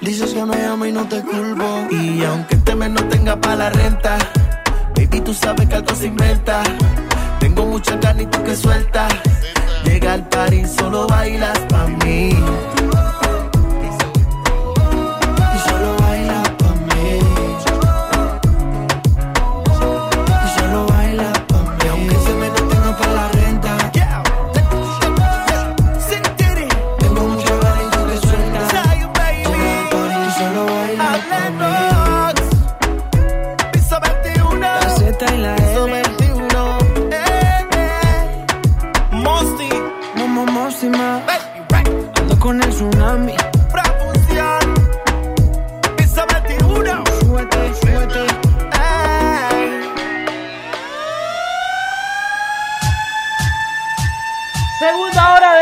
Dices 0.00 0.32
que 0.32 0.44
me 0.44 0.64
amo 0.66 0.86
y 0.86 0.92
no 0.92 1.04
te 1.08 1.20
culpo. 1.20 1.88
Y 1.90 2.22
aunque 2.22 2.54
este 2.54 2.76
mes 2.76 2.90
no 2.90 3.02
tenga 3.08 3.40
para 3.40 3.56
la 3.56 3.70
renta, 3.70 4.16
baby, 4.94 5.20
tú 5.20 5.34
sabes 5.34 5.68
que 5.68 5.74
algo 5.74 5.94
se 5.96 6.06
inventa. 6.06 6.62
Tengo 7.40 7.66
mucha 7.66 7.98
carne 7.98 8.22
y 8.22 8.26
tú 8.26 8.40
que 8.44 8.54
suelta. 8.54 9.08
Llega 9.82 10.12
al 10.12 10.28
party, 10.28 10.64
solo 10.64 11.08
bailas 11.08 11.58
pa' 11.70 11.88
mí. 12.04 12.30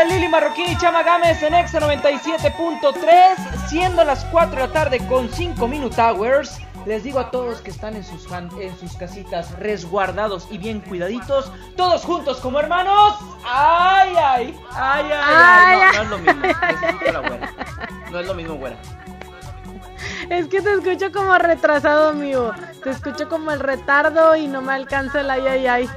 Lili 0.07 0.29
Marroquín 0.29 0.67
y 0.69 0.77
Chama 0.77 1.03
Gámez 1.03 1.43
en 1.43 1.53
Exa 1.53 1.79
97.3, 1.79 3.67
siendo 3.67 4.03
las 4.05 4.23
4 4.25 4.55
de 4.55 4.67
la 4.67 4.73
tarde 4.73 5.05
con 5.07 5.29
5 5.29 5.67
Minute 5.67 6.01
Hours. 6.01 6.59
Les 6.85 7.03
digo 7.03 7.19
a 7.19 7.29
todos 7.31 7.59
que 7.59 7.71
están 7.71 7.95
en 7.95 8.03
sus, 8.05 8.25
en 8.31 8.77
sus 8.79 8.95
casitas 8.95 9.51
resguardados 9.59 10.47
y 10.49 10.57
bien 10.57 10.79
cuidaditos, 10.79 11.51
todos 11.75 12.05
juntos 12.05 12.37
como 12.37 12.59
hermanos. 12.59 13.15
¡Ay, 13.45 14.13
ay! 14.17 14.59
¡Ay, 14.71 15.05
ay, 15.11 15.79
ay! 15.81 15.97
No, 15.97 16.03
no 16.03 16.03
es 16.03 16.09
lo 16.09 16.17
mismo. 16.19 16.41
la. 17.11 17.53
No 18.11 18.19
es 18.19 18.27
lo 18.27 18.33
mismo, 18.33 18.55
güera. 18.55 18.77
Es 20.29 20.47
que 20.47 20.61
te 20.61 20.73
escucho 20.73 21.11
como 21.11 21.37
retrasado, 21.37 22.09
amigo. 22.09 22.51
Te 22.83 22.91
escucho 22.91 23.27
como 23.27 23.51
el 23.51 23.59
retardo 23.59 24.35
y 24.37 24.47
no 24.47 24.61
me 24.61 24.73
alcanza 24.73 25.19
el 25.19 25.29
ay, 25.29 25.47
ay, 25.47 25.67
ay 25.67 25.89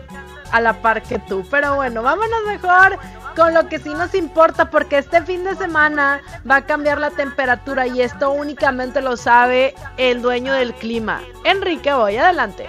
a 0.53 0.61
la 0.61 0.75
par 0.75 1.03
que 1.03 1.19
tú. 1.19 1.47
Pero 1.51 1.77
bueno, 1.77 2.03
vámonos 2.03 2.41
mejor 2.47 2.99
con 3.35 3.55
lo 3.55 3.69
que 3.69 3.79
sí 3.79 3.91
nos 3.91 4.15
importa 4.15 4.71
porque 4.71 4.99
este 4.99 5.23
fin 5.23 5.45
de 5.45 5.57
semana 5.57 6.21
va 6.49 6.57
a 6.57 6.67
cambiar 6.67 6.99
la 6.99 7.11
temperatura 7.11 7.87
y 7.87 8.03
esto 8.03 8.31
únicamente 8.31 9.01
lo 9.01 9.17
sabe 9.17 9.75
el 9.97 10.23
dueño 10.23 10.53
del 10.53 10.75
clima. 10.75 11.21
Enrique, 11.45 11.93
voy 11.93 12.17
adelante. 12.17 12.67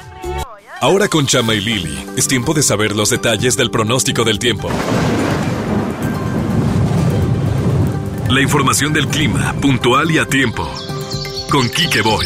Ahora 0.79 1.07
con 1.07 1.27
Chama 1.27 1.53
y 1.53 1.61
Lili, 1.61 2.07
es 2.17 2.27
tiempo 2.27 2.53
de 2.53 2.63
saber 2.63 2.95
los 2.95 3.09
detalles 3.09 3.55
del 3.55 3.69
pronóstico 3.69 4.23
del 4.23 4.39
tiempo. 4.39 4.69
La 8.29 8.41
información 8.41 8.93
del 8.93 9.07
clima, 9.07 9.53
puntual 9.61 10.09
y 10.09 10.17
a 10.17 10.25
tiempo. 10.25 10.67
Con 11.51 11.69
Quique 11.69 12.01
Boy. 12.01 12.25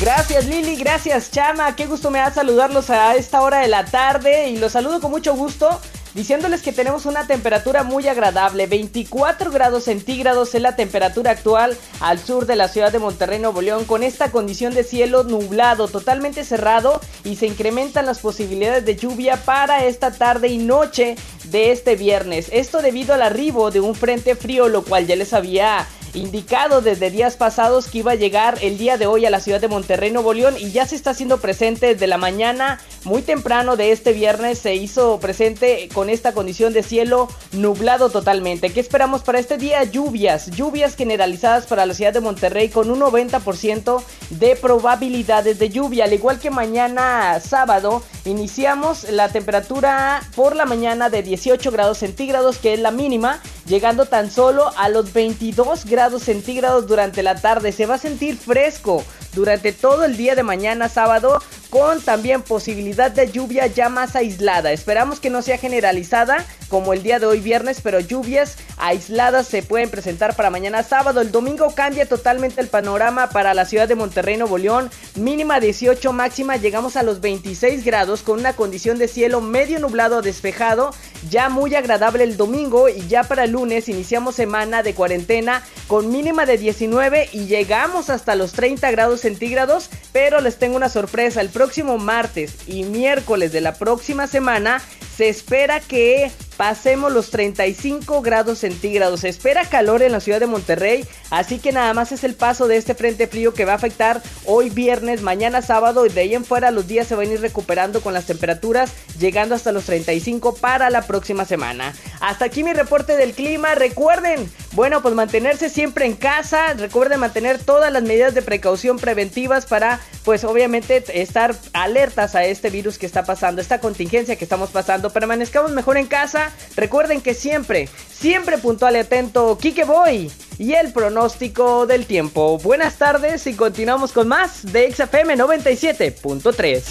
Gracias 0.00 0.46
Lili, 0.46 0.76
gracias 0.76 1.30
Chama, 1.30 1.76
qué 1.76 1.86
gusto 1.86 2.10
me 2.10 2.18
da 2.18 2.32
saludarlos 2.32 2.90
a 2.90 3.14
esta 3.14 3.40
hora 3.42 3.60
de 3.60 3.68
la 3.68 3.84
tarde 3.84 4.50
y 4.50 4.58
los 4.58 4.72
saludo 4.72 5.00
con 5.00 5.10
mucho 5.10 5.34
gusto 5.34 5.80
diciéndoles 6.14 6.62
que 6.62 6.72
tenemos 6.72 7.06
una 7.06 7.26
temperatura 7.26 7.82
muy 7.82 8.08
agradable, 8.08 8.66
24 8.66 9.50
grados 9.50 9.84
centígrados 9.84 10.54
es 10.54 10.62
la 10.62 10.76
temperatura 10.76 11.32
actual 11.32 11.76
al 12.00 12.18
sur 12.18 12.46
de 12.46 12.56
la 12.56 12.68
ciudad 12.68 12.92
de 12.92 12.98
Monterrey, 12.98 13.38
Nuevo 13.38 13.60
León, 13.60 13.84
con 13.84 14.02
esta 14.02 14.30
condición 14.30 14.74
de 14.74 14.84
cielo 14.84 15.24
nublado, 15.24 15.88
totalmente 15.88 16.44
cerrado 16.44 17.00
y 17.24 17.36
se 17.36 17.46
incrementan 17.46 18.06
las 18.06 18.20
posibilidades 18.20 18.84
de 18.84 18.96
lluvia 18.96 19.36
para 19.44 19.84
esta 19.84 20.12
tarde 20.12 20.48
y 20.48 20.58
noche 20.58 21.16
de 21.44 21.72
este 21.72 21.96
viernes. 21.96 22.48
Esto 22.52 22.80
debido 22.80 23.14
al 23.14 23.22
arribo 23.22 23.70
de 23.70 23.80
un 23.80 23.94
frente 23.94 24.36
frío, 24.36 24.68
lo 24.68 24.84
cual 24.84 25.06
ya 25.06 25.16
les 25.16 25.32
había 25.32 25.86
indicado 26.14 26.80
desde 26.80 27.10
días 27.10 27.36
pasados 27.36 27.88
que 27.88 27.98
iba 27.98 28.12
a 28.12 28.16
llegar 28.16 28.58
el 28.62 28.78
día 28.78 28.96
de 28.96 29.06
hoy 29.06 29.26
a 29.26 29.30
la 29.30 29.40
ciudad 29.40 29.60
de 29.60 29.68
Monterrey, 29.68 30.10
Nuevo 30.10 30.32
León 30.32 30.54
y 30.58 30.70
ya 30.70 30.86
se 30.86 30.94
está 30.96 31.10
haciendo 31.10 31.38
presente 31.38 31.88
desde 31.88 32.06
la 32.06 32.18
mañana 32.18 32.80
muy 33.04 33.22
temprano 33.22 33.76
de 33.76 33.92
este 33.92 34.12
viernes 34.12 34.58
se 34.58 34.74
hizo 34.74 35.18
presente 35.20 35.88
con 35.92 36.08
esta 36.08 36.32
condición 36.32 36.72
de 36.72 36.82
cielo 36.82 37.28
nublado 37.52 38.10
totalmente. 38.10 38.72
¿Qué 38.72 38.80
esperamos 38.80 39.22
para 39.22 39.38
este 39.38 39.58
día? 39.58 39.84
Lluvias, 39.84 40.50
lluvias 40.52 40.94
generalizadas 40.94 41.66
para 41.66 41.84
la 41.84 41.94
ciudad 41.94 42.12
de 42.12 42.20
Monterrey 42.20 42.68
con 42.68 42.90
un 42.90 43.00
90% 43.00 44.02
de 44.30 44.56
probabilidades 44.56 45.58
de 45.58 45.68
lluvia, 45.68 46.04
al 46.04 46.12
igual 46.12 46.38
que 46.38 46.50
mañana 46.50 47.40
sábado 47.40 48.02
iniciamos 48.24 49.10
la 49.10 49.28
temperatura 49.28 50.22
por 50.34 50.56
la 50.56 50.64
mañana 50.64 51.10
de 51.10 51.22
18 51.22 51.70
grados 51.70 51.98
centígrados 51.98 52.58
que 52.58 52.74
es 52.74 52.80
la 52.80 52.90
mínima, 52.90 53.40
llegando 53.66 54.06
tan 54.06 54.30
solo 54.30 54.70
a 54.76 54.88
los 54.88 55.12
22 55.12 55.84
grados 55.84 56.03
centígrados 56.22 56.86
durante 56.86 57.22
la 57.22 57.34
tarde. 57.34 57.72
Se 57.72 57.86
va 57.86 57.94
a 57.94 57.98
sentir 57.98 58.36
fresco 58.36 59.02
durante 59.34 59.72
todo 59.72 60.04
el 60.04 60.16
día 60.16 60.34
de 60.34 60.42
mañana 60.42 60.88
sábado 60.88 61.40
con 61.74 62.00
también 62.00 62.42
posibilidad 62.42 63.10
de 63.10 63.32
lluvia 63.32 63.66
ya 63.66 63.88
más 63.88 64.14
aislada. 64.14 64.70
Esperamos 64.70 65.18
que 65.18 65.28
no 65.28 65.42
sea 65.42 65.58
generalizada 65.58 66.46
como 66.68 66.92
el 66.92 67.02
día 67.02 67.18
de 67.18 67.26
hoy 67.26 67.40
viernes, 67.40 67.80
pero 67.82 67.98
lluvias 67.98 68.56
aisladas 68.76 69.48
se 69.48 69.62
pueden 69.62 69.90
presentar 69.90 70.36
para 70.36 70.50
mañana 70.50 70.82
sábado. 70.82 71.20
El 71.20 71.32
domingo 71.32 71.74
cambia 71.74 72.06
totalmente 72.06 72.60
el 72.60 72.68
panorama 72.68 73.28
para 73.30 73.54
la 73.54 73.64
ciudad 73.64 73.88
de 73.88 73.96
Monterrey, 73.96 74.36
Nuevo 74.36 74.58
León. 74.58 74.90
Mínima 75.16 75.58
18, 75.58 76.12
máxima 76.12 76.56
llegamos 76.56 76.96
a 76.96 77.02
los 77.02 77.20
26 77.20 77.84
grados 77.84 78.22
con 78.22 78.38
una 78.38 78.54
condición 78.54 78.98
de 78.98 79.08
cielo 79.08 79.40
medio 79.40 79.78
nublado 79.80 80.22
despejado. 80.22 80.90
Ya 81.28 81.48
muy 81.48 81.74
agradable 81.74 82.24
el 82.24 82.36
domingo 82.36 82.88
y 82.88 83.06
ya 83.08 83.24
para 83.24 83.44
el 83.44 83.52
lunes 83.52 83.88
iniciamos 83.88 84.36
semana 84.36 84.82
de 84.82 84.94
cuarentena 84.94 85.62
con 85.88 86.10
mínima 86.10 86.46
de 86.46 86.58
19 86.58 87.30
y 87.32 87.46
llegamos 87.46 88.10
hasta 88.10 88.34
los 88.34 88.52
30 88.52 88.90
grados 88.90 89.23
centígrados. 89.24 89.90
Pero 90.12 90.40
les 90.40 90.56
tengo 90.56 90.76
una 90.76 90.88
sorpresa, 90.88 91.40
el 91.40 91.48
próximo 91.48 91.98
martes 91.98 92.54
y 92.68 92.84
miércoles 92.84 93.52
de 93.52 93.60
la 93.60 93.74
próxima 93.74 94.28
semana 94.28 94.80
se 95.16 95.28
espera 95.28 95.80
que 95.80 96.30
pasemos 96.56 97.12
los 97.12 97.30
35 97.30 98.22
grados 98.22 98.60
centígrados. 98.60 99.20
Se 99.20 99.28
espera 99.28 99.68
calor 99.68 100.02
en 100.02 100.12
la 100.12 100.20
ciudad 100.20 100.40
de 100.40 100.46
Monterrey, 100.46 101.04
así 101.30 101.58
que 101.58 101.72
nada 101.72 101.92
más 101.94 102.12
es 102.12 102.24
el 102.24 102.34
paso 102.34 102.68
de 102.68 102.76
este 102.76 102.94
frente 102.94 103.26
frío 103.26 103.54
que 103.54 103.64
va 103.64 103.72
a 103.72 103.76
afectar 103.76 104.22
hoy 104.46 104.70
viernes, 104.70 105.22
mañana 105.22 105.62
sábado 105.62 106.06
y 106.06 106.08
de 106.08 106.20
ahí 106.22 106.34
en 106.34 106.44
fuera 106.44 106.70
los 106.70 106.86
días 106.86 107.06
se 107.06 107.14
van 107.14 107.28
a 107.28 107.32
ir 107.32 107.40
recuperando 107.40 108.00
con 108.00 108.14
las 108.14 108.26
temperaturas 108.26 108.92
llegando 109.18 109.54
hasta 109.54 109.72
los 109.72 109.84
35 109.84 110.54
para 110.56 110.90
la 110.90 111.02
próxima 111.02 111.44
semana. 111.44 111.94
Hasta 112.20 112.46
aquí 112.46 112.64
mi 112.64 112.72
reporte 112.72 113.16
del 113.16 113.32
clima. 113.32 113.74
Recuerden, 113.74 114.50
bueno, 114.72 115.02
pues 115.02 115.14
mantenerse 115.14 115.68
siempre 115.68 116.06
en 116.06 116.14
casa, 116.14 116.74
recuerden 116.74 117.20
mantener 117.20 117.58
todas 117.58 117.92
las 117.92 118.02
medidas 118.02 118.34
de 118.34 118.42
precaución 118.42 118.98
preventivas 118.98 119.66
para 119.66 120.00
pues 120.24 120.44
obviamente 120.44 121.04
estar 121.20 121.54
alertas 121.72 122.34
a 122.34 122.44
este 122.44 122.70
virus 122.70 122.98
que 122.98 123.06
está 123.06 123.24
pasando, 123.24 123.60
esta 123.60 123.80
contingencia 123.80 124.36
que 124.36 124.44
estamos 124.44 124.70
pasando. 124.70 125.10
Permanezcamos 125.10 125.70
mejor 125.72 125.98
en 125.98 126.06
casa. 126.06 126.43
Recuerden 126.76 127.20
que 127.20 127.34
siempre, 127.34 127.88
siempre 128.12 128.58
puntual 128.58 128.96
y 128.96 129.00
atento, 129.00 129.58
Kike 129.58 129.84
Boy 129.84 130.30
y 130.58 130.72
el 130.72 130.92
pronóstico 130.92 131.86
del 131.86 132.06
tiempo. 132.06 132.58
Buenas 132.58 132.96
tardes 132.96 133.46
y 133.46 133.54
continuamos 133.54 134.12
con 134.12 134.28
más 134.28 134.72
de 134.72 134.92
XFM 134.92 135.36
97.3. 135.36 136.82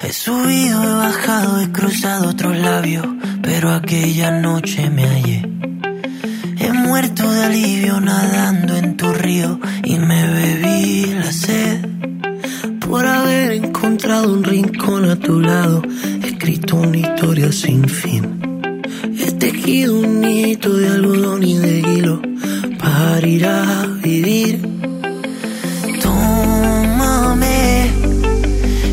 He 0.00 0.12
subido, 0.12 0.82
he 0.82 0.94
bajado, 0.94 1.60
he 1.60 1.70
cruzado 1.70 2.30
otros 2.30 2.56
labios, 2.56 3.06
pero 3.42 3.70
aquella 3.70 4.30
noche 4.30 4.90
me 4.90 5.06
hallé. 5.06 5.48
He 6.58 6.72
muerto 6.72 7.30
de 7.30 7.44
alivio 7.44 8.00
nadando 8.00 8.76
en 8.76 8.96
tu 8.96 9.12
río 9.12 9.60
y 9.84 9.98
me 9.98 10.26
bebí 10.26 11.06
la 11.14 11.32
sed 11.32 11.86
por 12.80 13.06
haber 13.06 13.52
encontrado 13.52 14.32
un 14.32 14.44
rincón 14.44 15.08
a 15.08 15.16
tu 15.16 15.40
lado. 15.40 15.82
He 16.22 16.28
escrito 16.28 16.76
una 16.76 16.98
historia 16.98 17.50
sin 17.52 17.88
fin. 17.88 18.51
Tejido 19.42 19.98
un 19.98 20.24
hito 20.24 20.72
de 20.72 20.86
algodón 20.86 21.42
y 21.42 21.56
de 21.56 21.80
hilo 21.80 22.22
para 22.78 23.26
ir 23.26 23.44
a 23.44 23.88
vivir. 24.00 24.60
Tómame 26.00 27.90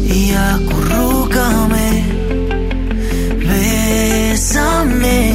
y 0.08 0.32
acurrúcame. 0.32 2.04
Bésame 3.48 5.29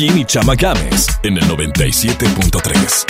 Marroquín 0.00 0.18
y 0.18 0.24
Chama 0.24 0.54
Games 0.54 1.06
en 1.22 1.36
el 1.36 1.44
97.3. 1.44 3.04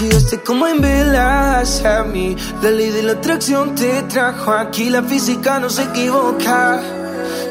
Llegaste 0.00 0.42
como 0.42 0.66
en 0.66 0.82
velas 0.82 1.82
a 1.84 2.04
mí. 2.04 2.36
La 2.62 2.70
ley 2.70 2.90
de 2.90 3.02
la 3.04 3.12
atracción 3.12 3.74
te 3.74 4.02
trajo 4.02 4.52
aquí. 4.52 4.90
La 4.90 5.02
física 5.02 5.58
no 5.58 5.70
se 5.70 5.84
equivoca. 5.84 6.82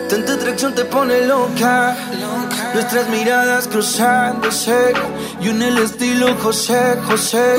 Tanta 0.07 0.33
atracción 0.33 0.75
te 0.75 0.85
pone 0.85 1.25
loca. 1.25 1.97
Nuestras 2.75 3.09
miradas 3.09 3.67
cruzándose. 3.67 4.93
Y 5.41 5.49
en 5.49 5.63
el 5.63 5.79
estilo 5.79 6.35
José, 6.35 6.97
José. 7.07 7.57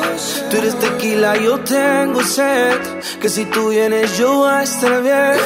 Tú 0.51 0.59
eres 0.59 0.79
tequila, 0.79 1.37
yo 1.37 1.59
tengo 1.61 2.23
sed. 2.23 2.79
Que 3.21 3.29
si 3.29 3.47
tú 3.47 3.71
vienes, 3.71 4.17
yo 4.17 4.33
voy 4.33 4.51
a 4.51 4.63
estar 4.63 5.03
bien. 5.03 5.41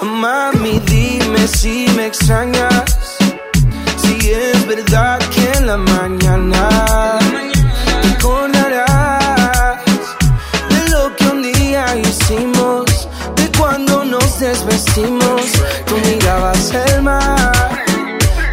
Mami, 0.00 0.80
dime 0.86 1.46
si 1.48 1.86
me 1.96 2.06
extrañas. 2.06 3.01
Es 4.24 4.66
verdad 4.68 5.18
que 5.34 5.58
en 5.58 5.66
la 5.66 5.76
mañana 5.76 7.18
te 8.02 8.08
acordarás 8.08 9.80
de 10.70 10.88
lo 10.90 11.14
que 11.16 11.24
un 11.26 11.42
día 11.42 11.96
hicimos, 11.96 13.08
de 13.34 13.50
cuando 13.58 14.04
nos 14.04 14.38
desvestimos. 14.38 15.42
Tú 15.86 15.96
mirabas 16.06 16.72
el 16.72 17.02
mar 17.02 17.84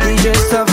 y 0.10 0.24
yo 0.24 0.32
estaba 0.32 0.69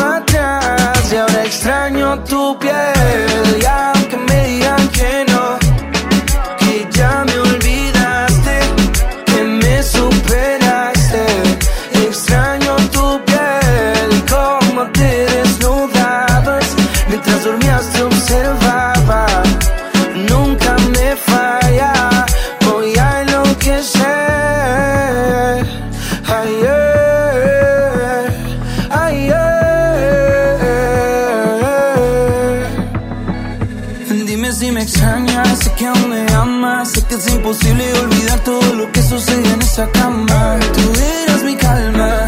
Si 34.53 34.71
me 34.71 34.81
extrañas, 34.81 35.59
sé 35.59 35.73
que 35.73 35.87
aún 35.87 36.09
me 36.09 36.25
amas, 36.33 36.93
sé 36.93 37.03
que 37.03 37.17
es 37.17 37.35
imposible 37.35 37.93
olvidar 37.95 38.39
todo 38.41 38.75
lo 38.75 38.91
que 38.93 39.03
sucedió 39.03 39.53
en 39.53 39.61
esa 39.61 39.91
cama. 39.91 40.57
Tú 40.73 40.93
eras 41.25 41.43
mi 41.43 41.57
calma 41.57 42.27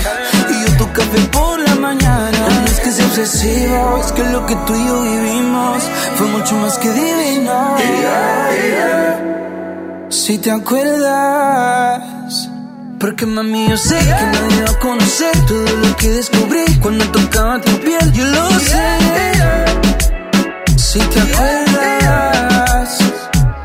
y 0.51 0.69
yo 0.69 0.77
tu 0.77 0.93
café 0.93 1.19
por 1.33 1.61
la 1.61 1.77
mañana. 1.77 2.31
No 2.31 2.67
es 2.67 2.81
que 2.81 2.91
sea 2.91 3.07
obsesivo, 3.07 4.03
es 4.05 4.13
que 4.13 4.25
lo 4.25 4.45
que 4.47 4.57
tú 4.67 4.75
y 4.75 4.87
yo 4.87 5.03
vivimos 5.03 5.85
fue 6.17 6.27
mucho 6.27 6.57
más 6.57 6.77
que 6.79 6.93
divino. 6.93 7.77
Si 10.11 10.39
te 10.39 10.51
acuerdas. 10.51 12.03
Porque 12.99 13.27
mami 13.27 13.69
yo 13.71 13.77
sé 13.77 13.97
que 13.97 14.27
nadie 14.27 14.63
va 14.65 14.71
a 14.71 14.79
conocer 14.81 15.47
todo 15.47 15.77
lo 15.77 15.97
que 15.97 16.11
descubrí 16.11 16.65
cuando 16.83 17.05
tocaba 17.13 17.61
tu 17.61 17.71
piel, 17.79 18.13
yo 18.13 18.25
lo 18.25 18.51
sé. 18.59 18.99
Si 20.99 21.05
te 21.11 21.21
acuerdas, 21.21 22.99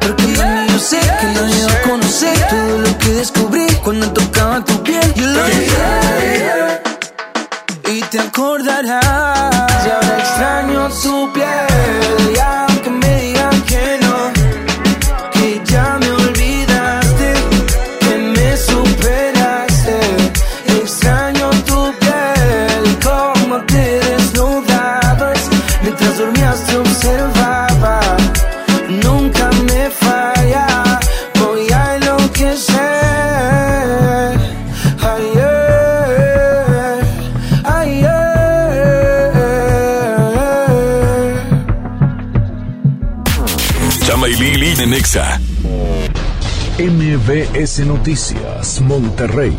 porque 0.01 0.27
mami 0.37 0.67
yo 0.67 0.77
sé 0.77 0.99
que 0.99 1.27
nadie 1.33 1.65
va 1.65 1.73
a 1.73 1.81
conocer 1.81 2.47
todo 2.47 2.77
lo 2.77 2.97
que 2.99 3.09
descubrí 3.09 3.65
cuando 3.83 4.07
tocaba 4.13 4.63
tu 4.63 4.83
piel, 4.83 5.13
yo 5.15 5.25
lo. 5.25 5.41
Y 7.91 8.01
te 8.03 8.19
acordarás, 8.19 9.52
MBS 47.25 47.79
Noticias, 47.85 48.81
Monterrey. 48.81 49.55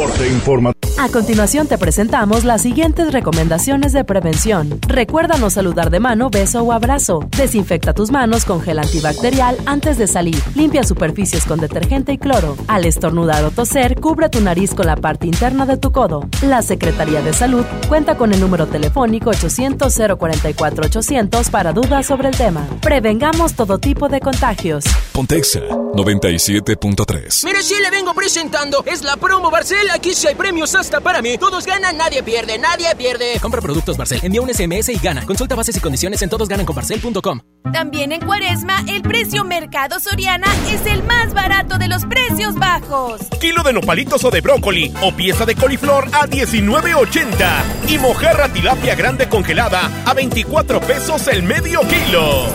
Informativo. 0.00 0.94
A 0.98 1.10
continuación 1.10 1.66
te 1.66 1.76
presentamos 1.76 2.44
las 2.44 2.62
siguientes 2.62 3.12
recomendaciones 3.12 3.92
de 3.92 4.02
prevención. 4.02 4.80
Recuerda 4.86 5.36
no 5.36 5.50
saludar 5.50 5.90
de 5.90 6.00
mano, 6.00 6.30
beso 6.30 6.62
o 6.62 6.72
abrazo. 6.72 7.28
Desinfecta 7.36 7.92
tus 7.92 8.10
manos 8.10 8.46
con 8.46 8.62
gel 8.62 8.78
antibacterial 8.78 9.58
antes 9.66 9.98
de 9.98 10.06
salir. 10.06 10.42
Limpia 10.54 10.84
superficies 10.84 11.44
con 11.44 11.60
detergente 11.60 12.12
y 12.12 12.18
cloro. 12.18 12.56
Al 12.66 12.86
estornudar 12.86 13.44
o 13.44 13.50
toser, 13.50 14.00
cubre 14.00 14.30
tu 14.30 14.40
nariz 14.40 14.72
con 14.74 14.86
la 14.86 14.96
parte 14.96 15.26
interna 15.26 15.66
de 15.66 15.76
tu 15.76 15.92
codo. 15.92 16.26
La 16.42 16.62
Secretaría 16.62 17.20
de 17.20 17.34
Salud 17.34 17.66
cuenta 17.88 18.16
con 18.16 18.32
el 18.32 18.40
número 18.40 18.66
telefónico 18.66 19.32
800-044-800 19.32 21.50
para 21.50 21.74
dudas 21.74 22.06
sobre 22.06 22.28
el 22.28 22.36
tema. 22.36 22.66
Prevengamos 22.80 23.52
todo 23.54 23.78
tipo 23.78 24.08
de 24.08 24.20
contagios. 24.20 24.84
Pontexa 25.12 25.60
97.3. 25.60 27.44
Mire, 27.44 27.62
si 27.62 27.74
le 27.82 27.90
vengo 27.90 28.14
presentando, 28.14 28.82
es 28.86 29.02
la 29.02 29.18
promo 29.18 29.50
Barcel. 29.50 29.89
Aquí 29.92 30.14
sí 30.14 30.28
hay 30.28 30.34
premios 30.34 30.74
hasta 30.74 31.00
para 31.00 31.20
mí. 31.20 31.36
Todos 31.36 31.66
ganan, 31.66 31.96
nadie 31.96 32.22
pierde, 32.22 32.58
nadie 32.58 32.94
pierde. 32.96 33.38
Compra 33.40 33.60
productos 33.60 33.96
Barcel, 33.96 34.20
envía 34.22 34.40
un 34.40 34.52
SMS 34.52 34.88
y 34.88 34.98
gana. 34.98 35.26
Consulta 35.26 35.54
bases 35.54 35.76
y 35.76 35.80
condiciones 35.80 36.22
en 36.22 36.30
todosgananconbarcel.com. 36.30 37.40
También 37.72 38.12
en 38.12 38.20
Cuaresma, 38.24 38.84
el 38.88 39.02
precio 39.02 39.44
Mercado 39.44 40.00
Soriana 40.00 40.46
es 40.70 40.86
el 40.86 41.02
más 41.02 41.34
barato 41.34 41.78
de 41.78 41.88
los 41.88 42.04
precios 42.06 42.54
bajos. 42.54 43.20
Kilo 43.40 43.62
de 43.62 43.72
nopalitos 43.72 44.24
o 44.24 44.30
de 44.30 44.40
brócoli 44.40 44.92
o 45.02 45.12
pieza 45.12 45.44
de 45.44 45.54
coliflor 45.54 46.08
a 46.12 46.26
19.80 46.26 47.62
y 47.88 47.98
mojarra 47.98 48.48
tilapia 48.52 48.94
grande 48.94 49.28
congelada 49.28 49.90
a 50.04 50.14
24 50.14 50.80
pesos 50.80 51.26
el 51.28 51.42
medio 51.42 51.80
kilo. 51.82 52.46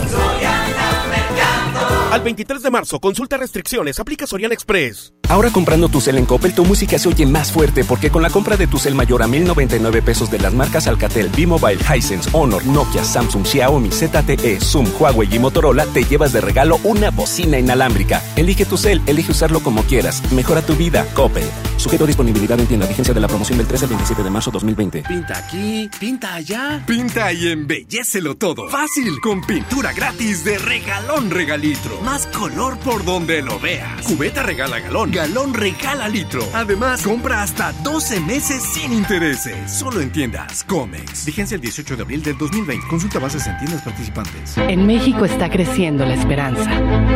Al 2.10 2.22
23 2.22 2.62
de 2.62 2.70
marzo, 2.70 3.00
consulta 3.00 3.36
restricciones, 3.36 3.98
aplica 3.98 4.26
Soriana 4.26 4.54
Express. 4.54 5.12
Ahora 5.28 5.50
comprando 5.50 5.88
tu 5.88 6.00
cel 6.00 6.18
en 6.18 6.24
Coppel, 6.24 6.54
tu 6.54 6.64
música 6.64 7.00
se 7.00 7.08
oye 7.08 7.26
más 7.26 7.50
fuerte 7.50 7.84
porque 7.84 8.10
con 8.10 8.22
la 8.22 8.30
compra 8.30 8.56
de 8.56 8.68
tu 8.68 8.78
cel 8.78 8.94
mayor 8.94 9.24
a 9.24 9.26
1099 9.26 10.00
pesos 10.02 10.30
de 10.30 10.38
las 10.38 10.54
marcas 10.54 10.86
Alcatel, 10.86 11.30
B-Mobile, 11.30 11.80
Hisense, 11.82 12.30
Honor, 12.32 12.64
Nokia, 12.64 13.02
Samsung, 13.02 13.44
Xiaomi, 13.44 13.90
ZTE, 13.90 14.60
Zoom, 14.60 14.86
Huawei 14.98 15.34
y 15.34 15.40
Motorola, 15.40 15.84
te 15.86 16.04
llevas 16.04 16.32
de 16.32 16.40
regalo 16.40 16.78
una 16.84 17.10
bocina 17.10 17.58
inalámbrica. 17.58 18.22
Elige 18.36 18.66
tu 18.66 18.76
cel, 18.76 19.02
elige 19.06 19.32
usarlo 19.32 19.60
como 19.60 19.82
quieras. 19.82 20.22
Mejora 20.32 20.62
tu 20.62 20.76
vida, 20.76 21.04
Coppel. 21.12 21.44
Sujeto 21.76 22.04
a 22.04 22.06
disponibilidad 22.06 22.58
en 22.60 22.66
tienda. 22.66 22.86
Vigencia 22.86 23.12
de 23.12 23.20
la 23.20 23.28
promoción 23.28 23.58
del 23.58 23.66
13 23.66 23.86
al 23.86 23.88
27 23.90 24.22
de 24.22 24.30
marzo 24.30 24.52
2020. 24.52 25.02
Pinta 25.02 25.38
aquí, 25.38 25.90
pinta 25.98 26.34
allá. 26.34 26.84
Pinta 26.86 27.32
y 27.32 27.48
embellecelo 27.48 28.36
todo. 28.36 28.68
Fácil, 28.68 29.20
con 29.20 29.42
pintura 29.42 29.92
gratis 29.92 30.44
de 30.44 30.56
regalón 30.58 31.30
regalitro. 31.30 31.95
Más 32.04 32.26
color 32.26 32.76
por 32.78 33.04
donde 33.04 33.42
lo 33.42 33.58
veas. 33.58 34.02
Cubeta 34.02 34.42
regala 34.42 34.80
galón. 34.80 35.10
galón 35.10 35.54
regala 35.54 36.08
litro. 36.08 36.42
Además, 36.52 37.02
compra 37.02 37.42
hasta 37.42 37.72
12 37.72 38.20
meses 38.20 38.62
sin 38.62 38.92
intereses. 38.92 39.70
Solo 39.70 40.00
en 40.00 40.10
tiendas 40.10 40.64
Comex. 40.64 41.24
Vigencia 41.24 41.54
el 41.54 41.60
18 41.60 41.96
de 41.96 42.02
abril 42.02 42.22
del 42.22 42.36
2020. 42.36 42.86
Consulta 42.88 43.18
bases 43.18 43.46
en 43.46 43.56
tiendas 43.58 43.82
participantes. 43.82 44.58
En 44.58 44.86
México 44.86 45.24
está 45.24 45.48
creciendo 45.48 46.04
la 46.04 46.14
esperanza. 46.14 46.70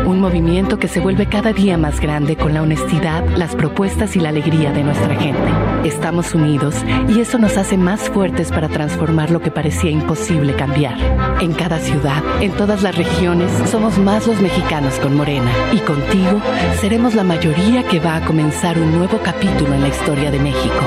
Un 0.06 0.20
movimiento 0.20 0.78
que 0.78 0.88
se 0.88 1.00
vuelve 1.00 1.28
cada 1.28 1.52
día 1.52 1.76
más 1.76 2.00
grande 2.00 2.36
con 2.36 2.54
la 2.54 2.62
honestidad, 2.62 3.26
las 3.36 3.54
propuestas 3.54 4.16
y 4.16 4.20
la 4.20 4.30
alegría 4.30 4.72
de 4.72 4.84
nuestra 4.84 5.14
gente. 5.16 5.88
Estamos 5.88 6.34
unidos 6.34 6.74
y 7.08 7.20
eso 7.20 7.38
nos 7.38 7.56
hace 7.56 7.76
más 7.76 8.08
fuertes 8.08 8.50
para 8.50 8.68
transformar 8.68 9.30
lo 9.30 9.40
que 9.40 9.50
parecía 9.50 9.90
imposible 9.90 10.54
cambiar. 10.54 10.98
En 11.40 11.52
cada 11.52 11.78
ciudad, 11.78 12.22
en 12.40 12.52
todas 12.52 12.82
las 12.82 12.96
regiones, 12.96 13.50
somos 13.70 13.98
más 13.98 14.26
los 14.26 14.40
mexicanos 14.40 14.69
con 15.02 15.16
Morena. 15.16 15.52
Y 15.72 15.78
contigo 15.78 16.40
seremos 16.80 17.16
la 17.16 17.24
mayoría 17.24 17.82
que 17.82 17.98
va 17.98 18.16
a 18.16 18.24
comenzar 18.24 18.78
un 18.78 18.92
nuevo 18.92 19.18
capítulo 19.18 19.74
en 19.74 19.80
la 19.80 19.88
historia 19.88 20.30
de 20.30 20.38
México. 20.38 20.80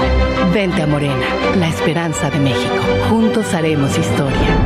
Vente 0.53 0.81
a 0.81 0.87
Morena, 0.87 1.25
la 1.57 1.67
esperanza 1.67 2.29
de 2.29 2.39
México. 2.39 2.75
Juntos 3.09 3.53
haremos 3.53 3.97
historia. 3.97 4.57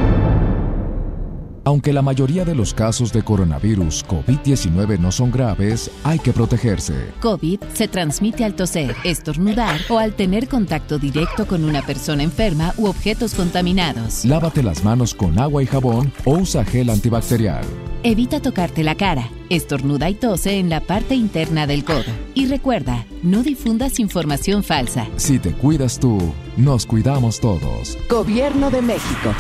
Aunque 1.65 1.94
la 1.94 2.03
mayoría 2.03 2.45
de 2.45 2.53
los 2.53 2.76
casos 2.76 3.11
de 3.11 3.23
coronavirus 3.23 4.06
COVID-19 4.06 4.99
no 4.99 5.11
son 5.11 5.31
graves, 5.31 5.89
hay 6.03 6.19
que 6.19 6.31
protegerse. 6.31 7.11
COVID 7.19 7.60
se 7.73 7.88
transmite 7.88 8.45
al 8.45 8.53
toser, 8.53 8.95
estornudar 9.03 9.81
o 9.89 9.98
al 9.98 10.14
tener 10.14 10.48
contacto 10.48 10.99
directo 10.99 11.48
con 11.48 11.64
una 11.64 11.81
persona 11.81 12.22
enferma 12.22 12.72
u 12.77 12.85
objetos 12.85 13.34
contaminados. 13.34 14.23
Lávate 14.26 14.61
las 14.61 14.84
manos 14.84 15.15
con 15.15 15.39
agua 15.39 15.64
y 15.64 15.65
jabón 15.65 16.14
o 16.23 16.38
usa 16.38 16.64
gel 16.64 16.91
antibacterial. 16.91 17.65
Evita 18.03 18.40
tocarte 18.40 18.84
la 18.84 18.95
cara, 18.95 19.30
estornuda 19.49 20.10
y 20.10 20.14
tose 20.14 20.60
en 20.60 20.69
la 20.69 20.82
parte 20.82 21.15
interna 21.15 21.65
del 21.65 21.84
codo. 21.84 22.03
Y 22.36 22.45
recuerda, 22.45 23.06
no 23.24 23.41
difundas 23.44 23.99
información 23.99 24.64
falsa. 24.64 25.07
Si 25.15 25.40
te 25.40 25.52
cuidas 25.52 25.99
tú, 25.99 26.19
nos 26.57 26.86
cuidamos 26.86 27.40
todos. 27.40 27.98
Gobierno 28.10 28.69
de 28.69 28.82
México. 28.82 29.34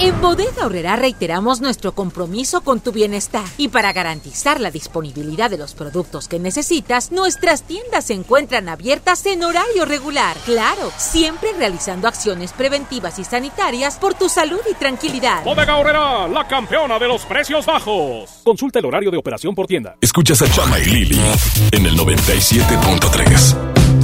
En 0.00 0.20
Bodega 0.20 0.64
Horrera 0.64 0.94
reiteramos 0.94 1.60
nuestro 1.60 1.90
compromiso 1.90 2.60
con 2.60 2.78
tu 2.78 2.92
bienestar 2.92 3.42
y 3.56 3.66
para 3.66 3.92
garantizar 3.92 4.60
la 4.60 4.70
disponibilidad 4.70 5.50
de 5.50 5.58
los 5.58 5.74
productos 5.74 6.28
que 6.28 6.38
necesitas, 6.38 7.10
nuestras 7.10 7.64
tiendas 7.64 8.04
se 8.04 8.14
encuentran 8.14 8.68
abiertas 8.68 9.26
en 9.26 9.42
horario 9.42 9.86
regular. 9.86 10.36
Claro, 10.44 10.92
siempre 10.96 11.48
realizando 11.58 12.06
acciones 12.06 12.52
preventivas 12.52 13.18
y 13.18 13.24
sanitarias 13.24 13.96
por 13.96 14.14
tu 14.14 14.28
salud 14.28 14.60
y 14.70 14.74
tranquilidad. 14.74 15.42
Bodega 15.42 15.76
Horrera, 15.76 16.28
la 16.28 16.46
campeona 16.46 16.96
de 17.00 17.08
los 17.08 17.26
precios 17.26 17.66
bajos. 17.66 18.42
Consulta 18.44 18.78
el 18.78 18.84
horario 18.84 19.10
de 19.10 19.16
operación 19.16 19.52
por 19.52 19.66
tienda. 19.66 19.96
Escuchas 20.00 20.40
a 20.42 20.48
Chama 20.48 20.78
y 20.78 20.84
Lili 20.84 21.20
en 21.72 21.86
el 21.86 21.98
97.3. 21.98 23.97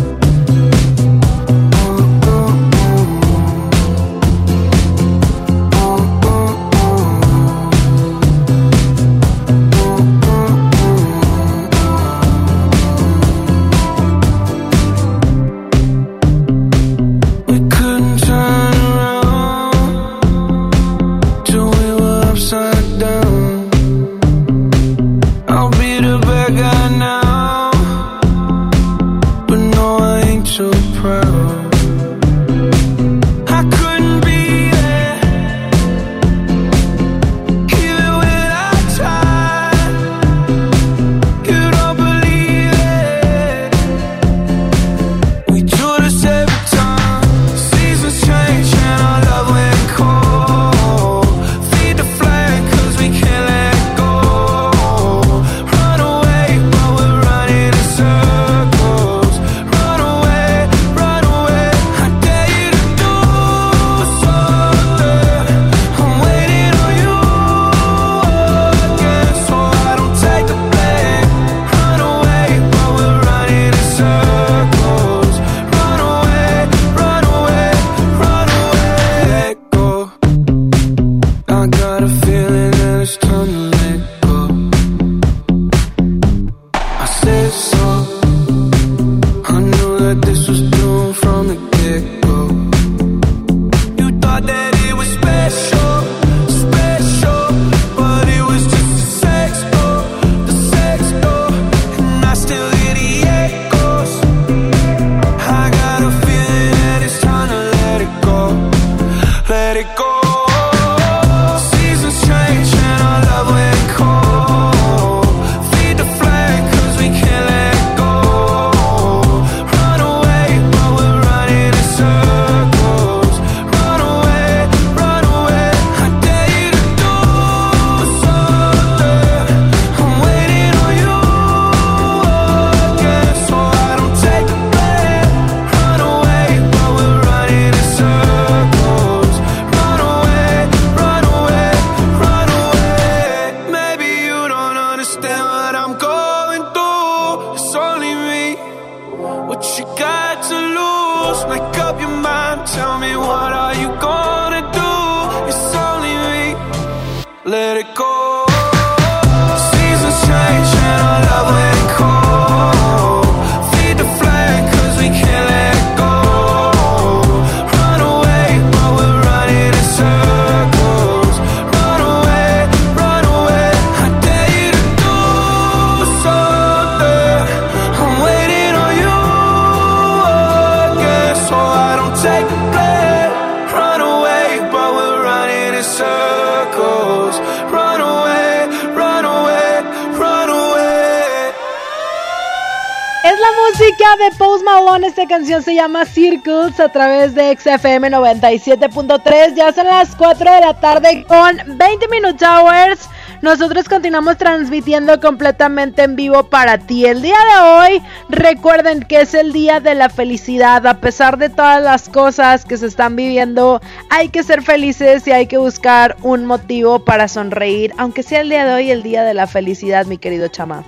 música 193.74 194.04
de 194.20 194.36
Post 194.36 194.64
Malone. 194.64 195.08
Esta 195.08 195.26
canción 195.26 195.60
se 195.60 195.74
llama 195.74 196.04
Circles 196.04 196.78
a 196.78 196.90
través 196.90 197.34
de 197.34 197.56
XFM 197.56 198.08
97.3. 198.08 199.54
Ya 199.56 199.72
son 199.72 199.86
las 199.86 200.14
4 200.14 200.52
de 200.54 200.60
la 200.60 200.74
tarde 200.74 201.24
con 201.26 201.56
20 201.76 202.06
Minute 202.08 202.44
Hours. 202.46 203.08
nosotros 203.42 203.88
continuamos 203.88 204.36
transmitiendo 204.38 205.20
completamente 205.20 206.04
en 206.04 206.14
vivo 206.14 206.44
para 206.44 206.78
ti. 206.78 207.04
El 207.06 207.20
día 207.20 207.34
de 207.34 207.68
hoy, 207.68 208.02
recuerden 208.28 209.02
que 209.02 209.22
es 209.22 209.34
el 209.34 209.52
día 209.52 209.80
de 209.80 209.96
la 209.96 210.08
felicidad. 210.08 210.86
A 210.86 211.00
pesar 211.00 211.36
de 211.36 211.48
todas 211.48 211.82
las 211.82 212.08
cosas 212.08 212.64
que 212.64 212.76
se 212.76 212.86
están 212.86 213.16
viviendo, 213.16 213.80
hay 214.08 214.28
que 214.28 214.44
ser 214.44 214.62
felices 214.62 215.26
y 215.26 215.32
hay 215.32 215.48
que 215.48 215.58
buscar 215.58 216.16
un 216.22 216.46
motivo 216.46 217.04
para 217.04 217.26
sonreír, 217.26 217.92
aunque 217.98 218.22
sea 218.22 218.42
el 218.42 218.50
día 218.50 218.66
de 218.66 218.74
hoy 218.74 218.90
el 218.92 219.02
día 219.02 219.24
de 219.24 219.34
la 219.34 219.48
felicidad, 219.48 220.06
mi 220.06 220.18
querido 220.18 220.46
chama. 220.46 220.84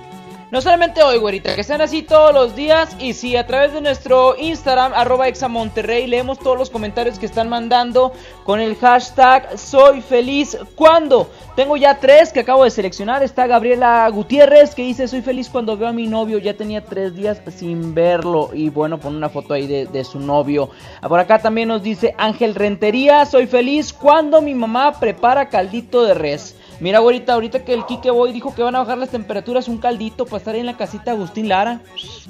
No 0.49 0.61
solamente 0.61 1.03
hoy, 1.03 1.17
güerita, 1.17 1.57
que 1.57 1.63
sean 1.65 1.81
así 1.81 2.03
todos 2.03 2.33
los 2.33 2.55
días. 2.55 2.95
Y 2.99 3.11
si 3.11 3.35
a 3.35 3.45
través 3.45 3.73
de 3.73 3.81
nuestro 3.81 4.37
Instagram, 4.37 4.93
arroba 4.95 5.27
examonterrey, 5.27 6.07
leemos 6.07 6.39
todos 6.39 6.57
los 6.57 6.69
comentarios 6.69 7.19
que 7.19 7.25
están 7.25 7.49
mandando 7.49 8.13
con 8.45 8.61
el 8.61 8.77
hashtag 8.77 9.59
Soy 9.59 9.99
feliz 9.99 10.57
cuando. 10.75 11.29
Tengo 11.57 11.75
ya 11.75 11.99
tres 11.99 12.31
que 12.31 12.39
acabo 12.39 12.63
de 12.63 12.69
seleccionar. 12.69 13.23
Está 13.23 13.45
Gabriela 13.45 14.07
Gutiérrez 14.07 14.73
que 14.73 14.83
dice 14.83 15.09
Soy 15.09 15.21
feliz 15.21 15.49
cuando 15.49 15.75
veo 15.75 15.89
a 15.89 15.93
mi 15.93 16.07
novio. 16.07 16.37
Ya 16.37 16.53
tenía 16.53 16.85
tres 16.85 17.13
días 17.13 17.41
sin 17.53 17.93
verlo. 17.93 18.51
Y 18.53 18.69
bueno, 18.69 18.99
pone 18.99 19.17
una 19.17 19.27
foto 19.27 19.53
ahí 19.53 19.67
de, 19.67 19.85
de 19.85 20.05
su 20.05 20.17
novio. 20.17 20.69
Por 21.05 21.19
acá 21.19 21.39
también 21.39 21.67
nos 21.67 21.83
dice 21.83 22.15
Ángel 22.17 22.55
Rentería. 22.55 23.25
Soy 23.25 23.47
feliz 23.47 23.91
cuando 23.91 24.41
mi 24.41 24.55
mamá 24.55 24.97
prepara 24.97 25.49
caldito 25.49 26.05
de 26.05 26.13
res. 26.13 26.55
Mira, 26.79 26.99
ahorita, 26.99 27.33
ahorita 27.33 27.65
que 27.65 27.73
el 27.73 27.85
Kike 27.85 28.11
Boy 28.11 28.31
dijo 28.31 28.53
que 28.53 28.61
van 28.61 28.75
a 28.75 28.79
bajar 28.79 28.97
las 28.97 29.09
temperaturas, 29.09 29.67
un 29.67 29.79
caldito 29.79 30.25
para 30.25 30.37
estar 30.37 30.55
en 30.55 30.67
la 30.67 30.77
casita 30.77 31.11
Agustín 31.11 31.49
Lara. 31.49 31.81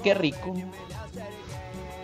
Qué 0.03 0.14
rico. 0.14 0.53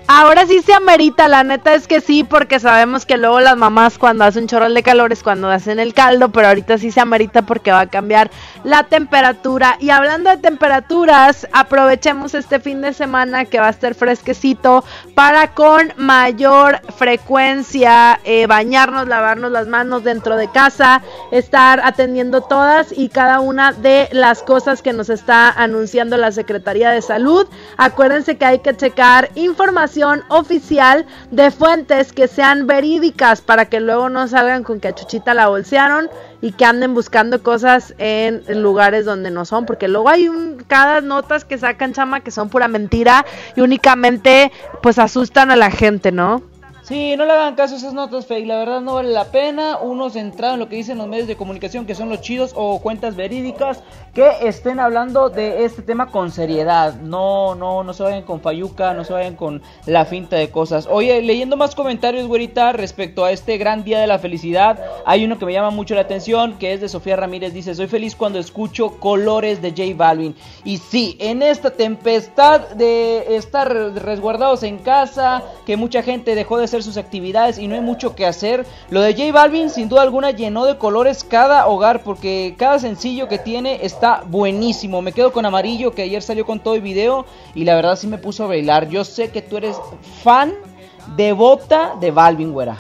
Ahora 0.06 0.46
sí 0.46 0.62
se 0.62 0.74
amerita, 0.74 1.30
la 1.30 1.46
neta 1.46 1.74
es 1.74 1.88
que 1.88 2.02
sí, 2.02 2.26
porque 2.26 2.60
sabemos 2.60 3.06
que 3.06 3.16
luego 3.16 3.40
las 3.40 3.56
mamás 3.56 3.98
cuando 3.98 4.26
hacen 4.26 4.48
chorros 4.48 4.74
de 4.74 4.84
calor 4.84 5.14
es 5.14 5.24
cuando 5.24 5.50
hacen 5.50 5.80
el 5.80 5.94
caldo, 5.94 6.28
pero 6.30 6.50
ahorita 6.50 6.78
sí 6.78 6.92
se 6.92 7.00
amerita 7.00 7.44
porque 7.44 7.72
va 7.72 7.80
a 7.82 7.88
cambiar 7.88 8.30
la 8.66 8.84
temperatura. 8.84 9.78
Y 9.80 9.92
hablando 9.92 10.30
de 10.30 10.38
temperaturas, 10.38 11.48
aprovechemos 11.54 12.34
este 12.34 12.60
fin 12.60 12.82
de 12.82 12.92
semana 12.92 13.46
que 13.46 13.62
va 13.62 13.68
a 13.68 13.70
estar 13.70 13.96
fresquecito 13.96 14.84
para 15.16 15.54
con 15.54 15.94
mayor 15.96 16.82
frecuencia 16.98 18.20
eh, 18.26 18.46
bañarnos, 18.46 19.08
lavarnos 19.08 19.52
las 19.52 19.68
manos 19.68 20.04
dentro 20.04 20.36
de 20.36 20.50
casa, 20.50 21.02
estar 21.32 21.80
atendiendo 21.82 22.42
todas 22.42 22.92
y 22.92 23.08
cada 23.08 23.40
una 23.40 23.72
de 23.72 24.10
las 24.12 24.44
cosas 24.44 24.82
que 24.82 24.92
nos 24.92 25.10
está 25.10 25.50
anunciando 25.50 26.18
la 26.18 26.34
Secretaría 26.34 26.90
de 26.90 27.02
Salud. 27.02 27.48
Acuérdense 27.78 28.38
que 28.38 28.44
hay 28.46 28.60
que 28.60 28.76
checar 28.76 29.30
información 29.36 29.94
oficial 30.30 31.06
de 31.32 31.52
fuentes 31.52 32.14
que 32.14 32.28
sean 32.28 32.68
verídicas 32.68 33.42
para 33.42 33.66
que 33.66 33.80
luego 33.80 34.10
no 34.10 34.28
salgan 34.28 34.64
con 34.64 34.80
que 34.80 34.90
a 34.90 34.96
Chuchita 34.96 35.34
la 35.34 35.48
bolsearon 35.48 36.10
y 36.42 36.52
que 36.52 36.66
anden 36.66 36.94
buscando 36.94 37.42
cosas 37.42 37.94
en 37.98 38.44
lugares 38.62 39.06
donde 39.06 39.32
no 39.32 39.46
son, 39.46 39.66
porque 39.66 39.88
luego 39.88 40.10
hay 40.10 40.28
un, 40.28 40.64
cada 40.68 41.02
notas 41.02 41.46
que 41.46 41.58
sacan 41.58 41.94
chama 41.94 42.20
que 42.20 42.32
son 42.32 42.50
pura 42.50 42.68
mentira 42.68 43.26
y 43.56 43.62
únicamente 43.62 44.52
pues 44.82 45.00
asustan 45.00 45.52
a 45.52 45.56
la 45.56 45.72
gente, 45.72 46.12
¿no? 46.12 46.53
Sí, 46.84 47.16
no 47.16 47.24
le 47.24 47.32
hagan 47.32 47.56
caso 47.56 47.76
a 47.76 47.78
esas 47.78 47.94
notas 47.94 48.26
fake, 48.26 48.46
la 48.46 48.58
verdad 48.58 48.82
no 48.82 48.96
vale 48.96 49.10
la 49.10 49.32
pena. 49.32 49.78
Uno 49.78 50.10
centrado 50.10 50.56
en 50.56 50.60
lo 50.60 50.68
que 50.68 50.76
dicen 50.76 50.98
los 50.98 51.08
medios 51.08 51.30
de 51.30 51.38
comunicación 51.38 51.86
que 51.86 51.96
son 51.96 52.10
los 52.10 52.20
chidos 52.20 52.52
o 52.56 52.82
cuentas 52.82 53.16
verídicas 53.16 53.82
que 54.14 54.30
estén 54.42 54.82
hablando 54.82 55.30
de 55.30 55.64
este 55.64 55.82
tema 55.82 56.12
con 56.12 56.30
seriedad. 56.30 56.96
No, 56.96 57.56
no, 57.56 57.86
no 57.86 57.94
se 57.94 58.04
vayan 58.04 58.24
con 58.24 58.42
fayuca, 58.42 58.94
no 58.94 59.06
se 59.06 59.14
vayan 59.14 59.38
con 59.38 59.62
la 59.86 60.04
finta 60.04 60.36
de 60.36 60.52
cosas. 60.52 60.86
Oye, 60.92 61.22
leyendo 61.22 61.56
más 61.56 61.74
comentarios, 61.74 62.28
güerita, 62.28 62.74
respecto 62.74 63.24
a 63.24 63.32
este 63.32 63.58
gran 63.58 63.86
día 63.86 64.02
de 64.02 64.08
la 64.08 64.20
felicidad, 64.20 64.78
hay 65.06 65.24
uno 65.24 65.40
que 65.40 65.46
me 65.46 65.54
llama 65.54 65.70
mucho 65.70 65.96
la 65.96 66.02
atención, 66.02 66.58
que 66.58 66.74
es 66.74 66.82
de 66.82 66.90
Sofía 66.90 67.16
Ramírez. 67.16 67.54
Dice, 67.54 67.76
soy 67.76 67.88
feliz 67.88 68.14
cuando 68.14 68.40
escucho 68.40 69.00
colores 69.00 69.62
de 69.62 69.70
J 69.70 69.84
Balvin. 69.96 70.36
Y 70.66 70.80
sí, 70.80 71.16
en 71.22 71.44
esta 71.44 71.72
tempestad 71.72 72.72
de 72.72 73.38
estar 73.38 73.74
resguardados 73.74 74.64
en 74.64 74.80
casa, 74.80 75.44
que 75.66 75.78
mucha 75.78 76.04
gente 76.04 76.36
dejó 76.36 76.58
de 76.58 76.73
sus 76.82 76.98
actividades 76.98 77.60
y 77.60 77.68
no 77.68 77.76
hay 77.76 77.82
mucho 77.82 78.16
que 78.16 78.26
hacer. 78.26 78.66
Lo 78.90 79.02
de 79.02 79.14
J 79.14 79.32
Balvin 79.32 79.70
sin 79.70 79.90
duda 79.90 80.02
alguna 80.02 80.32
llenó 80.32 80.66
de 80.66 80.78
colores 80.78 81.24
cada 81.24 81.68
hogar 81.68 82.02
porque 82.02 82.56
cada 82.58 82.80
sencillo 82.80 83.28
que 83.28 83.38
tiene 83.38 83.86
está 83.86 84.24
buenísimo. 84.26 85.02
Me 85.02 85.12
quedo 85.12 85.32
con 85.32 85.46
amarillo 85.46 85.92
que 85.92 86.04
ayer 86.04 86.24
salió 86.24 86.46
con 86.46 86.60
todo 86.60 86.76
el 86.76 86.82
video 86.82 87.26
y 87.54 87.66
la 87.66 87.76
verdad 87.76 87.98
sí 87.98 88.08
me 88.08 88.18
puso 88.18 88.46
a 88.46 88.48
bailar. 88.48 88.90
Yo 88.90 89.04
sé 89.04 89.30
que 89.30 89.42
tú 89.42 89.58
eres 89.58 89.78
fan 90.24 90.54
devota 91.16 91.96
de 92.00 92.12
Balvin, 92.12 92.54
güera. 92.54 92.78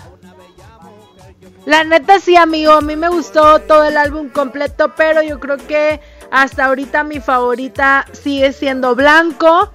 La 1.65 1.85
neta 1.85 2.19
sí, 2.19 2.35
amigo, 2.35 2.73
a 2.73 2.81
mí 2.81 2.97
me 2.97 3.07
gustó 3.07 3.59
todo 3.59 3.85
el 3.85 3.95
álbum 3.95 4.27
completo, 4.29 4.93
pero 4.97 5.23
yo 5.23 5.39
creo 5.39 5.55
que 5.55 6.01
hasta 6.29 6.65
ahorita 6.65 7.05
mi 7.05 7.21
favorita 7.21 8.05
sigue 8.11 8.51
siendo 8.51 8.95
Blanco. 8.95 9.71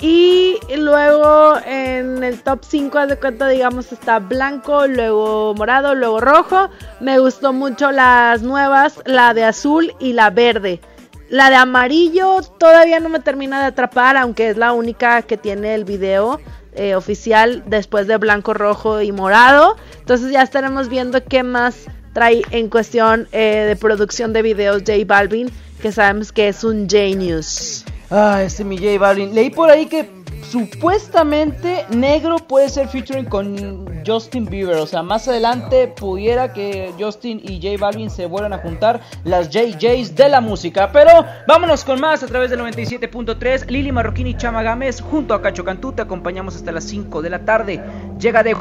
Y 0.00 0.58
luego 0.78 1.58
en 1.66 2.24
el 2.24 2.40
top 2.42 2.60
5 2.66 3.06
de 3.06 3.16
cuenta, 3.18 3.48
digamos, 3.48 3.92
está 3.92 4.18
blanco, 4.18 4.86
luego 4.86 5.54
morado, 5.54 5.94
luego 5.94 6.20
rojo. 6.20 6.70
Me 7.00 7.18
gustó 7.18 7.52
mucho 7.52 7.90
las 7.92 8.40
nuevas, 8.40 9.00
la 9.04 9.34
de 9.34 9.44
azul 9.44 9.92
y 9.98 10.14
la 10.14 10.30
verde. 10.30 10.80
La 11.28 11.50
de 11.50 11.56
amarillo 11.56 12.40
todavía 12.58 12.98
no 12.98 13.10
me 13.10 13.20
termina 13.20 13.60
de 13.60 13.66
atrapar, 13.66 14.16
aunque 14.16 14.48
es 14.48 14.56
la 14.56 14.72
única 14.72 15.22
que 15.22 15.36
tiene 15.36 15.74
el 15.74 15.84
video 15.84 16.40
eh, 16.72 16.94
oficial 16.94 17.62
después 17.66 18.06
de 18.06 18.16
blanco, 18.16 18.54
rojo 18.54 19.02
y 19.02 19.12
morado. 19.12 19.76
Entonces 19.98 20.32
ya 20.32 20.42
estaremos 20.42 20.88
viendo 20.88 21.22
qué 21.22 21.42
más 21.42 21.84
trae 22.14 22.42
en 22.50 22.68
cuestión 22.68 23.28
eh, 23.32 23.66
de 23.68 23.76
producción 23.76 24.32
de 24.32 24.42
videos 24.42 24.78
J 24.78 24.92
Balvin, 25.06 25.50
que 25.82 25.92
sabemos 25.92 26.32
que 26.32 26.48
es 26.48 26.64
un 26.64 26.88
genius. 26.88 27.84
Ah, 28.10 28.42
ese 28.42 28.64
mi 28.64 28.76
J 28.76 28.98
Balvin. 28.98 29.34
Leí 29.34 29.50
por 29.50 29.70
ahí 29.70 29.86
que 29.86 30.10
supuestamente 30.42 31.86
Negro 31.90 32.38
puede 32.38 32.68
ser 32.68 32.88
featuring 32.88 33.26
con 33.26 33.86
Justin 34.04 34.46
Bieber. 34.46 34.76
O 34.78 34.86
sea, 34.86 35.02
más 35.04 35.28
adelante 35.28 35.86
pudiera 35.86 36.52
que 36.52 36.92
Justin 36.98 37.40
y 37.44 37.60
J 37.62 37.80
Balvin 37.80 38.10
se 38.10 38.26
vuelvan 38.26 38.52
a 38.52 38.58
juntar 38.58 39.00
las 39.22 39.48
JJs 39.50 40.16
de 40.16 40.28
la 40.28 40.40
música. 40.40 40.90
Pero 40.92 41.24
vámonos 41.46 41.84
con 41.84 42.00
más 42.00 42.24
a 42.24 42.26
través 42.26 42.50
del 42.50 42.60
97.3. 42.60 43.66
Lili 43.66 43.92
Marroquín 43.92 44.26
y 44.26 44.36
Chama 44.36 44.64
Gámez 44.64 45.00
junto 45.00 45.32
a 45.32 45.40
Cacho 45.40 45.64
Cantú 45.64 45.92
te 45.92 46.02
acompañamos 46.02 46.56
hasta 46.56 46.72
las 46.72 46.84
5 46.84 47.22
de 47.22 47.30
la 47.30 47.44
tarde. 47.44 47.80
Llega 48.18 48.42
de... 48.42 48.56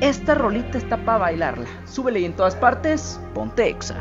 Esta 0.00 0.34
rolita 0.34 0.76
está 0.78 0.96
para 1.04 1.18
bailarla. 1.18 1.68
Súbele 1.86 2.20
y 2.20 2.24
en 2.24 2.32
todas 2.32 2.56
partes, 2.56 3.20
ponte 3.32 3.68
exa. 3.68 3.94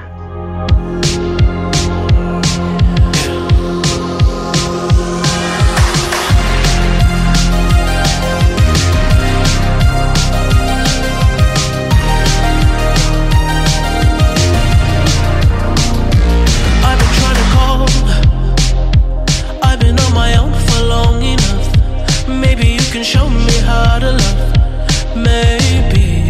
Can 22.94 23.04
show 23.04 23.28
me 23.28 23.58
how 23.62 23.98
to 23.98 24.12
love. 24.12 25.16
Maybe 25.16 26.28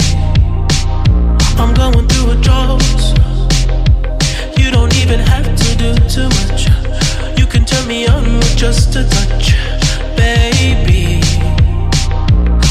I'm 1.60 1.73
going 1.73 2.07
through 2.07 2.31
a 2.31 2.35
drought. 2.41 2.81
You 4.57 4.72
don't 4.72 4.95
even 4.95 5.19
have 5.19 5.44
to 5.44 5.69
do 5.76 5.94
too 6.07 6.30
much. 6.40 6.68
You 7.38 7.48
can 7.48 7.65
turn 7.65 7.85
me 7.85 8.07
on 8.07 8.23
with 8.38 8.56
just 8.56 8.95
a 8.95 9.03
touch, 9.03 9.52
baby. 10.15 11.19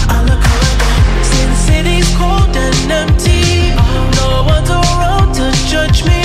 I 0.08 0.24
look 0.24 0.42
around, 0.52 1.24
since 1.30 1.58
city's 1.68 2.08
cold 2.16 2.56
and 2.56 2.90
empty. 2.90 3.74
No 4.16 4.44
one's 4.52 4.70
around 4.70 5.34
to 5.34 5.52
judge 5.68 6.02
me. 6.06 6.21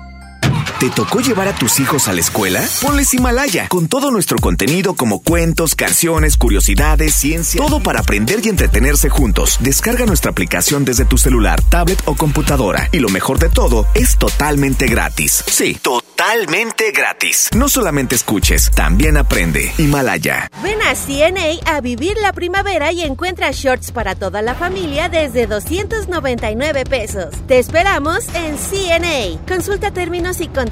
¿Te 0.83 0.91
tocó 0.91 1.21
llevar 1.21 1.47
a 1.47 1.55
tus 1.55 1.79
hijos 1.79 2.09
a 2.09 2.13
la 2.13 2.19
escuela? 2.19 2.61
Ponles 2.81 3.15
Himalaya, 3.15 3.69
con 3.69 3.87
todo 3.87 4.11
nuestro 4.11 4.37
contenido 4.39 4.95
como 4.95 5.23
cuentos, 5.23 5.77
canciones, 5.77 6.37
curiosidades, 6.37 7.15
ciencia, 7.15 7.61
todo 7.61 7.81
para 7.81 8.01
aprender 8.01 8.41
y 8.45 8.49
entretenerse 8.49 9.09
juntos. 9.09 9.59
Descarga 9.61 10.07
nuestra 10.07 10.33
aplicación 10.33 10.85
desde 10.85 11.05
tu 11.05 11.19
celular, 11.19 11.63
tablet 11.63 12.03
o 12.05 12.17
computadora. 12.17 12.89
Y 12.91 12.99
lo 12.99 13.11
mejor 13.11 13.39
de 13.39 13.49
todo, 13.49 13.87
es 13.95 14.19
totalmente 14.19 14.89
gratis. 14.89 15.45
Sí, 15.47 15.79
totalmente 15.81 16.91
gratis. 16.91 17.51
No 17.55 17.69
solamente 17.69 18.17
escuches, 18.17 18.73
también 18.73 19.17
aprende. 19.17 19.73
Himalaya. 19.79 20.51
Ven 20.65 20.83
a 20.83 20.97
CNA 20.97 21.73
a 21.73 21.81
vivir 21.81 22.17
la 22.21 22.33
primavera 22.33 22.91
y 22.91 23.03
encuentra 23.03 23.53
shorts 23.53 23.93
para 23.93 24.17
toda 24.17 24.43
la 24.43 24.57
familia 24.57 25.09
desde 25.09 25.47
299 25.47 26.85
pesos. 26.87 27.33
Te 27.47 27.61
esperamos 27.61 28.25
en 28.35 28.57
CNA. 28.57 29.47
Consulta 29.47 29.93
términos 29.93 30.41
y 30.41 30.49
condiciones 30.49 30.72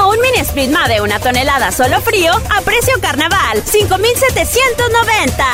O 0.00 0.10
un 0.10 0.20
mini 0.20 0.38
split 0.38 0.70
de 0.88 1.00
una 1.00 1.18
tonelada 1.18 1.72
solo 1.72 2.00
frío 2.00 2.30
a 2.32 2.60
precio 2.62 2.94
carnaval 3.00 3.62
5,790. 3.64 5.44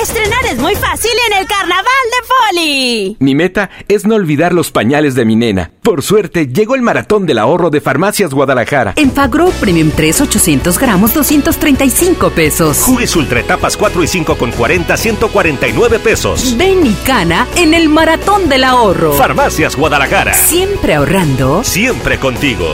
Estrenar 0.00 0.44
es 0.46 0.58
muy 0.58 0.74
fácil 0.74 1.12
en 1.30 1.38
el 1.38 1.46
carnaval 1.46 1.84
de 1.84 2.26
Folly. 2.26 3.16
Mi 3.20 3.34
meta 3.34 3.70
es 3.88 4.04
no 4.04 4.16
olvidar 4.16 4.52
los 4.52 4.70
pañales 4.70 5.14
de 5.14 5.24
mi 5.24 5.36
nena. 5.36 5.70
Por 5.82 6.02
suerte, 6.02 6.48
llegó 6.48 6.74
el 6.74 6.82
maratón 6.82 7.26
del 7.26 7.38
ahorro 7.38 7.70
de 7.70 7.80
Farmacias 7.80 8.34
Guadalajara. 8.34 8.92
En 8.96 9.12
Fagro 9.12 9.50
Premium 9.60 9.90
3, 9.94 10.20
800 10.22 10.78
gramos, 10.78 11.14
235 11.14 12.30
pesos. 12.30 12.82
Jugues 12.82 13.16
Ultra 13.16 13.40
etapas 13.40 13.76
4 13.76 14.02
y 14.02 14.08
5 14.08 14.36
con 14.36 14.52
40, 14.52 14.96
149 14.96 15.98
pesos. 16.00 16.56
Ven 16.58 16.86
y 16.86 16.92
cana 17.06 17.46
en 17.56 17.72
el 17.72 17.88
maratón 17.88 18.48
del 18.48 18.64
ahorro. 18.64 19.12
Farmacias 19.14 19.76
Guadalajara. 19.76 20.34
Siempre 20.34 20.94
ahorrando. 20.94 21.64
Siempre 21.64 22.18
contigo. 22.18 22.66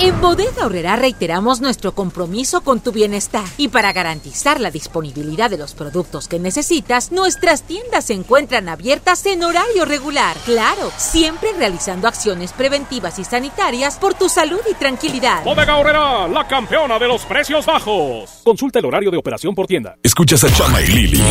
En 0.00 0.20
Bodega 0.20 0.66
Horrera 0.66 0.96
reiteramos 0.96 1.60
nuestro 1.60 1.94
compromiso 1.94 2.62
con 2.62 2.80
tu 2.80 2.90
bienestar 2.90 3.44
y 3.56 3.68
para 3.68 3.92
garantizar 3.92 4.60
la 4.60 4.72
disponibilidad 4.72 5.48
de 5.48 5.56
los 5.56 5.74
productos 5.74 6.26
que 6.26 6.40
necesitas, 6.40 7.12
nuestras 7.12 7.62
tiendas 7.62 8.06
se 8.06 8.14
encuentran 8.14 8.68
abiertas 8.68 9.24
en 9.26 9.44
horario 9.44 9.84
regular. 9.84 10.36
Claro, 10.44 10.90
siempre 10.96 11.50
realizando 11.56 12.08
acciones 12.08 12.52
preventivas 12.52 13.20
y 13.20 13.24
sanitarias 13.24 13.96
por 13.98 14.14
tu 14.14 14.28
salud 14.28 14.58
y 14.68 14.74
tranquilidad. 14.74 15.44
Bodega 15.44 15.76
Horrera, 15.76 16.26
la 16.26 16.48
campeona 16.48 16.98
de 16.98 17.06
los 17.06 17.24
precios 17.24 17.64
bajos. 17.64 18.40
Consulta 18.42 18.80
el 18.80 18.86
horario 18.86 19.12
de 19.12 19.16
operación 19.16 19.54
por 19.54 19.68
tienda. 19.68 19.96
Escuchas 20.02 20.42
a 20.42 20.52
Chama 20.52 20.82
y 20.82 20.88
Lili 20.88 21.22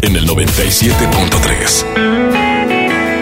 en 0.00 0.14
el 0.14 0.28
97.3. 0.28 3.21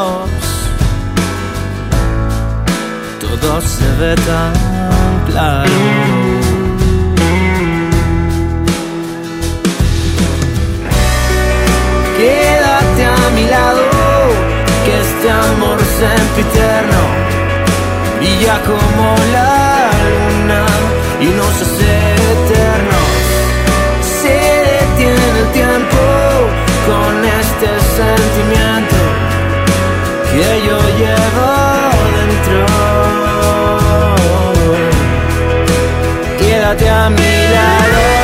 todo 3.41 3.61
se 3.61 3.87
ve 3.99 4.15
tan 4.15 4.53
claro. 5.27 5.71
Quédate 12.17 13.03
a 13.05 13.29
mi 13.35 13.45
lado, 13.55 13.83
que 14.85 14.93
este 15.05 15.29
amor 15.29 15.79
sempiterno 16.01 17.01
brilla 18.17 18.57
como 18.69 19.15
la 19.33 19.89
luna 20.13 20.65
y 21.19 21.27
nos 21.39 21.55
hace 21.63 21.91
eternos. 22.33 23.11
Se 24.21 24.37
detiene 24.71 25.39
el 25.39 25.47
tiempo 25.59 26.01
con 26.89 27.13
este 27.41 27.69
sentimiento 27.97 28.99
que 30.31 30.67
yo 30.67 30.77
llevo 30.99 31.80
Quédate 36.71 36.87
a 36.87 37.09
mi. 37.09 38.20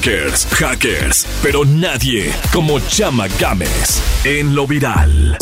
Stalkers, 0.00 0.46
hackers, 0.46 1.26
pero 1.42 1.64
nadie 1.64 2.32
como 2.52 2.80
Chama 2.80 3.26
Games 3.38 4.02
en 4.24 4.54
lo 4.54 4.66
viral. 4.66 5.36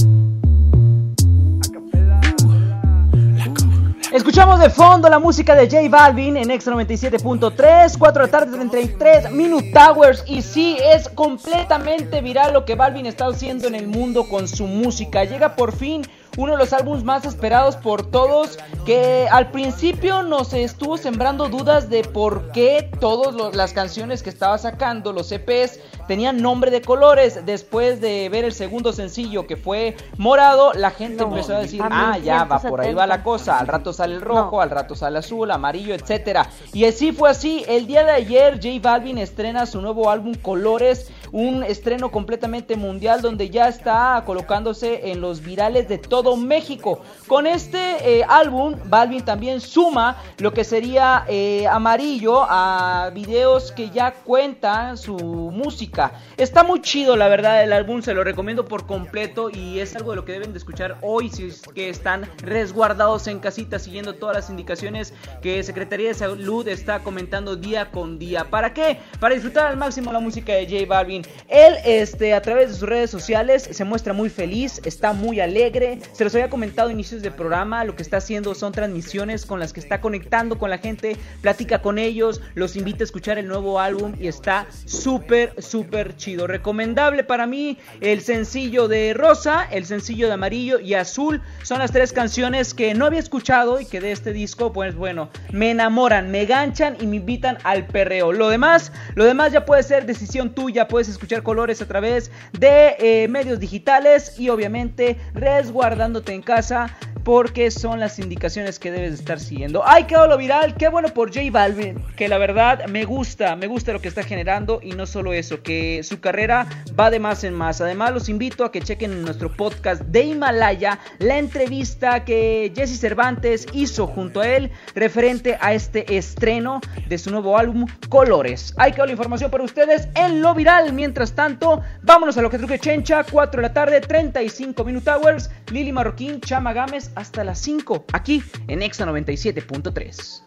Escuchamos 4.12 4.59
de 4.59 4.70
fondo 4.70 5.09
la 5.09 5.18
música 5.18 5.55
de 5.55 5.68
J 5.68 5.89
Balvin 5.89 6.36
en 6.39 6.51
Extra 6.51 6.74
97.3, 6.74 7.98
4 7.98 8.22
de 8.22 8.26
la 8.26 8.30
tarde, 8.30 8.56
33 8.56 9.30
Minute 9.30 9.70
Towers. 9.70 10.24
Y 10.26 10.43
sí, 10.43 10.76
es 10.82 11.09
completamente 11.10 12.20
viral 12.20 12.55
lo 12.55 12.64
que 12.64 12.74
Balvin 12.74 13.06
está 13.06 13.26
haciendo 13.26 13.68
en 13.68 13.74
el 13.74 13.86
mundo 13.86 14.28
con 14.28 14.48
su 14.48 14.66
música. 14.66 15.24
Llega 15.24 15.55
por 15.55 15.76
fin 15.76 16.02
uno 16.39 16.52
de 16.52 16.59
los 16.59 16.73
álbumes 16.73 17.02
más 17.02 17.24
esperados 17.24 17.74
por 17.74 18.09
todos, 18.09 18.59
que 18.86 19.27
al 19.31 19.51
principio 19.51 20.23
nos 20.23 20.52
estuvo 20.52 20.97
sembrando 20.97 21.48
dudas 21.48 21.90
de 21.90 22.05
por 22.05 22.52
qué 22.52 22.89
todas 23.01 23.56
las 23.56 23.73
canciones 23.73 24.23
que 24.23 24.31
estaba 24.31 24.56
sacando, 24.56 25.12
los 25.12 25.32
EPs, 25.32 25.81
tenían 26.06 26.40
nombre 26.40 26.70
de 26.70 26.81
colores. 26.81 27.44
Después 27.44 28.01
de 28.01 28.28
ver 28.28 28.44
el 28.44 28.52
segundo 28.52 28.93
sencillo 28.93 29.48
que 29.48 29.56
fue 29.56 29.97
morado, 30.16 30.73
la 30.74 30.93
gente 30.93 31.24
No, 31.24 31.28
empezó 31.31 31.56
a 31.56 31.59
decir, 31.59 31.82
a 31.82 32.12
ah, 32.12 32.19
ya 32.19 32.44
va, 32.44 32.60
por 32.60 32.82
ahí 32.82 32.94
va 32.94 33.09
la 33.09 33.24
cosa. 33.24 33.59
Al 33.59 33.66
rato 33.66 33.93
sale 33.93 34.15
el 34.15 34.20
rojo, 34.20 34.60
al 34.60 34.70
rato 34.70 34.94
sale 34.94 35.19
azul, 35.19 35.51
amarillo, 35.51 35.93
etcétera. 35.93 36.48
Y 36.73 36.85
así 36.85 37.10
fue 37.10 37.31
así. 37.31 37.65
El 37.66 37.89
día 37.89 38.05
de 38.05 38.12
ayer, 38.12 38.60
J 38.62 38.78
Balvin 38.81 39.19
estrena 39.19 39.66
su 39.66 39.81
nuevo 39.82 40.09
álbum 40.09 40.35
Colores, 40.35 41.10
un 41.32 41.62
estreno 41.62 42.10
completamente 42.10 42.76
mundial 42.76 43.22
donde 43.22 43.50
ya 43.50 43.68
está 43.68 44.22
colocándose 44.24 45.10
en 45.10 45.20
los 45.20 45.42
virales 45.42 45.88
de 45.88 45.98
todo 45.98 46.36
México. 46.36 47.00
Con 47.26 47.46
este 47.46 48.18
eh, 48.18 48.24
álbum, 48.28 48.76
Balvin 48.86 49.24
también 49.24 49.60
suma 49.60 50.22
lo 50.38 50.52
que 50.52 50.64
sería 50.64 51.24
eh, 51.28 51.66
amarillo 51.66 52.42
a 52.48 53.10
videos 53.14 53.72
que 53.72 53.90
ya 53.90 54.12
cuentan 54.12 54.96
su 54.96 55.16
música. 55.16 56.12
Está 56.36 56.62
muy 56.64 56.80
chido, 56.80 57.16
la 57.16 57.28
verdad, 57.28 57.62
el 57.62 57.72
álbum 57.72 58.02
se 58.02 58.14
lo 58.14 58.24
recomiendo 58.24 58.64
por 58.64 58.86
completo 58.86 59.50
y 59.50 59.80
es 59.80 59.94
algo 59.96 60.10
de 60.10 60.16
lo 60.16 60.24
que 60.24 60.32
deben 60.32 60.52
de 60.52 60.59
escuchar 60.59 60.98
hoy 61.02 61.30
si 61.30 61.48
es 61.48 61.62
que 61.74 61.88
están 61.88 62.28
resguardados 62.42 63.26
en 63.26 63.40
casita 63.40 63.78
siguiendo 63.78 64.14
todas 64.14 64.36
las 64.36 64.50
indicaciones 64.50 65.14
que 65.42 65.62
Secretaría 65.62 66.09
de 66.09 66.14
Salud 66.14 66.66
está 66.68 67.00
comentando 67.00 67.56
día 67.56 67.90
con 67.90 68.18
día. 68.18 68.44
¿Para 68.44 68.72
qué? 68.72 68.98
Para 69.20 69.34
disfrutar 69.34 69.66
al 69.66 69.76
máximo 69.76 70.12
la 70.12 70.20
música 70.20 70.52
de 70.52 70.66
J 70.66 70.86
Balvin. 70.86 71.18
Él, 71.49 71.74
este, 71.85 72.35
a 72.35 72.43
través 72.43 72.69
de 72.69 72.74
sus 72.74 72.89
redes 72.89 73.11
sociales, 73.11 73.69
se 73.70 73.85
muestra 73.85 74.12
muy 74.12 74.31
feliz, 74.31 74.81
está 74.85 75.12
muy 75.12 75.40
alegre. 75.40 75.99
Se 76.12 76.24
los 76.24 76.35
había 76.35 76.51
comentado 76.51 76.89
a 76.89 76.93
inicios 76.93 77.23
del 77.23 77.32
programa. 77.32 77.85
Lo 77.85 77.97
que 77.97 78.03
está 78.03 78.19
haciendo 78.19 78.55
son 78.55 78.73
transmisiones 78.73 79.47
con 79.47 79.61
las 79.61 79.73
que 79.73 79.81
está 79.81 80.01
conectando 80.01 80.59
con 80.59 80.70
la 80.70 80.78
gente, 80.78 81.16
platica 81.40 81.81
con 81.82 81.99
ellos, 81.99 82.40
los 82.55 82.77
invita 82.77 83.03
a 83.03 83.07
escuchar 83.07 83.39
el 83.39 83.49
nuevo 83.49 83.81
álbum 83.81 84.15
y 84.20 84.28
está 84.28 84.66
súper, 84.85 85.61
súper 85.62 86.16
chido. 86.16 86.47
Recomendable 86.47 87.24
para 87.24 87.47
mí 87.47 87.78
el 88.01 88.20
sencillo 88.20 88.89
de 88.89 89.15
Rosa, 89.15 89.66
el 89.70 89.86
sencillo 89.86 90.27
de 90.27 90.35
Amarillo 90.35 90.78
y 90.81 90.95
Azul. 90.95 91.43
Son 91.62 91.78
las 91.78 91.93
tres 91.93 92.12
canciones 92.12 92.74
que 92.74 92.95
no 92.95 93.07
había 93.07 93.20
escuchado 93.20 93.81
y 93.81 93.86
que 93.86 94.01
de 94.01 94.12
este 94.12 94.32
disco, 94.32 94.73
pues 94.73 94.95
bueno, 94.95 95.31
me 95.53 95.70
enamoran, 95.70 96.31
me 96.31 96.47
ganchan 96.47 96.97
y 97.01 97.07
me 97.07 97.16
invitan 97.16 97.59
al 97.65 97.86
perreo. 97.86 98.32
Lo 98.32 98.49
demás, 98.49 98.93
lo 99.15 99.24
demás 99.24 99.53
ya 99.53 99.65
puede 99.65 99.82
ser 99.82 100.07
decisión 100.07 100.55
tuya. 100.55 100.89
Puedes 100.89 101.07
escuchar 101.09 101.43
colores 101.43 101.82
a 101.82 101.86
través 101.86 102.30
de 102.52 102.97
eh, 102.98 103.28
medios 103.28 103.59
digitales 103.59 104.39
y 104.39 104.48
obviamente 104.48 105.16
resguardándote 105.35 106.32
en 106.32 106.43
casa 106.43 106.97
porque 107.28 107.70
son 107.70 108.00
las 108.00 108.18
indicaciones 108.18 108.78
que 108.78 108.90
debes 108.90 109.10
de 109.10 109.16
estar 109.16 109.38
siguiendo. 109.38 109.82
¡Ay, 109.86 110.05
quedó 110.05 110.26
lo 110.26 110.38
viral! 110.38 110.76
¡Qué 110.78 110.88
bueno 110.88 111.10
por 111.10 111.28
J 111.28 111.42
Balvin! 111.50 112.02
Que 112.16 112.26
la 112.26 112.38
verdad 112.38 112.86
me 112.86 113.05
gusta, 113.05 113.55
me 113.55 113.66
gusta 113.66 113.92
lo 113.92 114.00
que 114.00 114.09
está 114.09 114.22
generando 114.22 114.80
y 114.82 114.92
no 114.92 115.05
solo 115.05 115.34
eso, 115.34 115.62
que 115.62 116.02
su 116.05 116.20
carrera 116.20 116.66
va 116.98 117.10
de 117.10 117.18
más 117.18 117.44
en 117.44 117.52
más. 117.52 117.82
Además, 117.82 118.14
los 118.14 118.30
invito 118.30 118.64
a 118.64 118.72
que 118.72 118.80
chequen 118.80 119.12
en 119.12 119.20
nuestro 119.20 119.55
podcast 119.55 120.00
de 120.05 120.22
Himalaya 120.22 121.00
la 121.18 121.36
entrevista 121.36 122.24
que 122.24 122.72
Jesse 122.74 122.98
Cervantes 122.98 123.66
hizo 123.74 124.06
junto 124.06 124.40
a 124.40 124.48
él 124.48 124.70
referente 124.94 125.59
a 125.60 125.74
este 125.74 126.16
estreno 126.16 126.80
de 127.10 127.18
su 127.18 127.30
nuevo 127.30 127.59
álbum 127.59 127.84
Colores. 128.09 128.72
Ahí 128.78 128.92
quedó 128.92 129.05
la 129.05 129.12
información 129.12 129.50
para 129.50 129.64
ustedes 129.64 130.09
en 130.14 130.40
lo 130.40 130.55
viral. 130.55 130.94
Mientras 130.94 131.34
tanto, 131.34 131.82
vámonos 132.02 132.38
a 132.38 132.40
lo 132.40 132.48
que 132.48 132.56
truque 132.56 132.78
Chencha, 132.78 133.22
4 133.30 133.60
de 133.60 133.68
la 133.68 133.74
tarde, 133.74 134.00
35 134.00 134.82
Minute 134.82 135.10
Hours, 135.10 135.50
Lili 135.70 135.92
Marroquín, 135.92 136.40
Chama 136.40 136.72
Gámez, 136.72 137.10
hasta 137.19 137.43
las 137.43 137.59
5, 137.59 138.05
aquí 138.12 138.45
en 138.69 138.81
Exa 138.81 139.05
97.3. 139.05 140.43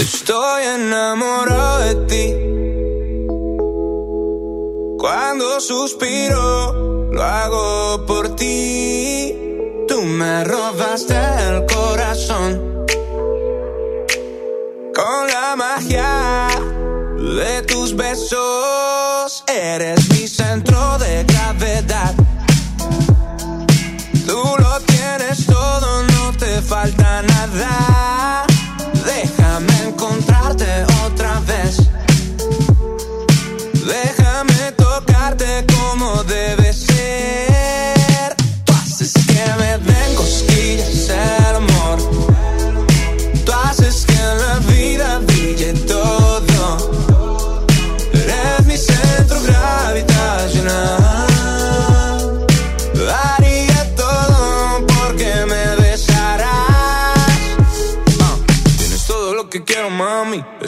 Estoy 0.00 0.64
enamorado 0.64 1.78
de 1.84 1.94
ti. 2.06 2.34
Cuando 4.98 5.60
suspiro, 5.60 7.12
lo 7.12 7.22
hago 7.22 8.04
por 8.04 8.34
ti. 8.34 9.32
Tú 9.86 10.02
me 10.02 10.42
robaste 10.42 11.14
el 11.14 11.64
corazón. 11.66 12.84
Con 14.92 15.28
la 15.28 15.54
magia 15.54 16.48
de 17.16 17.62
tus 17.62 17.94
besos, 17.94 19.44
eres 19.46 20.10
mi 20.10 20.26
centro 20.26 20.98
de 20.98 21.22
gravedad. 21.22 22.17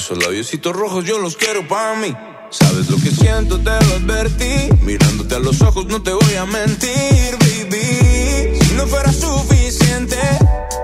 Esos 0.01 0.17
labiositos 0.17 0.75
rojos 0.75 1.05
yo 1.05 1.19
los 1.19 1.37
quiero 1.37 1.69
para 1.69 1.95
mí. 1.95 2.17
Sabes 2.49 2.89
lo 2.89 2.97
que 2.97 3.11
siento, 3.11 3.59
te 3.59 3.71
lo 3.85 3.97
advertí. 3.97 4.73
Mirándote 4.81 5.35
a 5.35 5.39
los 5.41 5.61
ojos 5.61 5.85
no 5.89 6.03
te 6.03 6.11
voy 6.11 6.35
a 6.37 6.47
mentir, 6.47 7.37
baby. 7.39 8.59
Si 8.63 8.75
no 8.77 8.87
fuera 8.87 9.13
suficiente, 9.13 10.17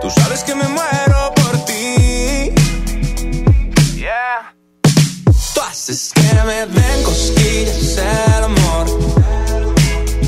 tú 0.02 0.10
sabes 0.10 0.44
que 0.44 0.54
me 0.54 0.68
muero 0.68 1.32
por 1.34 1.64
ti. 1.64 2.52
Yeah. 3.94 4.54
Tú 5.54 5.60
haces 5.62 6.12
que 6.14 6.34
me 6.44 6.66
den 6.66 7.02
cosquillas 7.02 7.96
el 7.96 8.44
amor. 8.44 8.86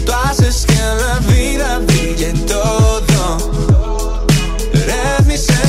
Tú 0.07 0.13
haces 0.25 0.65
que 0.65 0.73
en 0.73 0.97
la 0.97 1.19
vida 1.31 1.79
brille 1.81 2.33
todo. 2.47 4.27
Eres 4.73 5.27
mi 5.27 5.37
ser 5.37 5.68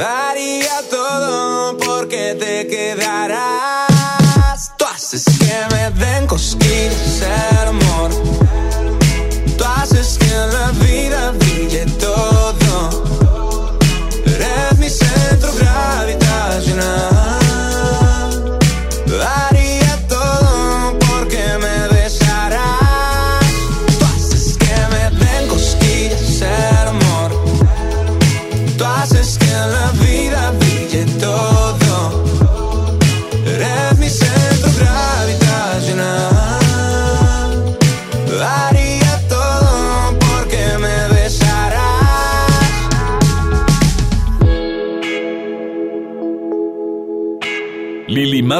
daría 0.00 0.80
todo 0.88 1.76
porque 1.76 2.34
te 2.34 2.66
quedarás. 2.66 3.59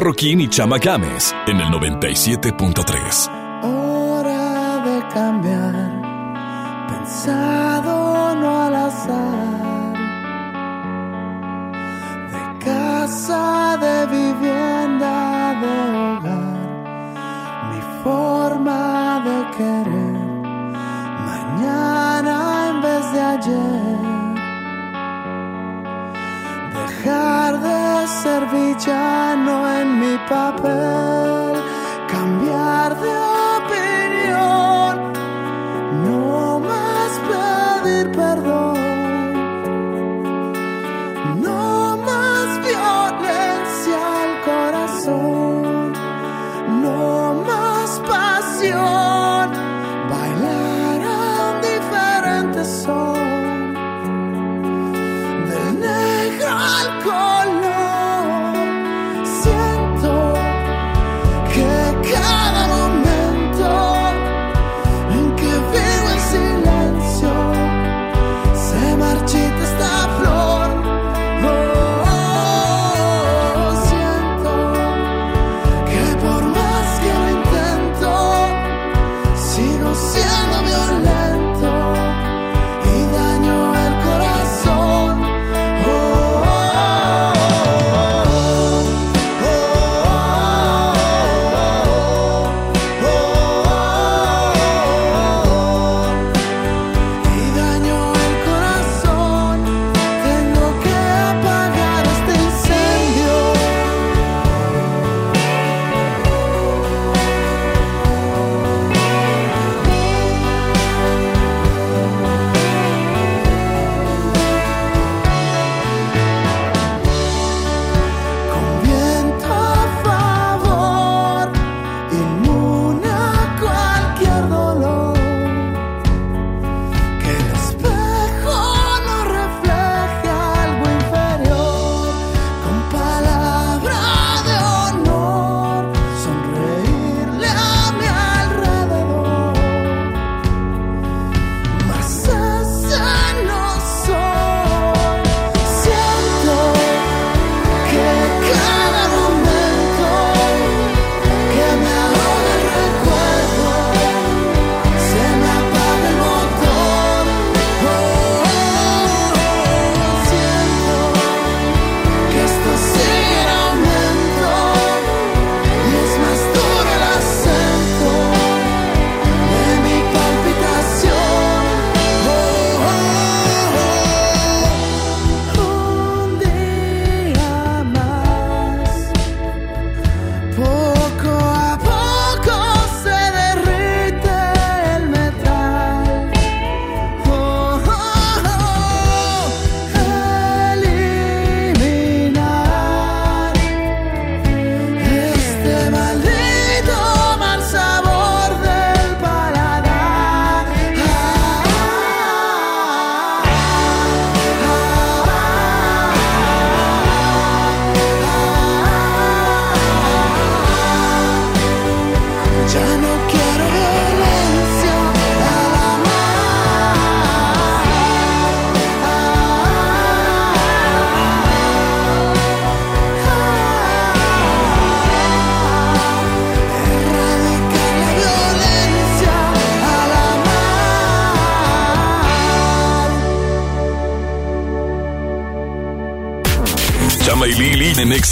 Marroquín 0.00 0.40
y 0.40 0.48
Chama 0.48 0.78
Games 0.78 1.34
en 1.46 1.60
el 1.60 1.68
97.3. 1.68 3.49
mi 28.60 28.74
llano 28.74 29.66
en 29.78 29.98
mi 29.98 30.18
papel. 30.28 31.49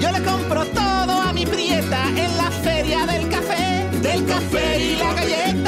Yo 0.00 0.10
le 0.10 0.22
compro 0.22 0.64
todo 0.66 1.20
a 1.20 1.32
mi 1.32 1.46
prieta 1.46 2.08
en 2.16 2.36
la 2.36 2.50
feria 2.50 3.06
del 3.06 3.28
café, 3.28 3.88
del 4.00 4.26
café 4.26 4.78
y 4.80 4.96
la 4.96 5.14
galleta. 5.14 5.61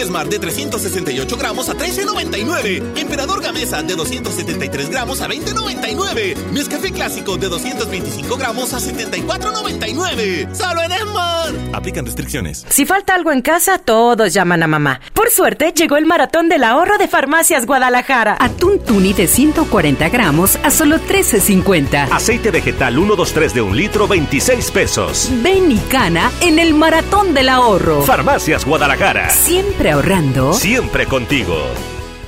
Sándwich 0.00 0.10
Esmar 0.10 0.28
de 0.28 0.38
368 0.38 1.36
gramos 1.36 1.68
a 1.68 1.74
13.99. 1.74 2.98
Emperador 2.98 3.42
Gamesa 3.42 3.82
de 3.82 3.94
273 3.94 4.90
gramos 4.90 5.20
a 5.20 5.28
20.99. 5.28 6.36
Nescafé 6.52 6.90
Clásico 6.90 7.36
de 7.36 7.48
225 7.48 8.36
gramos 8.36 8.72
a 8.72 8.78
74.99. 8.78 10.54
Solo 10.54 10.82
en 10.82 10.92
Esmar. 10.92 11.54
Aplican 11.72 12.06
restricciones. 12.06 12.64
Si 12.68 12.86
falta 12.86 13.14
algo 13.14 13.30
en 13.32 13.42
casa, 13.42 13.78
todos 13.78 14.32
llaman 14.32 14.62
a 14.62 14.66
mamá. 14.66 15.00
Por 15.12 15.30
suerte, 15.30 15.72
llegó 15.76 15.96
el 15.96 16.06
maratón 16.06 16.48
del 16.48 16.64
ahorro 16.64 16.98
de 16.98 17.08
Farmacias 17.08 17.66
Guadalajara. 17.66 18.36
Atún 18.40 18.80
tuni 18.80 19.12
de 19.12 19.26
140 19.26 20.08
gramos 20.08 20.56
a 20.62 20.70
solo 20.70 20.98
13.50. 20.98 22.08
Aceite 22.10 22.50
vegetal 22.50 22.94
123 22.94 23.54
de 23.54 23.62
un 23.62 23.76
litro, 23.76 24.08
26 24.08 24.70
pesos. 24.70 25.28
Ven 25.42 25.70
y 25.70 25.78
cana 25.90 26.30
en 26.40 26.58
el 26.58 26.74
maratón 26.74 27.34
del 27.34 27.48
ahorro. 27.48 28.02
Farmacias 28.02 28.64
Guadalajara. 28.64 29.30
Siempre 29.30 29.89
ahorrando. 29.90 30.52
Siempre 30.54 31.06
contigo. 31.06 31.56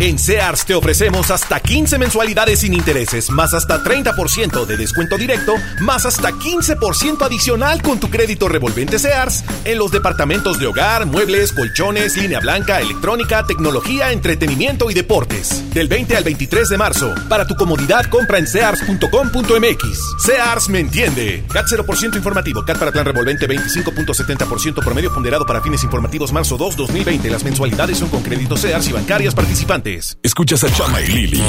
En 0.02 0.18
Sears 0.18 0.64
te 0.64 0.74
ofrecemos 0.74 1.30
hasta 1.30 1.60
15 1.60 1.96
mensualidades 1.96 2.58
sin 2.58 2.74
intereses, 2.74 3.30
más 3.30 3.54
hasta 3.54 3.84
30% 3.84 4.66
de 4.66 4.76
descuento 4.76 5.16
directo, 5.16 5.54
más 5.78 6.06
hasta 6.06 6.32
15% 6.32 7.24
adicional 7.24 7.80
con 7.82 8.00
tu 8.00 8.10
crédito 8.10 8.48
revolvente 8.48 8.98
Sears 8.98 9.44
en 9.64 9.78
los 9.78 9.92
departamentos 9.92 10.58
de 10.58 10.66
hogar, 10.66 11.06
muebles, 11.06 11.52
colchones, 11.52 12.16
línea 12.16 12.40
blanca, 12.40 12.80
electrónica, 12.80 13.46
tecnología, 13.46 14.10
entretenimiento 14.10 14.90
y 14.90 14.94
deportes. 14.94 15.72
Del 15.72 15.86
20 15.86 16.16
al 16.16 16.24
23 16.24 16.68
de 16.68 16.78
marzo. 16.78 17.14
Para 17.28 17.46
tu 17.46 17.54
comodidad, 17.54 18.06
compra 18.06 18.38
en 18.38 18.48
sears.com.mx. 18.48 20.16
Sears 20.18 20.68
me 20.68 20.80
entiende. 20.80 21.44
CAT 21.52 21.66
0% 21.66 22.16
informativo. 22.16 22.64
CAT 22.64 22.76
para 22.76 22.90
plan 22.90 23.04
revolvente 23.04 23.46
25.70% 23.46 24.82
promedio 24.82 25.14
ponderado 25.14 25.46
para 25.46 25.60
fines 25.60 25.84
informativos 25.84 26.32
marzo 26.32 26.56
2 26.56 26.76
2020. 26.76 27.30
Las 27.30 27.44
mensualidades 27.44 27.98
son 27.98 28.08
con 28.08 28.20
créditos 28.24 28.58
Sears 28.58 28.88
y 28.88 28.92
bancarias 28.92 29.32
participantes. 29.32 29.91
Escuchas 30.22 30.64
a 30.64 30.72
Chama 30.72 31.02
y 31.02 31.06
Lili 31.06 31.42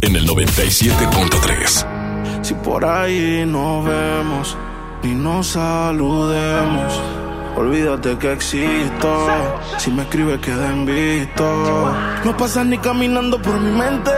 en 0.00 0.16
el 0.16 0.26
97.3. 0.26 2.42
Si 2.42 2.54
por 2.54 2.82
ahí 2.84 3.44
nos 3.46 3.84
vemos 3.84 4.56
y 5.02 5.08
nos 5.08 5.48
saludemos, 5.48 6.98
olvídate 7.56 8.16
que 8.16 8.32
existo. 8.32 9.28
Si 9.76 9.90
me 9.90 10.02
escribes, 10.02 10.40
queda 10.40 10.70
en 10.70 10.86
visto. 10.86 11.94
No 12.24 12.36
pasas 12.38 12.64
ni 12.66 12.78
caminando 12.78 13.40
por 13.42 13.60
mi 13.60 13.70
mente. 13.70 14.10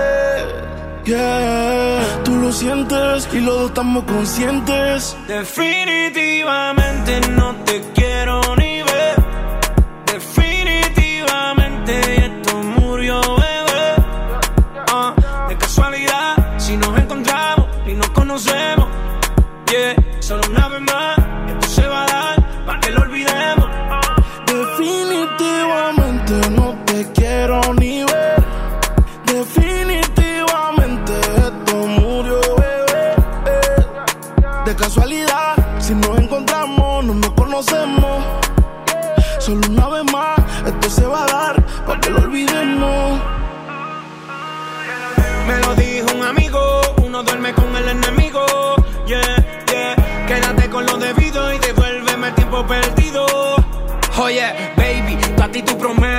Yeah, 1.04 2.20
tú 2.22 2.36
lo 2.36 2.52
sientes 2.52 3.28
y 3.32 3.40
los 3.40 3.58
dos 3.58 3.70
estamos 3.70 4.04
conscientes. 4.04 5.16
Definitivamente 5.26 7.20
no 7.30 7.56
te 7.64 7.78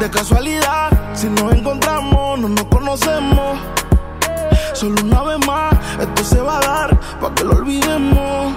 De 0.00 0.10
casualidad, 0.10 0.90
si 1.14 1.26
nos 1.28 1.52
encontramos, 1.54 2.38
no 2.38 2.48
nos 2.48 2.64
conocemos. 2.66 3.58
Solo 4.74 4.94
una 5.02 5.22
vez 5.22 5.46
más, 5.46 5.74
esto 5.98 6.24
se 6.24 6.40
va 6.40 6.58
a 6.58 6.60
dar, 6.60 7.00
para 7.18 7.34
que 7.34 7.44
lo 7.44 7.52
olvidemos. 7.52 8.54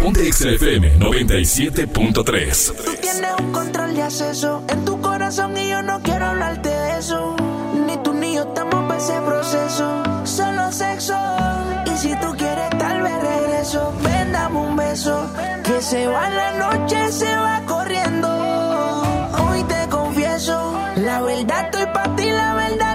Ponte 0.00 0.32
XFM 0.32 0.98
97.3. 0.98 2.74
Tú 2.84 2.92
tienes 3.00 3.30
un 3.38 3.52
control 3.52 3.94
de 3.94 4.02
acceso 4.02 4.62
en 4.68 4.84
tu 4.84 5.00
corazón 5.00 5.56
y 5.58 5.68
yo 5.68 5.82
no 5.82 6.00
quiero 6.02 6.26
hablarte 6.26 6.68
de 6.68 6.98
eso. 6.98 7.36
Ni 7.86 7.96
tú 7.98 8.09
ni 8.09 8.09
yo 8.40 8.48
estamos 8.48 8.84
para 8.84 8.96
ese 8.96 9.20
proceso. 9.20 10.02
Solo 10.24 10.72
sexo. 10.72 11.16
Y 11.86 11.96
si 11.96 12.14
tú 12.16 12.34
quieres, 12.36 12.70
tal 12.78 13.02
vez 13.02 13.22
regreso. 13.22 13.92
Ven, 14.02 14.32
dame 14.32 14.58
un 14.58 14.76
beso. 14.76 15.30
Que 15.64 15.80
se 15.82 16.06
va 16.06 16.30
la 16.30 16.50
noche, 16.52 17.12
se 17.12 17.36
va 17.36 17.62
corriendo. 17.66 18.28
Hoy 19.42 19.62
te 19.64 19.88
confieso. 19.88 20.56
La 20.96 21.20
verdad 21.22 21.64
estoy 21.66 21.86
para 21.92 22.16
ti, 22.16 22.30
la 22.30 22.54
verdad 22.54 22.89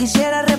quisiera 0.00 0.49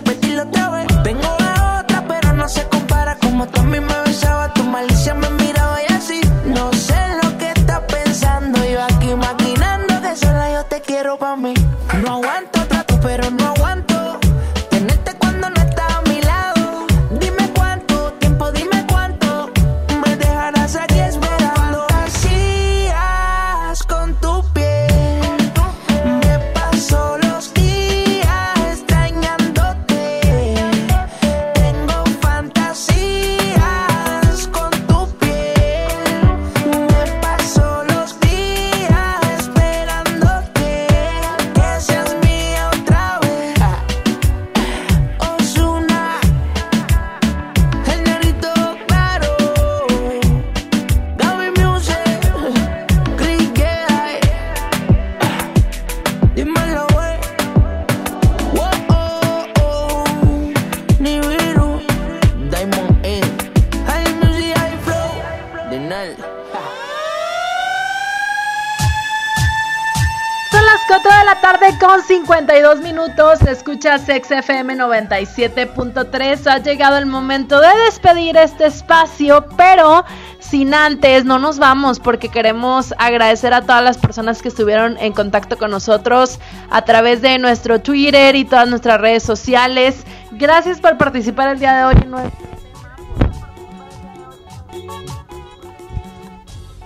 Escuchas 73.83 74.03
XFM 74.03 74.75
97.3. 74.75 76.45
Ha 76.45 76.59
llegado 76.59 76.97
el 76.97 77.07
momento 77.07 77.59
de 77.59 77.67
despedir 77.85 78.37
este 78.37 78.67
espacio, 78.67 79.47
pero 79.57 80.05
sin 80.37 80.75
antes 80.75 81.25
no 81.25 81.39
nos 81.39 81.57
vamos 81.57 81.99
porque 81.99 82.29
queremos 82.29 82.93
agradecer 82.99 83.55
a 83.55 83.63
todas 83.63 83.83
las 83.83 83.97
personas 83.97 84.43
que 84.43 84.49
estuvieron 84.49 84.99
en 84.99 85.13
contacto 85.13 85.57
con 85.57 85.71
nosotros 85.71 86.39
a 86.69 86.83
través 86.83 87.23
de 87.23 87.39
nuestro 87.39 87.81
Twitter 87.81 88.35
y 88.35 88.45
todas 88.45 88.69
nuestras 88.69 89.01
redes 89.01 89.23
sociales. 89.23 90.03
Gracias 90.29 90.79
por 90.79 90.99
participar 90.99 91.49
el 91.49 91.57
día 91.57 91.75
de 91.75 91.83
hoy 91.85 91.95
en 92.03 92.11
nuestro 92.11 92.50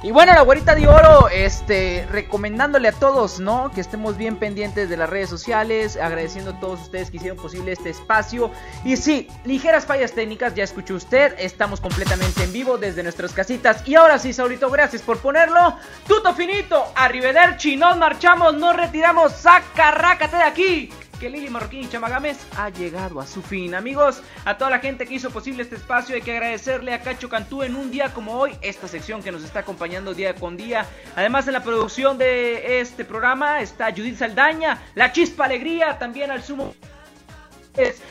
Y 0.05 0.11
bueno, 0.11 0.33
la 0.33 0.41
güerita 0.41 0.75
de 0.75 0.87
oro, 0.87 1.29
este, 1.29 2.07
recomendándole 2.11 2.89
a 2.89 2.91
todos, 2.91 3.39
¿no? 3.39 3.71
Que 3.71 3.81
estemos 3.81 4.17
bien 4.17 4.35
pendientes 4.35 4.87
de 4.87 4.97
las 4.97 5.09
redes 5.09 5.31
sociales, 5.31 5.97
agradeciendo 5.97 6.51
a 6.51 6.59
todos 6.59 6.79
ustedes 6.81 7.09
que 7.09 7.17
hicieron 7.17 7.39
posible 7.39 7.71
este 7.71 7.89
espacio. 7.89 8.51
Y 8.83 8.97
sí, 8.97 9.27
ligeras 9.45 9.87
fallas 9.87 10.11
técnicas, 10.11 10.53
ya 10.53 10.63
escuchó 10.63 10.93
usted, 10.93 11.33
estamos 11.39 11.81
completamente 11.81 12.43
en 12.43 12.53
vivo 12.53 12.77
desde 12.77 13.01
nuestras 13.01 13.33
casitas. 13.33 13.81
Y 13.87 13.95
ahora 13.95 14.19
sí, 14.19 14.31
Saulito, 14.31 14.69
gracias 14.69 15.01
por 15.01 15.17
ponerlo. 15.17 15.75
Tuto 16.07 16.35
finito, 16.35 16.85
arrivederci, 16.93 17.75
nos 17.75 17.97
marchamos, 17.97 18.53
nos 18.53 18.75
retiramos, 18.75 19.31
sacarrácate 19.31 20.37
de 20.37 20.43
aquí 20.43 20.91
que 21.19 21.29
Lili 21.29 21.49
Marroquín 21.49 21.81
y 21.81 21.89
Chamagames 21.89 22.37
ha 22.57 22.69
llegado 22.69 23.19
a 23.19 23.27
su 23.27 23.41
fin. 23.41 23.75
Amigos, 23.75 24.21
a 24.45 24.57
toda 24.57 24.71
la 24.71 24.79
gente 24.79 25.05
que 25.05 25.15
hizo 25.15 25.29
posible 25.31 25.63
este 25.63 25.75
espacio, 25.75 26.15
hay 26.15 26.21
que 26.21 26.31
agradecerle 26.31 26.93
a 26.93 27.01
Cacho 27.01 27.29
Cantú 27.29 27.63
en 27.63 27.75
un 27.75 27.91
día 27.91 28.13
como 28.13 28.33
hoy, 28.33 28.55
esta 28.61 28.87
sección 28.87 29.23
que 29.23 29.31
nos 29.31 29.43
está 29.43 29.59
acompañando 29.59 30.13
día 30.13 30.35
con 30.35 30.57
día. 30.57 30.85
Además, 31.15 31.47
en 31.47 31.53
la 31.53 31.63
producción 31.63 32.17
de 32.17 32.79
este 32.79 33.05
programa 33.05 33.61
está 33.61 33.91
Judith 33.91 34.17
Saldaña, 34.17 34.81
La 34.95 35.11
Chispa 35.11 35.45
Alegría, 35.45 35.97
también 35.99 36.31
al 36.31 36.43
sumo 36.43 36.73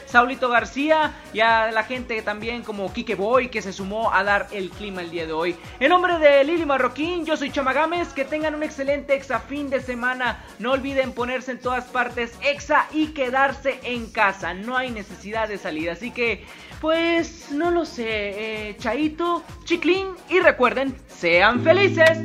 Saulito 0.07 0.49
García 0.49 1.13
y 1.33 1.41
a 1.41 1.71
la 1.71 1.83
gente 1.85 2.21
también 2.23 2.63
como 2.63 2.93
Kike 2.93 3.15
Boy 3.15 3.49
que 3.49 3.63
se 3.63 3.73
sumó 3.73 4.13
a 4.13 4.23
dar 4.23 4.47
el 4.53 4.71
clima 4.71 5.03
el 5.03 5.11
día 5.11 5.27
de 5.27 5.33
hoy. 5.33 5.57
En 5.81 5.89
nombre 5.89 6.19
de 6.19 6.45
Lili 6.45 6.65
Marroquín, 6.65 7.25
yo 7.25 7.37
soy 7.37 7.51
Chamagames, 7.51 8.13
que 8.13 8.25
tengan 8.25 8.55
un 8.55 8.63
excelente 8.63 9.15
exa 9.15 9.41
fin 9.41 9.71
de 9.71 9.81
semana. 9.81 10.45
No 10.59 10.73
olviden 10.73 11.13
ponerse 11.13 11.53
en 11.53 11.59
todas 11.59 11.85
partes 11.85 12.33
exa 12.43 12.87
y 12.93 13.09
quedarse 13.09 13.81
en 13.83 14.11
casa. 14.11 14.55
No 14.55 14.77
hay 14.77 14.91
necesidad 14.91 15.49
de 15.49 15.59
salir, 15.59 15.91
así 15.91 16.11
que 16.11 16.45
pues 16.81 17.51
no 17.51 17.71
lo 17.71 17.87
sé, 17.87 18.69
eh, 18.69 18.77
Chaito, 18.77 19.43
Chiclín 19.65 20.09
y 20.29 20.41
recuerden, 20.41 20.95
sean 21.09 21.63
felices. 21.63 22.19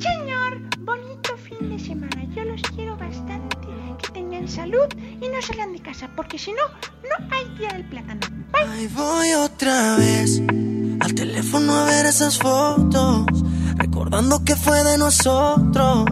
señor, 0.00 0.58
salud 4.50 4.88
y 4.98 5.28
no 5.28 5.40
salgan 5.40 5.72
de 5.72 5.80
casa, 5.80 6.10
porque 6.16 6.38
si 6.38 6.52
no, 6.52 6.66
no 7.08 7.34
hay 7.34 7.58
día 7.58 7.68
del 7.72 7.88
plátano. 7.88 8.20
Ahí 8.52 8.88
voy 8.88 9.32
otra 9.32 9.96
vez 9.96 10.42
al 11.00 11.14
teléfono 11.14 11.72
a 11.74 11.84
ver 11.84 12.06
esas 12.06 12.38
fotos, 12.38 13.26
recordando 13.76 14.44
que 14.44 14.56
fue 14.56 14.82
de 14.84 14.98
nosotros. 14.98 16.04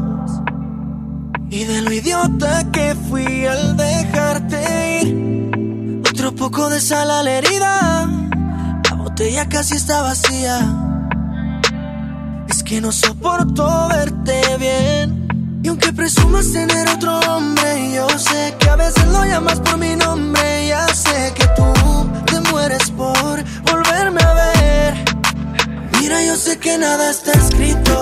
Y 1.50 1.64
de 1.64 1.82
lo 1.82 1.92
idiota 1.92 2.70
que 2.70 2.94
fui 3.08 3.46
al 3.46 3.76
dejarte 3.76 5.00
ir. 5.02 6.00
Otro 6.08 6.34
poco 6.34 6.68
de 6.68 6.80
sal 6.80 7.10
a 7.10 7.22
la 7.22 7.30
herida. 7.38 8.06
La 8.90 8.96
botella 8.96 9.48
casi 9.48 9.74
está 9.76 10.02
vacía. 10.02 10.58
Es 12.48 12.62
que 12.62 12.80
no 12.82 12.92
soporto 12.92 13.88
verte 13.88 14.40
bien. 14.58 15.27
Aunque 15.68 15.92
presumas 15.92 16.50
tener 16.50 16.88
otro 16.88 17.20
hombre, 17.28 17.92
yo 17.92 18.08
sé 18.18 18.54
que 18.58 18.70
a 18.70 18.76
veces 18.76 19.06
lo 19.08 19.22
llamas 19.26 19.60
por 19.60 19.76
mi 19.76 19.94
nombre. 19.96 20.66
Ya 20.66 20.86
sé 20.88 21.34
que 21.34 21.46
tú 21.56 22.10
te 22.24 22.40
mueres 22.50 22.90
por 22.90 23.44
volverme 23.70 24.22
a 24.22 24.32
ver. 24.32 24.94
Mira, 26.00 26.24
yo 26.24 26.36
sé 26.36 26.58
que 26.58 26.78
nada 26.78 27.10
está 27.10 27.32
escrito, 27.32 28.00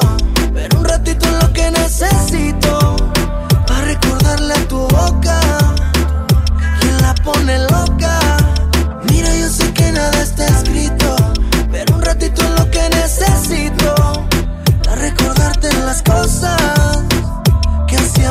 pero 0.54 0.78
un 0.78 0.84
ratito 0.84 1.26
es 1.26 1.42
lo 1.42 1.52
que 1.52 1.70
necesito. 1.72 2.96
Para 3.66 3.80
recordarle 3.80 4.54
a 4.54 4.68
tu 4.68 4.78
boca, 4.78 5.40
quien 6.80 7.02
la 7.02 7.14
pone 7.16 7.58
loca. 7.58 8.20
Mira, 9.10 9.34
yo 9.34 9.48
sé 9.48 9.72
que 9.74 9.90
nada 9.90 10.22
está 10.22 10.46
escrito, 10.46 11.16
pero 11.72 11.96
un 11.96 12.02
ratito 12.02 12.42
es 12.42 12.50
lo 12.60 12.70
que 12.70 12.88
necesito. 12.90 13.94
Para 14.84 14.96
recordarte 14.96 15.72
las 15.84 16.02
cosas 16.02 17.15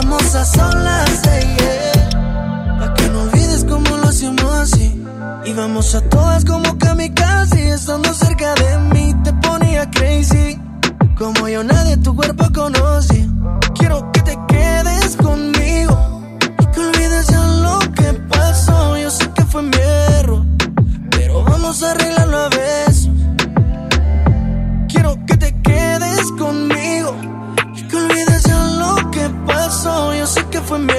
hacíamos 0.05 0.35
a 0.35 0.45
solas, 0.45 1.21
eh, 1.27 1.57
yeah. 1.59 2.79
Pa' 2.79 2.93
que 2.93 3.09
no 3.09 3.21
olvides 3.23 3.65
cómo 3.65 3.97
lo 3.97 4.07
hacíamos 4.07 4.43
así. 4.43 5.03
Íbamos 5.45 5.95
a 5.95 6.01
todas 6.01 6.45
como 6.45 6.77
kamikaze, 6.77 7.69
estando 7.69 8.13
cerca 8.13 8.53
de 8.55 8.77
mí 8.93 9.13
te 9.23 9.33
ponía 9.33 9.89
crazy. 9.89 10.59
Como 11.17 11.47
yo 11.47 11.63
nadie 11.63 11.97
tu 11.97 12.15
cuerpo 12.15 12.45
conoce. 12.53 13.27
Quiero 13.73 14.11
que 14.11 14.21
te 14.21 14.37
quedes 14.47 15.15
conmigo 15.15 15.97
y 16.59 16.65
que 16.67 16.79
olvides 16.79 17.27
ya 17.27 17.43
lo 17.43 17.79
que 17.79 18.13
pasó. 18.29 18.97
Yo 18.97 19.09
sé 19.09 19.29
que 19.31 19.43
fue 19.43 19.61
mi 19.63 19.77
error, 20.19 20.45
pero 21.11 21.43
vamos 21.43 21.81
a 21.83 21.91
arreglarlo 21.91 22.14
Yo 30.17 30.25
sé 30.27 30.43
que 30.49 30.59
fue 30.61 30.79
mi 30.79 30.93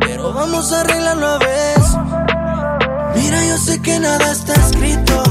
pero 0.00 0.32
vamos 0.32 0.72
a 0.72 0.80
arreglarlo 0.80 1.26
a 1.26 1.38
besos. 1.38 1.98
Mira, 3.16 3.44
yo 3.46 3.58
sé 3.58 3.82
que 3.82 3.98
nada 3.98 4.30
está 4.30 4.52
escrito, 4.54 5.22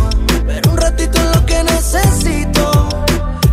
pero 0.45 0.71
un 0.71 0.77
ratito 0.77 1.17
es 1.17 1.35
lo 1.35 1.45
que 1.45 1.63
necesito 1.63 2.89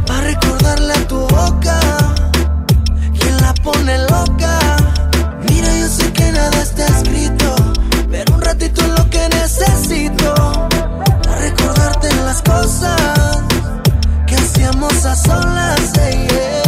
para 0.07 0.21
recordarle 0.23 0.93
a 0.93 1.09
tu 1.09 1.21
boca 1.21 1.79
quien 3.19 3.37
la 3.41 3.55
pone 3.63 3.99
loca. 3.99 4.59
Mira, 5.49 5.69
yo 5.79 5.89
sé 5.89 6.13
que 6.13 6.33
nada 6.33 6.63
está 6.63 6.87
escrito, 6.87 7.55
pero 8.11 8.35
un 8.35 8.43
ratito 8.43 8.81
es 8.81 8.89
lo 8.99 9.11
que 9.11 9.29
necesito 9.29 10.35
para 11.23 11.37
recordarte 11.37 12.15
las 12.25 12.43
cosas 12.43 13.43
que 14.27 14.35
hacíamos 14.35 15.05
a 15.05 15.15
solas. 15.15 15.93
yeah. 15.95 16.64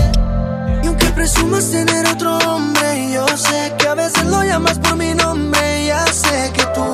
Presumas 1.36 1.70
tener 1.70 2.06
otro 2.06 2.38
hombre, 2.38 3.12
yo 3.12 3.26
sé 3.36 3.74
que 3.78 3.86
a 3.88 3.94
veces 3.94 4.24
lo 4.24 4.42
llamas 4.42 4.78
por 4.78 4.96
mi 4.96 5.12
nombre. 5.12 5.86
Ya 5.86 6.06
sé 6.06 6.50
que 6.54 6.64
tú 6.74 6.90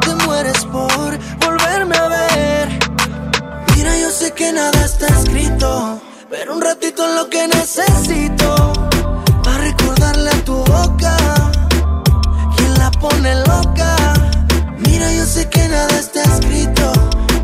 te 0.00 0.24
mueres 0.24 0.64
por 0.64 1.18
volverme 1.40 1.94
a 1.98 2.08
ver. 2.08 2.68
Mira, 3.76 3.98
yo 3.98 4.10
sé 4.10 4.32
que 4.32 4.50
nada 4.50 4.82
está 4.82 5.08
escrito, 5.08 6.00
pero 6.30 6.54
un 6.54 6.62
ratito 6.62 7.06
es 7.06 7.14
lo 7.16 7.28
que 7.28 7.46
necesito 7.48 8.72
para 9.44 9.58
recordarle 9.58 10.30
a 10.30 10.44
tu 10.44 10.54
boca 10.54 11.16
quien 12.56 12.78
la 12.78 12.90
pone 12.92 13.34
loca. 13.44 13.94
Mira, 14.78 15.12
yo 15.12 15.26
sé 15.26 15.50
que 15.50 15.68
nada 15.68 15.98
está 15.98 16.22
escrito, 16.22 16.92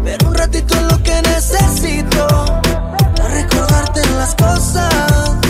pero 0.03 0.29
un 0.29 0.35
ratito 0.35 0.75
es 0.77 0.83
lo 0.83 1.03
que 1.03 1.23
necesito 1.23 2.27
para 3.17 3.29
recordarte 3.35 4.01
las 4.17 4.35
cosas 4.35 5.48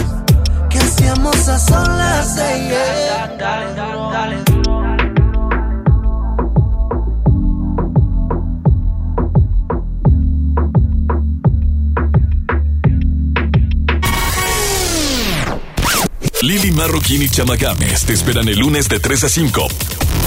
hacíamos 0.99 1.49
a 1.49 1.59
solas. 1.59 2.39
eh, 2.39 2.69
yeah. 2.69 3.09
Lili 16.41 16.71
Marroquín 16.71 17.23
y 17.23 17.29
Chama 17.29 17.57
Games 17.57 18.05
te 18.07 18.13
esperan 18.15 18.49
el 18.49 18.59
lunes 18.59 18.89
de 18.89 19.01
3 19.01 19.25
a 19.25 19.29
5 19.29 19.69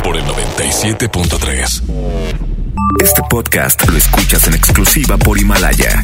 por 0.03 0.18
el 0.18 0.23
97.3. 0.26 1.81
Este 2.99 3.22
podcast 3.30 3.88
lo 3.89 3.98
escuchas 3.98 4.45
en 4.48 4.53
exclusiva 4.53 5.18
por 5.18 5.39
Himalaya. 5.39 6.03